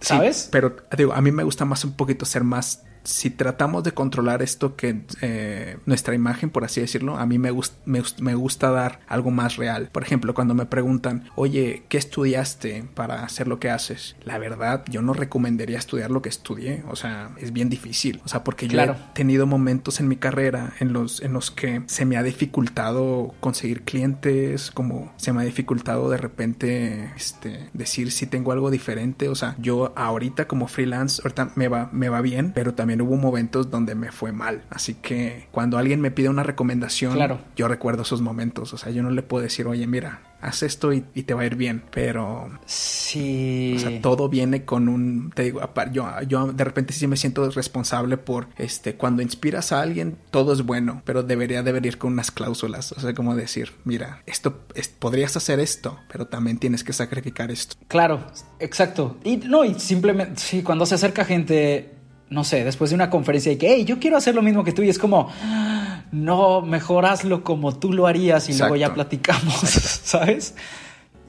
sí, 0.00 0.08
¿Sabes? 0.08 0.48
pero 0.52 0.76
digo, 0.96 1.12
a 1.12 1.20
mí 1.20 1.32
me 1.32 1.42
gusta 1.42 1.64
más 1.64 1.84
un 1.84 1.92
poquito 1.92 2.24
ser 2.24 2.44
más. 2.44 2.84
Si 3.10 3.30
tratamos 3.30 3.84
de 3.84 3.92
controlar 3.92 4.42
esto 4.42 4.76
que 4.76 5.02
eh, 5.20 5.76
nuestra 5.86 6.14
imagen, 6.14 6.50
por 6.50 6.64
así 6.64 6.80
decirlo, 6.80 7.16
a 7.16 7.26
mí 7.26 7.38
me, 7.38 7.50
gust- 7.52 7.74
me, 7.84 8.00
gust- 8.00 8.20
me 8.20 8.34
gusta 8.34 8.70
dar 8.70 9.00
algo 9.08 9.30
más 9.30 9.56
real. 9.56 9.88
Por 9.92 10.02
ejemplo, 10.02 10.34
cuando 10.34 10.54
me 10.54 10.66
preguntan, 10.66 11.24
oye, 11.36 11.82
¿qué 11.88 11.98
estudiaste 11.98 12.84
para 12.94 13.24
hacer 13.24 13.48
lo 13.48 13.58
que 13.58 13.70
haces? 13.70 14.16
La 14.24 14.38
verdad, 14.38 14.84
yo 14.88 15.02
no 15.02 15.12
recomendaría 15.12 15.78
estudiar 15.78 16.10
lo 16.10 16.22
que 16.22 16.28
estudié. 16.28 16.84
O 16.88 16.96
sea, 16.96 17.30
es 17.38 17.52
bien 17.52 17.68
difícil. 17.68 18.20
O 18.24 18.28
sea, 18.28 18.44
porque 18.44 18.68
yo 18.68 18.76
he 18.92 19.14
tenido 19.14 19.46
momentos 19.46 20.00
en 20.00 20.08
mi 20.08 20.16
carrera 20.16 20.72
en 20.80 20.92
los, 20.92 21.20
en 21.22 21.32
los 21.32 21.50
que 21.50 21.82
se 21.86 22.04
me 22.04 22.16
ha 22.16 22.22
dificultado 22.22 23.34
conseguir 23.40 23.82
clientes, 23.82 24.70
como 24.70 25.12
se 25.16 25.32
me 25.32 25.42
ha 25.42 25.44
dificultado 25.44 26.10
de 26.10 26.16
repente 26.16 27.10
este, 27.16 27.68
decir 27.72 28.12
si 28.12 28.26
tengo 28.26 28.52
algo 28.52 28.70
diferente. 28.70 29.28
O 29.28 29.34
sea, 29.34 29.56
yo 29.58 29.92
ahorita 29.96 30.46
como 30.46 30.68
freelance, 30.68 31.20
ahorita 31.24 31.52
me 31.56 31.68
va, 31.68 31.88
me 31.92 32.08
va 32.08 32.20
bien, 32.20 32.52
pero 32.54 32.74
también 32.74 32.99
también 33.00 33.20
hubo 33.20 33.30
momentos 33.30 33.70
donde 33.70 33.94
me 33.94 34.12
fue 34.12 34.32
mal. 34.32 34.62
Así 34.70 34.94
que 34.94 35.46
cuando 35.50 35.78
alguien 35.78 36.00
me 36.00 36.10
pide 36.10 36.28
una 36.28 36.42
recomendación, 36.42 37.14
Claro. 37.14 37.38
yo 37.56 37.68
recuerdo 37.68 38.02
esos 38.02 38.20
momentos. 38.20 38.72
O 38.74 38.78
sea, 38.78 38.90
yo 38.92 39.02
no 39.02 39.10
le 39.10 39.22
puedo 39.22 39.42
decir, 39.42 39.66
oye, 39.66 39.86
mira, 39.86 40.22
haz 40.42 40.62
esto 40.62 40.92
y, 40.92 41.04
y 41.14 41.24
te 41.24 41.34
va 41.34 41.42
a 41.42 41.46
ir 41.46 41.54
bien. 41.56 41.82
Pero 41.90 42.50
Sí. 42.66 43.74
o 43.76 43.78
sea, 43.80 44.00
todo 44.02 44.28
viene 44.28 44.64
con 44.64 44.88
un, 44.88 45.30
te 45.34 45.44
digo, 45.44 45.60
yo, 45.92 46.08
yo 46.26 46.52
de 46.52 46.64
repente 46.64 46.92
sí 46.92 47.06
me 47.06 47.16
siento 47.16 47.48
responsable 47.50 48.16
por, 48.16 48.48
este, 48.56 48.94
cuando 48.96 49.22
inspiras 49.22 49.72
a 49.72 49.80
alguien, 49.82 50.16
todo 50.30 50.52
es 50.52 50.62
bueno, 50.62 51.02
pero 51.04 51.22
debería 51.22 51.62
de 51.62 51.72
venir 51.72 51.98
con 51.98 52.12
unas 52.12 52.30
cláusulas, 52.30 52.92
o 52.92 53.00
sea, 53.00 53.12
como 53.14 53.34
decir, 53.36 53.72
mira, 53.84 54.22
esto, 54.26 54.60
es- 54.74 54.88
podrías 54.88 55.36
hacer 55.36 55.60
esto, 55.60 55.98
pero 56.10 56.26
también 56.26 56.58
tienes 56.58 56.84
que 56.84 56.92
sacrificar 56.92 57.50
esto. 57.50 57.76
Claro, 57.88 58.26
exacto. 58.58 59.18
Y 59.24 59.36
no, 59.38 59.64
y 59.64 59.78
simplemente, 59.78 60.40
sí, 60.40 60.62
cuando 60.62 60.86
se 60.86 60.94
acerca 60.94 61.24
gente, 61.24 61.94
no 62.30 62.44
sé, 62.44 62.64
después 62.64 62.90
de 62.90 62.94
una 62.96 63.10
conferencia 63.10 63.52
y 63.52 63.56
que, 63.56 63.74
hey, 63.74 63.84
yo 63.84 63.98
quiero 63.98 64.16
hacer 64.16 64.34
lo 64.34 64.42
mismo 64.42 64.64
que 64.64 64.72
tú, 64.72 64.82
y 64.82 64.88
es 64.88 64.98
como, 64.98 65.28
"Ah, 65.42 66.04
no, 66.12 66.62
mejor 66.62 67.04
hazlo 67.06 67.44
como 67.44 67.76
tú 67.76 67.92
lo 67.92 68.06
harías 68.06 68.48
y 68.48 68.56
luego 68.56 68.76
ya 68.76 68.86
Exacto. 68.86 68.94
platicamos, 68.94 69.54
¿sabes? 70.04 70.54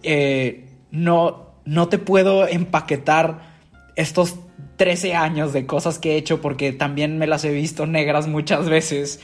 Eh, 0.03 0.67
no, 0.91 1.47
no 1.65 1.87
te 1.89 1.97
puedo 1.97 2.47
empaquetar 2.47 3.51
estos 3.95 4.35
13 4.77 5.15
años 5.15 5.53
de 5.53 5.65
cosas 5.65 5.99
que 5.99 6.13
he 6.13 6.17
hecho 6.17 6.41
porque 6.41 6.71
también 6.71 7.17
me 7.17 7.27
las 7.27 7.43
he 7.45 7.51
visto 7.51 7.85
negras 7.85 8.27
muchas 8.27 8.67
veces 8.69 9.19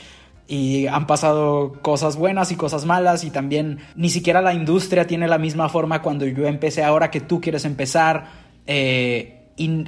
y 0.46 0.86
han 0.86 1.06
pasado 1.06 1.74
cosas 1.82 2.16
buenas 2.16 2.52
y 2.52 2.56
cosas 2.56 2.84
malas 2.84 3.24
y 3.24 3.30
también 3.30 3.80
ni 3.96 4.08
siquiera 4.08 4.40
la 4.40 4.54
industria 4.54 5.06
tiene 5.06 5.26
la 5.26 5.38
misma 5.38 5.68
forma 5.68 6.00
cuando 6.00 6.26
yo 6.26 6.46
empecé 6.46 6.84
ahora 6.84 7.10
que 7.10 7.20
tú 7.20 7.40
quieres 7.40 7.64
empezar 7.64 8.26
eh, 8.66 9.48
y 9.56 9.84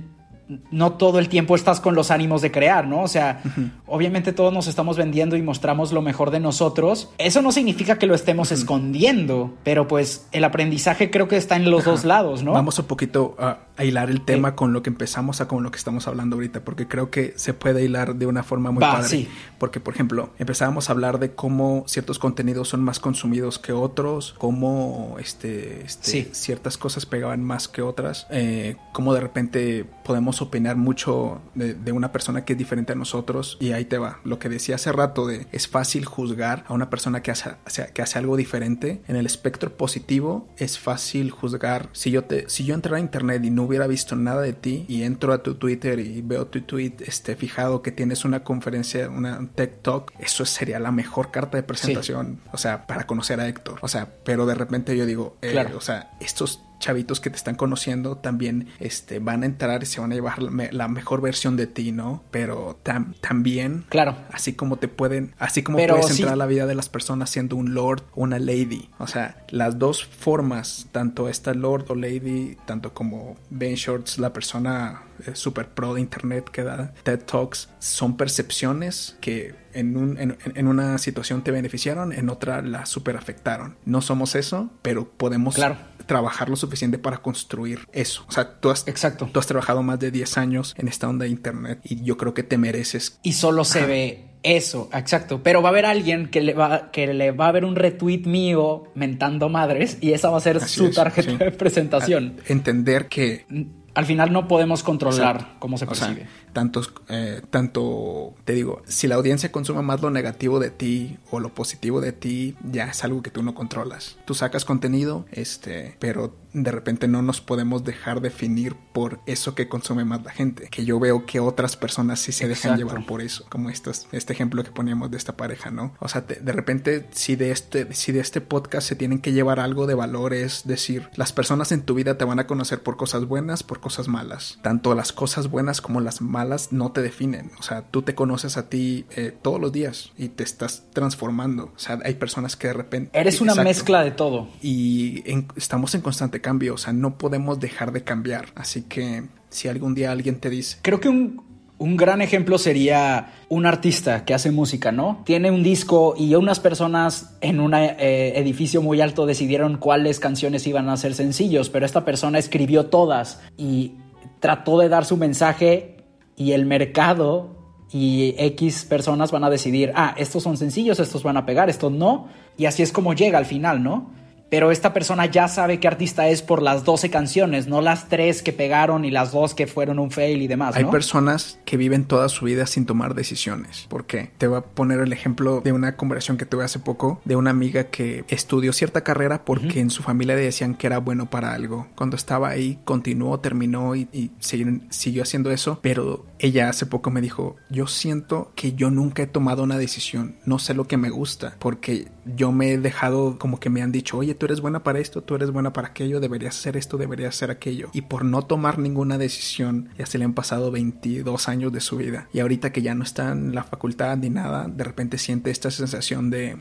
no 0.71 0.93
todo 0.93 1.19
el 1.19 1.29
tiempo 1.29 1.55
estás 1.55 1.81
con 1.81 1.95
los 1.95 2.11
ánimos 2.11 2.43
de 2.43 2.51
crear, 2.51 2.87
¿no? 2.87 3.03
O 3.03 3.09
sea, 3.09 3.43
obviamente 3.87 4.33
todos 4.33 4.53
nos 4.53 4.67
estamos 4.67 4.97
vendiendo 4.97 5.37
y 5.37 5.43
mostramos 5.43 5.93
lo 5.93 6.03
mejor 6.03 6.31
de 6.31 6.41
nosotros. 6.41 7.11
Eso 7.19 7.43
no 7.43 7.53
significa 7.53 7.99
que 7.99 8.07
lo 8.07 8.15
estemos 8.15 8.53
escondiendo, 8.53 9.55
pero 9.63 9.87
pues 9.87 10.27
el 10.33 10.45
aprendizaje 10.45 11.11
creo 11.11 11.29
que 11.29 11.37
está 11.37 11.57
en 11.57 11.71
los 11.71 11.85
dos 11.85 12.05
lados, 12.05 12.43
¿no? 12.43 12.53
Vamos 12.53 12.79
un 12.79 12.87
poquito 12.87 13.37
a, 13.39 13.59
a 13.81 13.85
hilar 13.85 14.11
el 14.11 14.25
tema 14.25 14.55
con 14.55 14.73
lo 14.73 14.83
que 14.83 14.91
empezamos 14.91 15.41
a 15.41 15.49
con 15.49 15.63
lo 15.63 15.71
que 15.71 15.79
estamos 15.79 16.07
hablando 16.07 16.37
ahorita, 16.37 16.61
porque 16.65 16.87
creo 16.87 17.11
que 17.11 17.33
se 17.37 17.55
puede 17.55 17.85
hilar 17.85 18.15
de 18.17 18.27
una 18.27 18.43
forma 18.43 18.71
muy 18.71 18.83
Va, 18.83 18.93
padre. 18.95 19.09
sí. 19.09 19.29
Porque, 19.59 19.81
por 19.81 19.95
ejemplo, 19.95 20.31
empezábamos 20.39 20.89
a 20.89 20.93
hablar 20.93 21.19
de 21.19 21.33
cómo 21.35 21.85
ciertos 21.87 22.19
contenidos 22.19 22.69
son 22.69 22.83
más 22.83 23.01
consumidos 23.01 23.59
que 23.59 23.73
otros, 23.73 24.35
cómo 24.39 25.17
este, 25.19 25.83
este, 25.85 26.11
Sí. 26.11 26.29
ciertas 26.33 26.79
cosas 26.79 27.07
pegaban 27.07 27.43
más 27.45 27.69
que 27.69 27.83
otras, 27.83 28.27
eh, 28.31 28.77
cómo 28.93 29.15
de 29.15 29.21
repente 29.21 29.85
podemos 30.05 30.41
opinar 30.43 30.77
mucho 30.77 31.41
de, 31.55 31.75
de 31.75 31.93
una 31.93 32.13
persona 32.13 32.45
que 32.45 32.53
es 32.55 32.59
diferente 32.59 32.93
a 32.93 32.97
nosotros. 32.97 33.57
Y 33.61 33.73
ahí 33.73 33.85
te 33.85 33.99
va. 33.99 34.19
Lo 34.25 34.39
que 34.39 34.49
decía 34.49 34.75
hace 34.77 34.93
rato 34.93 35.27
de 35.27 35.47
es 35.53 35.69
fácil 35.69 36.05
juzgar 36.05 36.65
a 36.69 36.75
una 36.75 36.91
persona 36.91 37.23
que 37.23 37.31
hace, 37.31 37.51
hace- 37.65 37.91
que 37.93 38.03
hace 38.03 38.19
algo 38.19 38.37
diferente. 38.37 39.03
En 39.09 39.17
el 39.17 39.27
espectro 39.27 39.77
positivo 39.77 40.49
es 40.57 40.79
fácil 40.79 41.31
juzgar. 41.31 41.89
Si 41.93 42.11
yo, 42.11 42.25
te, 42.25 42.49
si 42.49 42.65
yo 42.65 42.75
entrara 42.75 42.99
a 42.99 43.01
internet 43.01 43.43
y 43.45 43.51
no 43.51 43.67
hubiera 43.71 43.87
visto 43.87 44.17
nada 44.17 44.43
de 44.43 44.53
ti 44.53 44.85
y 44.89 45.03
entro 45.05 45.33
a 45.33 45.43
tu 45.43 45.55
Twitter 45.55 45.99
y 45.99 46.21
veo 46.23 46.47
tu 46.47 46.61
tweet 46.63 46.95
este, 47.01 47.37
fijado 47.37 47.83
que 47.83 47.93
tienes 47.93 48.25
una 48.25 48.45
conferencia, 48.45 49.09
una 49.09 49.39
un 49.39 49.49
tech 49.49 49.81
talk, 49.83 50.13
eso 50.19 50.45
sería 50.45 50.79
la 50.79 50.93
mejor 50.93 51.31
carta 51.31 51.57
de 51.57 51.63
presentación. 51.63 52.41
O 52.53 52.59
sea, 52.59 52.87
para 52.87 53.07
conocer 53.07 53.41
a 53.41 53.49
Héctor. 53.49 53.79
O 53.83 53.89
sea, 53.89 54.09
pero 54.25 54.47
de 54.47 54.55
repente 54.55 54.97
yo 54.97 55.07
digo, 55.07 55.37
eh, 55.43 55.53
Claro. 55.53 55.77
o 55.77 55.81
sea, 55.81 56.11
estos 56.21 56.61
chavitos 56.81 57.21
que 57.21 57.31
te 57.31 57.37
están 57.37 57.55
conociendo 57.55 58.17
también 58.17 58.67
este, 58.81 59.21
van 59.21 59.45
a 59.45 59.47
entrar 59.47 59.83
y 59.83 59.87
se 59.87 60.01
van 60.01 60.11
a 60.11 60.15
llevar 60.17 60.43
la, 60.43 60.51
me- 60.51 60.73
la 60.73 60.89
mejor 60.89 61.21
versión 61.21 61.57
de 61.57 61.69
ti, 61.69 61.93
¿no? 61.93 62.25
Pero 62.33 62.81
tam- 62.85 63.15
también, 63.21 63.85
Claro. 63.89 64.17
así 64.33 64.55
como 64.55 64.77
te 64.77 64.89
pueden, 64.89 65.33
así 65.39 65.63
como 65.63 65.79
Pero 65.79 65.95
puedes 66.01 66.17
sí- 66.17 66.23
entrar 66.23 66.33
a 66.35 66.37
la 66.37 66.47
vida 66.47 66.67
de 66.67 66.75
las 66.75 66.89
personas 66.89 67.31
siendo 67.31 67.55
un 67.55 67.75
lord 67.75 68.03
o 68.15 68.23
una 68.23 68.39
lady. 68.41 68.89
O 68.99 69.07
sea, 69.07 69.45
las 69.51 69.79
dos 69.79 70.05
formas, 70.05 70.89
tanto 70.91 71.29
esta 71.29 71.55
lord 71.55 71.85
o 71.91 71.95
lady, 71.95 72.57
tanto 72.67 72.93
como 72.93 73.37
Ben 73.51 73.75
Shorts, 73.77 74.19
la 74.19 74.33
persona 74.33 75.03
eh, 75.27 75.33
super 75.35 75.69
pro 75.69 75.93
de 75.95 76.01
internet 76.01 76.49
que 76.51 76.63
da 76.63 76.95
TED 77.03 77.21
Talks, 77.25 77.69
son 77.79 78.17
percepciones 78.17 79.17
que 79.21 79.55
en, 79.75 79.97
un- 79.97 80.19
en- 80.19 80.39
en 80.55 80.67
una 80.67 80.97
situación 80.99 81.43
te 81.45 81.51
beneficiaron, 81.51 82.13
en 82.13 82.31
otra 82.31 82.63
la 82.63 82.87
super 82.87 83.17
afectaron. 83.17 83.77
No 83.85 84.01
somos 84.01 84.35
eso, 84.35 84.71
pero 84.83 85.09
podemos 85.11 85.55
Claro. 85.57 85.77
Trabajar 86.11 86.49
lo 86.49 86.57
suficiente 86.57 86.99
para 86.99 87.19
construir 87.19 87.87
eso. 87.93 88.25
O 88.29 88.33
sea, 88.33 88.59
tú 88.59 88.69
has, 88.71 88.89
Exacto. 88.89 89.29
tú 89.33 89.39
has 89.39 89.47
trabajado 89.47 89.85
más 89.85 90.01
de 90.01 90.11
10 90.11 90.39
años 90.39 90.75
en 90.77 90.89
esta 90.89 91.09
onda 91.09 91.25
de 91.25 91.31
internet 91.31 91.79
y 91.85 92.03
yo 92.03 92.17
creo 92.17 92.35
que 92.35 92.43
te 92.43 92.59
mereces. 92.59 93.21
y 93.23 93.35
solo 93.35 93.63
se 93.65 93.87
ve 93.87 94.25
eso, 94.43 94.89
exacto. 94.93 95.41
Pero 95.45 95.63
va 95.63 95.69
a 95.69 95.73
haber 95.73 95.87
alguien 95.87 96.27
que 96.29 96.41
le 96.41 96.55
va, 96.55 96.91
que 96.91 97.13
le 97.15 97.31
va 97.31 97.47
a 97.47 97.53
ver 97.53 97.65
un 97.65 97.77
retweet 97.77 98.23
mío 98.27 98.85
mentando 98.97 99.49
madres 99.49 99.99
y 100.01 100.13
esa 100.15 100.31
va 100.31 100.39
a 100.39 100.41
ser 100.41 100.57
Así 100.57 100.81
su 100.81 100.87
es, 100.87 100.97
tarjeta 100.97 101.31
sí. 101.31 101.37
de 101.37 101.51
presentación. 101.53 102.37
A- 102.49 102.53
entender 102.53 103.07
que 103.07 103.47
Al 103.95 104.07
final 104.07 104.33
no 104.33 104.47
podemos 104.47 104.83
controlar 104.83 105.37
Exacto. 105.37 105.57
cómo 105.59 105.77
se 105.79 105.85
O 105.85 105.95
sea, 105.95 106.07
percibe. 106.09 106.29
tantos, 106.53 106.93
eh, 107.09 107.43
tanto, 107.51 108.35
te 108.45 108.53
digo, 108.55 108.83
si 108.87 109.09
la 109.09 109.17
audiencia 109.17 109.51
consume 109.51 109.83
más 109.83 110.01
lo 110.01 110.11
negativo 110.11 110.61
de 110.61 110.71
ti 110.71 111.19
o 111.31 111.41
lo 111.41 111.49
positivo 111.55 112.01
de 112.01 112.13
ti, 112.13 112.57
ya 112.71 112.85
es 112.87 113.03
algo 113.05 113.23
que 113.23 113.31
tú 113.31 113.43
no 113.43 113.55
controlas. 113.55 114.17
Tú 114.27 114.35
sacas 114.35 114.65
contenido, 114.65 115.27
este, 115.33 115.97
pero 115.99 116.35
de 116.53 116.71
repente 116.71 117.09
no 117.09 117.23
nos 117.23 117.41
podemos 117.41 117.85
dejar 117.85 118.21
definir 118.21 118.75
por 118.93 119.21
eso 119.27 119.55
que 119.55 119.69
consume 119.69 120.05
más 120.05 120.23
la 120.25 120.31
gente. 120.33 120.69
Que 120.71 120.85
yo 120.85 120.99
veo 120.99 121.27
que 121.27 121.41
otras 121.41 121.77
personas 121.77 122.21
sí 122.21 122.33
se 122.33 122.49
dejan 122.49 122.77
llevar 122.77 123.07
por 123.07 123.21
eso, 123.23 123.45
como 123.49 123.71
estos, 123.71 124.07
este 124.13 124.33
ejemplo 124.33 124.63
que 124.65 124.71
poníamos 124.71 125.11
de 125.11 125.17
esta 125.17 125.37
pareja, 125.37 125.71
¿no? 125.71 125.95
O 126.01 126.09
sea, 126.09 126.27
te- 126.27 126.41
de 126.41 126.53
repente, 126.53 127.07
si 127.13 127.37
de 127.37 127.51
este, 127.51 127.93
si 127.95 128.13
de 128.13 128.21
este 128.21 128.41
podcast 128.41 128.89
se 128.89 128.97
tienen 128.97 129.21
que 129.21 129.33
llevar 129.33 129.61
algo 129.61 129.87
de 129.87 129.95
valor, 129.95 130.35
es 130.35 130.63
decir, 130.67 131.09
las 131.17 131.33
personas 131.33 131.73
en 131.73 131.83
tu 131.83 131.95
vida 131.95 132.19
te 132.19 132.25
van 132.25 132.39
a 132.39 132.47
conocer 132.47 132.83
por 132.83 132.97
cosas 132.97 133.27
buenas, 133.27 133.63
por 133.63 133.81
cosas 133.81 134.09
malas. 134.09 134.59
Tanto 134.63 134.95
las 134.95 135.13
cosas 135.13 135.49
buenas 135.49 135.81
como 135.81 136.01
las 136.01 136.21
malas 136.21 136.73
no 136.73 136.93
te 136.93 137.03
definen. 137.03 137.51
O 137.59 137.63
sea, 137.63 137.83
tú 137.83 138.03
te 138.03 138.15
conoces 138.15 138.57
a 138.57 138.69
ti 138.69 139.07
eh, 139.17 139.37
todos 139.43 139.61
los 139.61 139.73
días 139.73 140.13
y 140.19 140.29
te 140.29 140.43
estás 140.43 140.85
transformando. 140.93 141.73
O 141.77 141.79
sea, 141.79 141.99
hay 142.05 142.15
personas 142.15 142.57
que 142.57 142.69
de 142.69 142.73
repente... 142.75 143.19
Eres 143.19 143.41
una 143.41 143.53
Exacto. 143.53 143.69
mezcla 143.69 144.05
de 144.05 144.11
todo. 144.11 144.49
Y 144.63 145.23
en- 145.31 145.47
estamos 145.57 145.95
en 145.95 146.01
constante 146.01 146.40
cambio. 146.41 146.75
O 146.75 146.79
sea, 146.79 146.93
no 146.93 147.19
podemos 147.19 147.61
dejar 147.61 147.93
de 147.93 148.03
cambiar. 148.03 148.47
Así 148.55 148.83
que 148.83 149.25
si 149.49 149.69
algún 149.69 149.95
día 149.95 150.13
alguien 150.13 150.41
te 150.41 150.51
dice, 150.51 150.79
Creo 150.83 151.01
que 151.01 151.09
un, 151.09 151.43
un 151.81 151.97
gran 151.97 152.21
ejemplo 152.21 152.59
sería 152.59 153.33
un 153.49 153.65
artista 153.65 154.27
que 154.27 154.35
hace 154.35 154.51
música, 154.51 154.93
¿no? 154.93 155.23
Tiene 155.25 155.51
un 155.51 155.63
disco 155.63 156.15
y 156.17 156.35
unas 156.35 156.61
personas 156.61 157.37
en 157.41 157.59
un 157.59 157.73
edificio 157.75 158.83
muy 158.83 159.01
alto 159.01 159.25
decidieron 159.25 159.79
cuáles 159.79 160.21
canciones 160.21 160.67
iban 160.67 160.91
a 160.91 160.97
ser 160.99 161.15
sencillos, 161.15 161.71
pero 161.71 161.87
esta 161.87 162.05
persona 162.05 162.39
escribió 162.39 162.87
todas 162.87 163.41
y 163.57 163.95
trató 164.41 164.79
de 164.79 164.91
dar 164.91 165.07
su 165.07 165.17
mensaje 165.17 165.97
y 166.37 166.53
el 166.53 166.67
mercado 166.67 167.57
y 167.91 168.35
X 168.37 168.85
personas 168.85 169.31
van 169.31 169.45
a 169.45 169.51
decidir, 169.51 169.93
ah, 169.95 170.15
estos 170.19 170.43
son 170.43 170.59
sencillos, 170.59 171.01
estos 171.01 171.23
van 171.23 171.39
a 171.39 171.47
pegar, 171.47 171.71
estos 171.71 171.91
no, 171.91 172.29
y 172.59 172.67
así 172.67 172.83
es 172.83 172.93
como 172.93 173.15
llega 173.15 173.39
al 173.39 173.47
final, 173.47 173.83
¿no? 173.83 174.11
Pero 174.51 174.73
esta 174.73 174.93
persona 174.93 175.27
ya 175.27 175.49
sabe 175.49 175.79
qué 175.79 175.89
artista 175.89 176.29
es 176.29 176.43
por 176.43 176.61
las 176.61 176.85
12 176.85 177.09
canciones, 177.09 177.69
no 177.69 177.81
las 177.81 178.09
tres 178.09 178.43
que 178.43 178.53
pegaron 178.53 179.05
y 179.05 179.11
las 179.11 179.31
dos 179.31 179.55
que 179.55 179.67
fueron 179.67 179.99
un 179.99 180.11
fail 180.11 180.43
y 180.43 180.49
demás, 180.49 180.75
Hay 180.77 180.85
personas 180.87 181.59
que 181.65 181.77
viven 181.77 182.05
toda 182.05 182.29
su 182.29 182.45
vida 182.45 182.67
sin 182.67 182.85
tomar 182.85 183.15
decisiones. 183.15 183.87
¿Por 183.89 184.07
qué? 184.07 184.31
Te 184.39 184.49
voy 184.49 184.59
a 184.59 184.63
poner 184.63 185.01
el 185.01 185.13
ejemplo 185.13 185.61
de 185.61 185.73
una 185.73 185.97
conversación 185.97 186.37
que 186.37 186.47
tuve 186.47 186.65
hace 186.65 186.81
poco 186.81 187.21
de 187.25 187.37
una 187.37 187.51
amiga 187.51 187.85
que 187.85 188.25
estudió 188.29 188.73
cierta 188.73 189.03
carrera 189.03 189.45
porque 189.45 189.81
en 189.81 189.91
su 189.91 190.03
familia 190.03 190.35
le 190.35 190.43
decían 190.43 190.75
que 190.75 190.89
era 190.89 190.99
bueno 190.99 191.31
para 191.31 191.55
algo. 191.55 191.87
Cuando 191.95 192.17
estaba 192.17 192.49
ahí, 192.49 192.79
continuó, 192.85 193.39
terminó 193.39 193.95
y, 193.95 194.09
y 194.13 194.33
siguió, 194.41 194.81
siguió 194.91 195.23
haciendo 195.23 195.53
eso. 195.53 195.79
Pero 195.81 196.27
ella 196.41 196.69
hace 196.69 196.87
poco 196.87 197.11
me 197.11 197.21
dijo, 197.21 197.57
yo 197.69 197.87
siento 197.87 198.53
que 198.55 198.73
yo 198.73 198.91
nunca 198.91 199.23
he 199.23 199.27
tomado 199.27 199.63
una 199.63 199.79
decisión. 199.79 200.37
No 200.47 200.59
sé 200.59 200.75
lo 200.75 200.87
que 200.87 200.97
me 200.97 201.11
gusta 201.11 201.57
porque 201.59 202.09
yo 202.25 202.51
me 202.51 202.73
he 202.73 202.79
dejado 202.79 203.39
como 203.39 203.61
que 203.61 203.71
me 203.71 203.83
han 203.83 203.93
dicho, 203.93 204.17
oye, 204.17 204.35
tú 204.35 204.47
eres 204.47 204.61
buena 204.61 204.83
para 204.83 205.01
esto, 205.01 205.23
tú 205.23 205.35
eres 205.35 205.51
buena 205.51 205.73
para 205.73 205.89
aquello, 205.89 206.19
deberías 206.19 206.59
hacer 206.59 206.77
esto, 206.77 206.97
deberías 206.97 207.35
hacer 207.35 207.51
aquello. 207.51 207.91
Y 207.93 208.03
por 208.03 208.25
no 208.25 208.43
tomar 208.43 208.79
ninguna 208.79 209.19
decisión, 209.19 209.91
ya 209.99 210.07
se 210.07 210.19
le 210.19 210.25
han 210.25 210.35
pasado 210.35 210.71
22 210.71 211.49
años 211.49 211.73
de 211.73 211.81
su 211.81 211.97
vida. 211.97 212.29
Y 212.33 212.41
ahorita 212.41 212.73
que 212.73 212.83
ya 212.83 212.95
no 212.95 213.05
está 213.05 213.33
en 213.33 213.55
la 213.55 213.65
facultad 213.65 214.17
ni 214.17 214.31
nada, 214.31 214.67
de 214.67 214.85
repente 214.85 215.19
siente 215.19 215.51
esta 215.51 215.71
sensación 215.71 216.31
de 216.31 216.57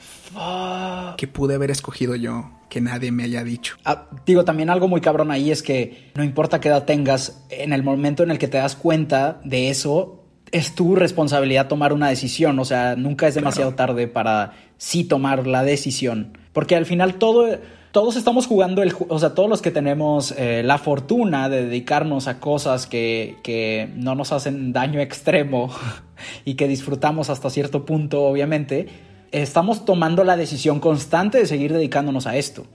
que 1.17 1.27
pude 1.27 1.55
haber 1.55 1.71
escogido 1.71 2.15
yo, 2.15 2.51
que 2.69 2.81
nadie 2.81 3.11
me 3.11 3.23
haya 3.23 3.43
dicho. 3.43 3.75
Ah, 3.83 4.07
digo, 4.25 4.45
también 4.45 4.69
algo 4.69 4.87
muy 4.87 5.01
cabrón 5.01 5.31
ahí 5.31 5.51
es 5.51 5.63
que 5.63 6.11
no 6.15 6.23
importa 6.23 6.59
qué 6.59 6.69
edad 6.69 6.85
tengas, 6.85 7.45
en 7.49 7.73
el 7.73 7.83
momento 7.83 8.23
en 8.23 8.31
el 8.31 8.37
que 8.37 8.47
te 8.47 8.57
das 8.57 8.75
cuenta 8.75 9.41
de 9.43 9.69
eso, 9.69 10.23
es 10.51 10.75
tu 10.75 10.95
responsabilidad 10.95 11.67
tomar 11.67 11.93
una 11.93 12.09
decisión. 12.09 12.59
O 12.59 12.65
sea, 12.65 12.95
nunca 12.95 13.27
es 13.27 13.35
demasiado 13.35 13.73
tarde 13.73 14.07
para 14.07 14.53
sí 14.77 15.03
tomar 15.03 15.47
la 15.47 15.63
decisión. 15.63 16.37
Porque 16.53 16.75
al 16.75 16.85
final 16.85 17.15
todo, 17.15 17.47
todos 17.91 18.15
estamos 18.15 18.47
jugando 18.47 18.81
el, 18.83 18.93
o 19.07 19.19
sea, 19.19 19.33
todos 19.33 19.49
los 19.49 19.61
que 19.61 19.71
tenemos 19.71 20.33
eh, 20.37 20.61
la 20.63 20.77
fortuna 20.77 21.49
de 21.49 21.65
dedicarnos 21.65 22.27
a 22.27 22.39
cosas 22.39 22.87
que, 22.87 23.37
que 23.43 23.91
no 23.95 24.15
nos 24.15 24.31
hacen 24.31 24.73
daño 24.73 24.99
extremo 24.99 25.71
y 26.45 26.55
que 26.55 26.67
disfrutamos 26.67 27.29
hasta 27.29 27.49
cierto 27.49 27.85
punto, 27.85 28.23
obviamente, 28.23 28.87
estamos 29.31 29.85
tomando 29.85 30.23
la 30.23 30.37
decisión 30.37 30.79
constante 30.79 31.37
de 31.37 31.45
seguir 31.45 31.73
dedicándonos 31.73 32.27
a 32.27 32.35
esto. 32.35 32.65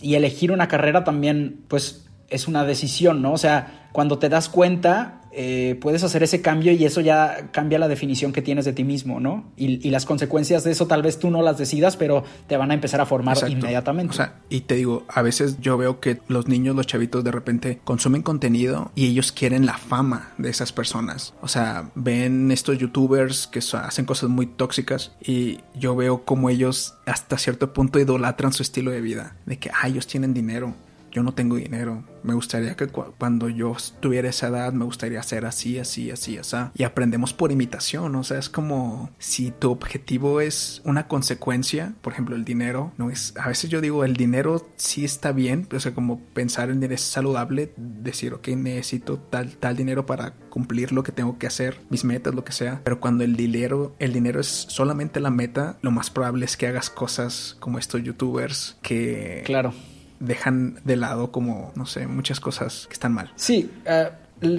Y 0.00 0.14
elegir 0.14 0.52
una 0.52 0.68
carrera 0.68 1.04
también, 1.04 1.64
pues, 1.68 2.06
es 2.28 2.48
una 2.48 2.64
decisión, 2.64 3.22
¿no? 3.22 3.32
O 3.32 3.38
sea, 3.38 3.88
cuando 3.92 4.18
te 4.18 4.28
das 4.28 4.48
cuenta, 4.48 5.20
eh, 5.38 5.76
puedes 5.82 6.02
hacer 6.02 6.22
ese 6.22 6.40
cambio 6.40 6.72
y 6.72 6.86
eso 6.86 7.02
ya 7.02 7.50
cambia 7.52 7.78
la 7.78 7.88
definición 7.88 8.32
que 8.32 8.40
tienes 8.40 8.64
de 8.64 8.72
ti 8.72 8.84
mismo, 8.84 9.20
¿no? 9.20 9.52
Y, 9.58 9.90
las 9.90 10.06
consecuencias 10.06 10.64
de 10.64 10.72
eso 10.72 10.86
tal 10.86 11.02
vez 11.02 11.18
tú 11.18 11.30
no 11.30 11.42
las 11.42 11.58
decidas, 11.58 11.96
pero 11.96 12.24
te 12.46 12.56
van 12.56 12.70
a 12.70 12.74
empezar 12.74 13.02
a 13.02 13.06
formar 13.06 13.36
inmediatamente. 13.46 14.10
O 14.10 14.16
sea, 14.16 14.40
y 14.48 14.62
te 14.62 14.76
digo, 14.76 15.04
a 15.08 15.20
veces 15.20 15.58
yo 15.60 15.76
veo 15.76 16.00
que 16.00 16.20
los 16.26 16.48
niños, 16.48 16.74
los 16.74 16.86
chavitos 16.86 17.22
de 17.22 17.32
repente 17.32 17.80
consumen 17.84 18.22
contenido 18.22 18.90
y 18.94 19.06
ellos 19.06 19.30
quieren 19.30 19.66
la 19.66 19.76
fama 19.76 20.32
de 20.38 20.48
esas 20.48 20.72
personas. 20.72 21.34
O 21.42 21.48
sea, 21.48 21.90
ven 21.94 22.50
estos 22.50 22.78
youtubers 22.78 23.46
que 23.46 23.58
hacen 23.58 24.06
cosas 24.06 24.30
muy 24.30 24.46
tóxicas 24.46 25.12
y 25.22 25.58
yo 25.74 25.94
veo 25.94 26.24
como 26.24 26.48
ellos 26.48 26.94
hasta 27.04 27.36
cierto 27.36 27.74
punto 27.74 28.00
idolatran 28.00 28.54
su 28.54 28.62
estilo 28.62 28.90
de 28.90 29.02
vida. 29.02 29.36
De 29.44 29.58
que, 29.58 29.70
ah, 29.70 29.86
ellos 29.86 30.06
tienen 30.06 30.32
dinero 30.32 30.74
yo 31.16 31.22
no 31.22 31.32
tengo 31.32 31.56
dinero. 31.56 32.04
Me 32.22 32.34
gustaría 32.34 32.76
que 32.76 32.88
cuando 32.88 33.48
yo 33.48 33.74
tuviera 34.00 34.28
esa 34.28 34.48
edad, 34.48 34.74
me 34.74 34.84
gustaría 34.84 35.18
hacer 35.18 35.46
así, 35.46 35.78
así, 35.78 36.10
así, 36.10 36.36
así. 36.36 36.56
Y 36.74 36.82
aprendemos 36.82 37.32
por 37.32 37.50
imitación. 37.52 38.14
O 38.16 38.22
sea, 38.22 38.38
es 38.38 38.50
como 38.50 39.08
si 39.18 39.50
tu 39.50 39.70
objetivo 39.70 40.42
es 40.42 40.82
una 40.84 41.08
consecuencia, 41.08 41.94
por 42.02 42.12
ejemplo, 42.12 42.36
el 42.36 42.44
dinero, 42.44 42.92
no 42.98 43.10
es. 43.10 43.32
A 43.38 43.48
veces 43.48 43.70
yo 43.70 43.80
digo, 43.80 44.04
el 44.04 44.14
dinero 44.14 44.68
sí 44.76 45.06
está 45.06 45.32
bien, 45.32 45.66
o 45.74 45.80
sea, 45.80 45.94
como 45.94 46.20
pensar 46.20 46.68
en 46.68 46.80
dinero 46.80 46.96
es 46.96 47.00
saludable, 47.00 47.72
decir, 47.78 48.34
ok, 48.34 48.48
necesito 48.48 49.18
tal, 49.18 49.56
tal 49.56 49.74
dinero 49.74 50.04
para 50.04 50.34
cumplir 50.50 50.92
lo 50.92 51.02
que 51.02 51.12
tengo 51.12 51.38
que 51.38 51.46
hacer, 51.46 51.80
mis 51.88 52.04
metas, 52.04 52.34
lo 52.34 52.44
que 52.44 52.52
sea. 52.52 52.82
Pero 52.84 53.00
cuando 53.00 53.24
el 53.24 53.36
dinero, 53.36 53.96
el 54.00 54.12
dinero 54.12 54.38
es 54.38 54.66
solamente 54.68 55.20
la 55.20 55.30
meta, 55.30 55.78
lo 55.80 55.92
más 55.92 56.10
probable 56.10 56.44
es 56.44 56.58
que 56.58 56.66
hagas 56.66 56.90
cosas 56.90 57.56
como 57.58 57.78
estos 57.78 58.02
youtubers 58.02 58.76
que. 58.82 59.42
Claro 59.46 59.72
dejan 60.20 60.80
de 60.84 60.96
lado 60.96 61.32
como, 61.32 61.72
no 61.74 61.86
sé, 61.86 62.06
muchas 62.06 62.40
cosas 62.40 62.86
que 62.86 62.94
están 62.94 63.12
mal. 63.12 63.32
Sí, 63.36 63.70
eh, 63.84 64.10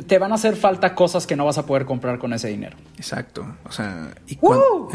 te 0.07 0.17
van 0.17 0.31
a 0.31 0.35
hacer 0.35 0.55
falta 0.55 0.95
cosas 0.95 1.27
que 1.27 1.35
no 1.35 1.45
vas 1.45 1.57
a 1.57 1.65
poder 1.65 1.85
comprar 1.85 2.17
con 2.17 2.33
ese 2.33 2.47
dinero. 2.47 2.77
Exacto, 2.97 3.45
o 3.63 3.71
sea, 3.71 4.15
y, 4.27 4.35
cuando... 4.35 4.89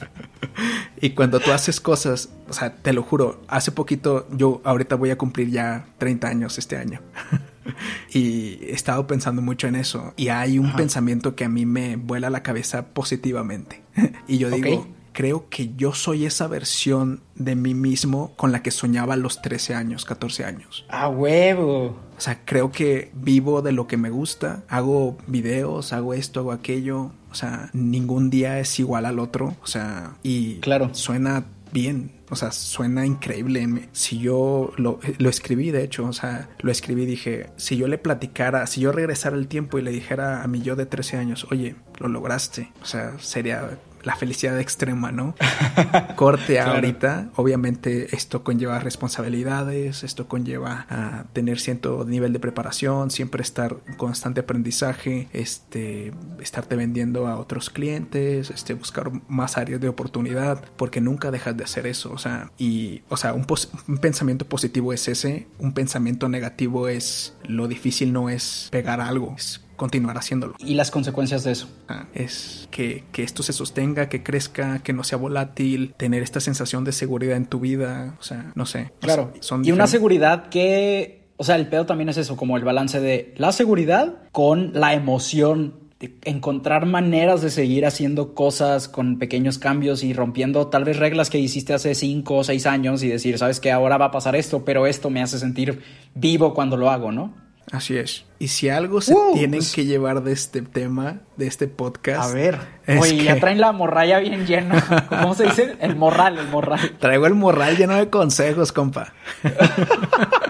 y 1.00 1.10
cuando 1.10 1.40
tú 1.40 1.50
haces 1.50 1.80
cosas, 1.80 2.28
o 2.48 2.52
sea, 2.52 2.74
te 2.74 2.92
lo 2.92 3.02
juro, 3.02 3.42
hace 3.48 3.72
poquito, 3.72 4.28
yo 4.30 4.60
ahorita 4.64 4.94
voy 4.94 5.10
a 5.10 5.18
cumplir 5.18 5.50
ya 5.50 5.86
30 5.98 6.28
años 6.28 6.58
este 6.58 6.76
año. 6.76 7.00
y 8.12 8.58
he 8.64 8.72
estado 8.72 9.06
pensando 9.06 9.42
mucho 9.42 9.66
en 9.66 9.76
eso. 9.76 10.14
Y 10.16 10.28
hay 10.28 10.58
un 10.58 10.72
pensamiento 10.74 11.34
que 11.34 11.44
a 11.44 11.48
mí 11.48 11.66
me 11.66 11.96
vuela 11.96 12.30
la 12.30 12.42
cabeza 12.42 12.86
positivamente. 12.86 13.82
y 14.28 14.38
yo 14.38 14.50
digo, 14.50 14.86
creo 15.18 15.48
que 15.48 15.74
yo 15.74 15.94
soy 15.94 16.26
esa 16.26 16.46
versión 16.46 17.22
de 17.34 17.56
mí 17.56 17.74
mismo 17.74 18.34
con 18.36 18.52
la 18.52 18.62
que 18.62 18.70
soñaba 18.70 19.14
a 19.14 19.16
los 19.16 19.42
13 19.42 19.74
años, 19.74 20.04
14 20.04 20.44
años. 20.44 20.86
¡A 20.88 21.08
huevo! 21.08 21.98
O 22.16 22.20
sea, 22.20 22.44
creo 22.44 22.70
que 22.70 23.10
vivo 23.14 23.60
de 23.60 23.72
lo 23.72 23.88
que 23.88 23.96
me 23.96 24.10
gusta, 24.10 24.62
hago 24.68 25.18
videos, 25.26 25.92
hago 25.92 26.14
esto, 26.14 26.38
hago 26.38 26.52
aquello. 26.52 27.10
O 27.32 27.34
sea, 27.34 27.68
ningún 27.72 28.30
día 28.30 28.60
es 28.60 28.78
igual 28.78 29.06
al 29.06 29.18
otro. 29.18 29.56
O 29.60 29.66
sea, 29.66 30.14
y 30.22 30.60
claro. 30.60 30.94
suena 30.94 31.46
bien. 31.72 32.12
O 32.30 32.36
sea, 32.36 32.52
suena 32.52 33.04
increíble. 33.04 33.88
Si 33.90 34.20
yo 34.20 34.72
lo, 34.76 35.00
lo, 35.18 35.28
escribí, 35.30 35.72
de 35.72 35.82
hecho, 35.82 36.06
o 36.06 36.12
sea, 36.12 36.48
lo 36.60 36.70
escribí 36.70 37.02
y 37.02 37.06
dije, 37.06 37.50
si 37.56 37.76
yo 37.76 37.88
le 37.88 37.98
platicara, 37.98 38.68
si 38.68 38.82
yo 38.82 38.92
regresara 38.92 39.34
el 39.34 39.48
tiempo 39.48 39.80
y 39.80 39.82
le 39.82 39.90
dijera 39.90 40.44
a 40.44 40.46
mi 40.46 40.60
yo 40.62 40.76
de 40.76 40.86
13 40.86 41.16
años, 41.16 41.48
oye, 41.50 41.74
lo 41.98 42.06
lograste, 42.06 42.70
o 42.82 42.84
sea, 42.84 43.18
sería 43.18 43.78
la 44.08 44.16
felicidad 44.16 44.58
extrema, 44.58 45.12
¿no? 45.12 45.34
Corte 46.16 46.58
ahorita, 46.58 47.28
obviamente 47.36 48.16
esto 48.16 48.42
conlleva 48.42 48.78
responsabilidades, 48.78 50.02
esto 50.02 50.28
conlleva 50.28 50.86
a 50.88 51.24
tener 51.34 51.60
cierto 51.60 52.06
nivel 52.06 52.32
de 52.32 52.40
preparación, 52.40 53.10
siempre 53.10 53.42
estar 53.42 53.76
en 53.86 53.96
constante 53.96 54.40
aprendizaje, 54.40 55.28
este, 55.34 56.14
estarte 56.40 56.74
vendiendo 56.74 57.26
a 57.26 57.36
otros 57.36 57.68
clientes, 57.68 58.48
este, 58.48 58.72
buscar 58.72 59.12
más 59.28 59.58
áreas 59.58 59.78
de 59.78 59.90
oportunidad, 59.90 60.64
porque 60.78 61.02
nunca 61.02 61.30
dejas 61.30 61.54
de 61.58 61.64
hacer 61.64 61.86
eso, 61.86 62.10
o 62.10 62.18
sea, 62.18 62.50
y, 62.56 63.02
o 63.10 63.18
sea, 63.18 63.34
un, 63.34 63.44
un 63.88 63.98
pensamiento 63.98 64.46
positivo 64.46 64.94
es 64.94 65.06
ese, 65.06 65.48
un 65.58 65.74
pensamiento 65.74 66.30
negativo 66.30 66.88
es, 66.88 67.36
lo 67.46 67.68
difícil 67.68 68.14
no 68.14 68.30
es 68.30 68.68
pegar 68.72 69.02
algo, 69.02 69.34
es 69.36 69.67
continuar 69.78 70.18
haciéndolo. 70.18 70.56
¿Y 70.58 70.74
las 70.74 70.90
consecuencias 70.90 71.44
de 71.44 71.52
eso? 71.52 71.70
Ah, 71.88 72.06
es 72.12 72.68
que, 72.70 73.04
esto 73.16 73.42
se 73.42 73.54
sostenga, 73.54 74.10
que 74.10 74.22
crezca, 74.22 74.80
que 74.80 74.92
no 74.92 75.04
sea 75.04 75.16
volátil, 75.16 75.94
tener 75.96 76.22
esta 76.22 76.40
sensación 76.40 76.84
de 76.84 76.92
seguridad 76.92 77.38
en 77.38 77.46
tu 77.46 77.60
vida, 77.60 78.16
o 78.20 78.22
sea, 78.22 78.52
no 78.54 78.66
sé. 78.66 78.92
Claro, 79.00 79.32
son 79.40 79.64
y 79.64 79.72
una 79.72 79.86
seguridad 79.86 80.50
que, 80.50 81.28
o 81.38 81.44
sea, 81.44 81.56
el 81.56 81.68
pedo 81.68 81.86
también 81.86 82.10
es 82.10 82.18
eso, 82.18 82.36
como 82.36 82.58
el 82.58 82.64
balance 82.64 83.00
de 83.00 83.32
la 83.38 83.52
seguridad 83.52 84.16
con 84.32 84.72
la 84.74 84.92
emoción 84.92 85.88
de 86.00 86.16
encontrar 86.24 86.86
maneras 86.86 87.40
de 87.42 87.50
seguir 87.50 87.84
haciendo 87.84 88.34
cosas 88.34 88.88
con 88.88 89.18
pequeños 89.18 89.58
cambios 89.58 90.04
y 90.04 90.12
rompiendo 90.12 90.68
tal 90.68 90.84
vez 90.84 90.96
reglas 90.96 91.28
que 91.28 91.38
hiciste 91.38 91.74
hace 91.74 91.94
cinco 91.94 92.36
o 92.36 92.44
seis 92.44 92.66
años 92.66 93.02
y 93.02 93.08
decir, 93.08 93.36
sabes 93.38 93.58
que 93.58 93.72
ahora 93.72 93.98
va 93.98 94.06
a 94.06 94.10
pasar 94.10 94.36
esto, 94.36 94.64
pero 94.64 94.86
esto 94.86 95.10
me 95.10 95.22
hace 95.22 95.38
sentir 95.38 95.82
vivo 96.14 96.54
cuando 96.54 96.76
lo 96.76 96.90
hago, 96.90 97.10
¿no? 97.10 97.47
Así 97.72 97.96
es. 97.96 98.24
Y 98.38 98.48
si 98.48 98.68
algo 98.68 99.00
se 99.00 99.14
tienen 99.34 99.60
pues 99.60 99.74
que 99.74 99.84
llevar 99.84 100.22
de 100.22 100.32
este 100.32 100.62
tema, 100.62 101.20
de 101.36 101.46
este 101.46 101.66
podcast. 101.66 102.30
A 102.30 102.32
ver. 102.32 102.58
Oye, 102.86 103.24
ya 103.24 103.38
traen 103.40 103.60
la 103.60 103.72
morralla 103.72 104.20
bien 104.20 104.46
llena. 104.46 105.06
¿Cómo 105.08 105.34
se 105.34 105.44
dice? 105.44 105.76
El 105.80 105.96
morral, 105.96 106.38
el 106.38 106.48
morral. 106.48 106.96
Traigo 106.98 107.26
el 107.26 107.34
morral 107.34 107.76
lleno 107.76 107.94
de 107.96 108.08
consejos, 108.08 108.72
compa. 108.72 109.12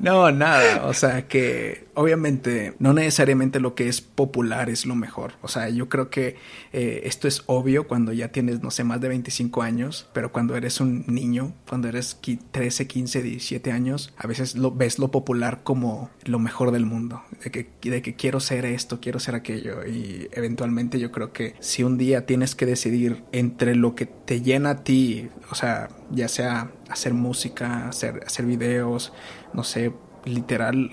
No, 0.00 0.30
nada. 0.32 0.86
O 0.86 0.94
sea 0.94 1.28
que 1.28 1.86
obviamente 1.94 2.74
no 2.78 2.94
necesariamente 2.94 3.60
lo 3.60 3.74
que 3.74 3.88
es 3.88 4.00
popular 4.00 4.70
es 4.70 4.86
lo 4.86 4.94
mejor. 4.94 5.34
O 5.42 5.48
sea, 5.48 5.68
yo 5.68 5.88
creo 5.88 6.08
que 6.08 6.36
eh, 6.72 7.02
esto 7.04 7.28
es 7.28 7.42
obvio 7.46 7.86
cuando 7.86 8.12
ya 8.12 8.28
tienes, 8.28 8.62
no 8.62 8.70
sé, 8.70 8.82
más 8.82 9.00
de 9.00 9.08
25 9.08 9.62
años, 9.62 10.08
pero 10.14 10.32
cuando 10.32 10.56
eres 10.56 10.80
un 10.80 11.04
niño, 11.06 11.52
cuando 11.68 11.88
eres 11.88 12.18
13, 12.50 12.86
15, 12.86 13.22
17 13.22 13.72
años, 13.72 14.14
a 14.16 14.26
veces 14.26 14.56
lo, 14.56 14.70
ves 14.72 14.98
lo 14.98 15.10
popular 15.10 15.60
como 15.62 16.10
lo 16.24 16.38
mejor 16.38 16.70
del 16.70 16.86
mundo. 16.86 17.22
De 17.44 17.50
que, 17.50 17.68
de 17.82 18.00
que 18.00 18.14
quiero 18.14 18.40
ser 18.40 18.64
esto, 18.64 19.00
quiero 19.00 19.20
ser 19.20 19.34
aquello. 19.34 19.86
Y 19.86 20.28
eventualmente 20.32 20.98
yo 20.98 21.12
creo 21.12 21.32
que 21.32 21.54
si 21.60 21.82
un 21.82 21.98
día 21.98 22.24
tienes 22.24 22.54
que 22.54 22.64
decidir 22.64 23.22
entre 23.32 23.74
lo 23.74 23.94
que 23.94 24.06
te 24.06 24.40
llena 24.40 24.70
a 24.70 24.84
ti, 24.84 25.28
o 25.50 25.54
sea, 25.54 25.90
ya 26.10 26.28
sea 26.28 26.70
hacer 26.90 27.14
música, 27.14 27.88
hacer, 27.88 28.22
hacer 28.26 28.46
videos, 28.46 29.12
no 29.52 29.64
sé, 29.64 29.92
literal, 30.24 30.90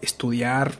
estudiar, 0.00 0.72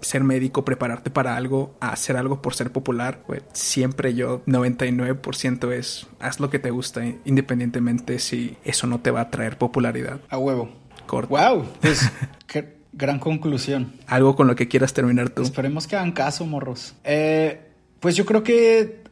ser 0.00 0.24
médico, 0.24 0.64
prepararte 0.64 1.10
para 1.10 1.36
algo, 1.36 1.74
hacer 1.80 2.16
algo 2.16 2.40
por 2.42 2.54
ser 2.54 2.72
popular, 2.72 3.22
pues 3.26 3.42
siempre 3.52 4.14
yo 4.14 4.44
99% 4.46 5.72
es 5.72 6.06
haz 6.18 6.40
lo 6.40 6.50
que 6.50 6.58
te 6.58 6.70
gusta, 6.70 7.04
independientemente 7.24 8.18
si 8.18 8.56
eso 8.64 8.86
no 8.86 9.00
te 9.00 9.10
va 9.10 9.22
a 9.22 9.30
traer 9.30 9.58
popularidad. 9.58 10.20
A 10.30 10.38
huevo. 10.38 10.70
Corto. 11.06 11.36
Wow, 11.36 11.64
pues 11.80 12.10
qué 12.46 12.78
gran 12.92 13.18
conclusión. 13.18 13.94
Algo 14.06 14.36
con 14.36 14.46
lo 14.46 14.56
que 14.56 14.68
quieras 14.68 14.92
terminar 14.92 15.30
tú. 15.30 15.42
Esperemos 15.42 15.86
que 15.86 15.96
hagan 15.96 16.12
caso, 16.12 16.46
morros. 16.46 16.94
Eh, 17.04 17.60
pues 18.00 18.16
yo 18.16 18.24
creo 18.24 18.42
que 18.42 19.02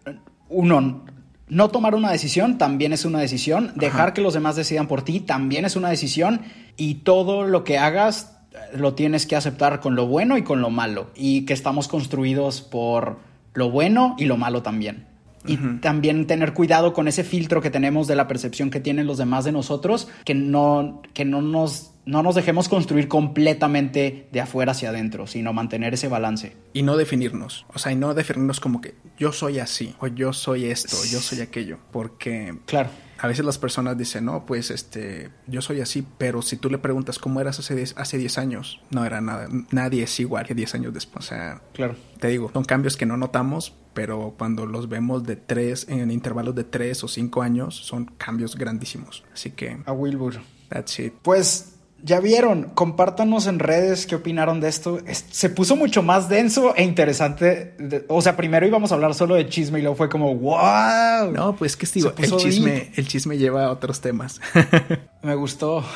uno 0.49 1.05
no 1.49 1.69
tomar 1.69 1.95
una 1.95 2.11
decisión 2.11 2.59
también 2.59 2.93
es 2.93 3.05
una 3.05 3.21
decisión. 3.21 3.73
Dejar 3.77 4.13
que 4.13 4.21
los 4.21 4.35
demás 4.35 4.57
decidan 4.57 4.89
por 4.89 5.03
ti 5.03 5.21
también 5.21 5.65
es 5.65 5.77
una 5.77 5.89
decisión. 5.89 6.43
Y 6.77 6.97
todo 6.97 7.45
lo 7.45 7.63
que 7.63 7.79
hagas 7.79 8.37
eh, 8.53 8.77
lo 8.77 8.95
tienes 8.95 9.27
que 9.27 9.37
aceptar 9.37 9.81
con 9.81 9.95
lo 9.95 10.07
bueno 10.07 10.37
y 10.37 10.43
con 10.43 10.61
lo 10.61 10.71
malo. 10.71 11.11
Y 11.15 11.45
que 11.47 11.53
estamos 11.53 11.89
construidos 11.89 12.63
por 12.63 13.19
lo 13.55 13.71
bueno 13.71 14.17
y 14.19 14.25
lo 14.25 14.37
malo 14.37 14.63
también. 14.63 15.06
Y 15.47 15.57
también 15.81 16.27
tener 16.27 16.53
cuidado 16.53 16.93
con 16.93 17.09
ese 17.09 17.25
filtro 17.25 17.61
que 17.61 17.71
tenemos 17.71 18.07
de 18.07 18.17
la 18.17 18.29
percepción 18.29 18.71
que 18.71 18.81
tienen 18.81 19.07
los 19.07 19.19
demás 19.19 19.45
de 19.45 19.53
nosotros, 19.53 20.09
que 20.25 20.35
no, 20.35 21.03
que 21.15 21.25
no 21.25 21.43
nos 21.43 21.93
no 22.07 22.23
nos 22.23 22.37
dejemos 22.37 22.69
construir 22.69 23.09
completamente 23.09 24.29
de 24.31 24.41
afuera 24.41 24.73
hacia 24.73 24.91
adentro, 24.91 25.27
sino 25.27 25.53
mantener 25.53 25.93
ese 25.93 26.09
balance. 26.09 26.57
Y 26.73 26.83
no 26.83 26.97
definirnos, 26.97 27.67
o 27.75 27.79
sea, 27.79 27.93
y 27.93 27.97
no 27.97 28.15
definirnos 28.15 28.61
como 28.61 28.81
que 28.81 28.95
yo 29.19 29.33
soy 29.33 29.59
así, 29.59 29.95
o 29.99 30.07
yo 30.07 30.33
soy 30.33 30.67
esto, 30.67 30.97
o 30.97 31.05
yo 31.05 31.21
soy 31.21 31.41
aquello, 31.41 31.79
porque... 31.91 32.57
Claro. 32.65 32.91
A 33.19 33.29
veces 33.29 33.47
las 33.47 33.57
personas 33.57 33.97
dicen, 33.97 34.27
no, 34.27 34.45
pues 34.45 34.71
este, 34.71 35.31
yo 35.47 35.63
soy 35.63 35.81
así, 35.81 36.07
pero 36.19 36.43
si 36.43 36.59
tú 36.59 36.69
le 36.69 36.77
preguntas 36.77 37.19
cómo 37.19 37.41
eras 37.41 37.59
hace 37.59 37.75
10, 37.75 37.95
hace 37.97 38.19
10 38.19 38.37
años, 38.37 38.81
no 38.91 39.07
era 39.07 39.23
nada, 39.23 39.49
nadie 39.71 40.03
es 40.03 40.21
igual 40.21 40.47
que 40.47 40.55
10 40.55 40.75
años 40.75 40.93
después. 40.95 41.25
O 41.25 41.29
sea, 41.29 41.63
claro. 41.73 41.97
te 42.21 42.29
digo, 42.29 42.51
son 42.53 42.65
cambios 42.65 42.99
que 42.99 43.07
no 43.07 43.17
notamos, 43.17 43.73
pero 43.97 44.35
cuando 44.39 44.67
los 44.67 44.89
vemos 44.89 45.25
de 45.25 45.35
tres, 45.37 45.87
en 45.89 46.11
intervalos 46.13 46.55
de 46.55 46.63
tres 46.65 47.03
o 47.03 47.09
cinco 47.09 47.41
años, 47.43 47.75
son 47.75 48.05
cambios 48.05 48.55
grandísimos. 48.57 49.25
Así 49.33 49.51
que, 49.53 49.79
A 49.87 49.93
Wilbur. 49.93 50.35
that's 50.69 50.99
it. 51.01 51.15
Pues 51.23 51.73
ya 52.03 52.21
vieron, 52.21 52.65
compártanos 52.75 53.47
en 53.47 53.59
redes 53.59 54.07
qué 54.07 54.15
opinaron 54.17 54.61
de 54.61 54.69
esto. 54.69 54.99
Es- 55.07 55.25
se 55.31 55.49
puso 55.49 55.77
mucho 55.77 56.03
más 56.03 56.29
denso 56.29 56.75
e 56.77 56.85
interesante. 56.85 57.75
O 58.09 58.21
sea, 58.21 58.37
primero 58.37 58.67
íbamos 58.67 58.93
a 58.93 58.97
hablar 58.97 59.15
solo 59.15 59.35
de 59.35 59.49
chisme 59.49 59.79
y 59.79 59.83
luego 59.83 59.97
fue 59.97 60.11
como, 60.11 60.35
wow. 60.37 61.33
No, 61.33 61.57
pues 61.57 61.75
que 61.75 61.87
digo, 61.93 62.13
el 62.19 62.31
chisme, 62.37 62.73
deep. 62.73 62.93
el 62.97 63.09
chisme 63.09 63.39
lleva 63.39 63.65
a 63.65 63.71
otros 63.71 64.01
temas. 64.03 64.41
Me 65.23 65.35
gustó. 65.35 65.83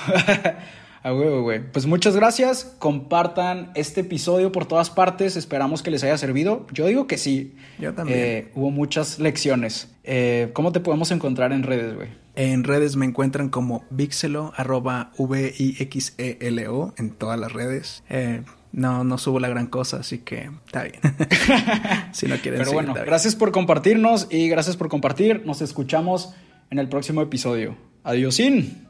A 1.02 1.14
huevo, 1.14 1.42
güey. 1.42 1.60
Pues 1.72 1.86
muchas 1.86 2.14
gracias. 2.14 2.76
Compartan 2.78 3.70
este 3.74 4.02
episodio 4.02 4.52
por 4.52 4.66
todas 4.66 4.90
partes. 4.90 5.36
Esperamos 5.36 5.82
que 5.82 5.90
les 5.90 6.04
haya 6.04 6.18
servido. 6.18 6.66
Yo 6.72 6.86
digo 6.86 7.06
que 7.06 7.16
sí. 7.16 7.54
Yo 7.78 7.94
también. 7.94 8.18
Eh, 8.18 8.50
hubo 8.54 8.70
muchas 8.70 9.18
lecciones. 9.18 9.88
Eh, 10.04 10.50
¿Cómo 10.52 10.72
te 10.72 10.80
podemos 10.80 11.10
encontrar 11.10 11.52
en 11.52 11.62
redes, 11.62 11.94
güey? 11.94 12.08
En 12.34 12.64
redes 12.64 12.96
me 12.96 13.06
encuentran 13.06 13.48
como 13.48 13.84
Vixelo, 13.90 14.52
arroba 14.56 15.12
V-I-X-E-L-O, 15.16 16.94
en 16.96 17.10
todas 17.10 17.38
las 17.40 17.52
redes. 17.52 18.02
Eh, 18.10 18.42
no, 18.72 19.02
no 19.02 19.18
subo 19.18 19.40
la 19.40 19.48
gran 19.48 19.66
cosa, 19.66 19.98
así 19.98 20.18
que 20.18 20.50
está 20.66 20.84
bien. 20.84 21.00
si 22.12 22.26
no 22.26 22.36
quieren 22.36 22.60
Pero 22.60 22.72
bueno, 22.72 22.94
gracias 22.94 23.34
por 23.36 23.52
compartirnos 23.52 24.28
y 24.30 24.48
gracias 24.48 24.76
por 24.76 24.88
compartir. 24.88 25.44
Nos 25.46 25.62
escuchamos 25.62 26.34
en 26.70 26.78
el 26.78 26.88
próximo 26.88 27.22
episodio. 27.22 27.76
Adiósín. 28.04 28.52
Vine 28.54 28.89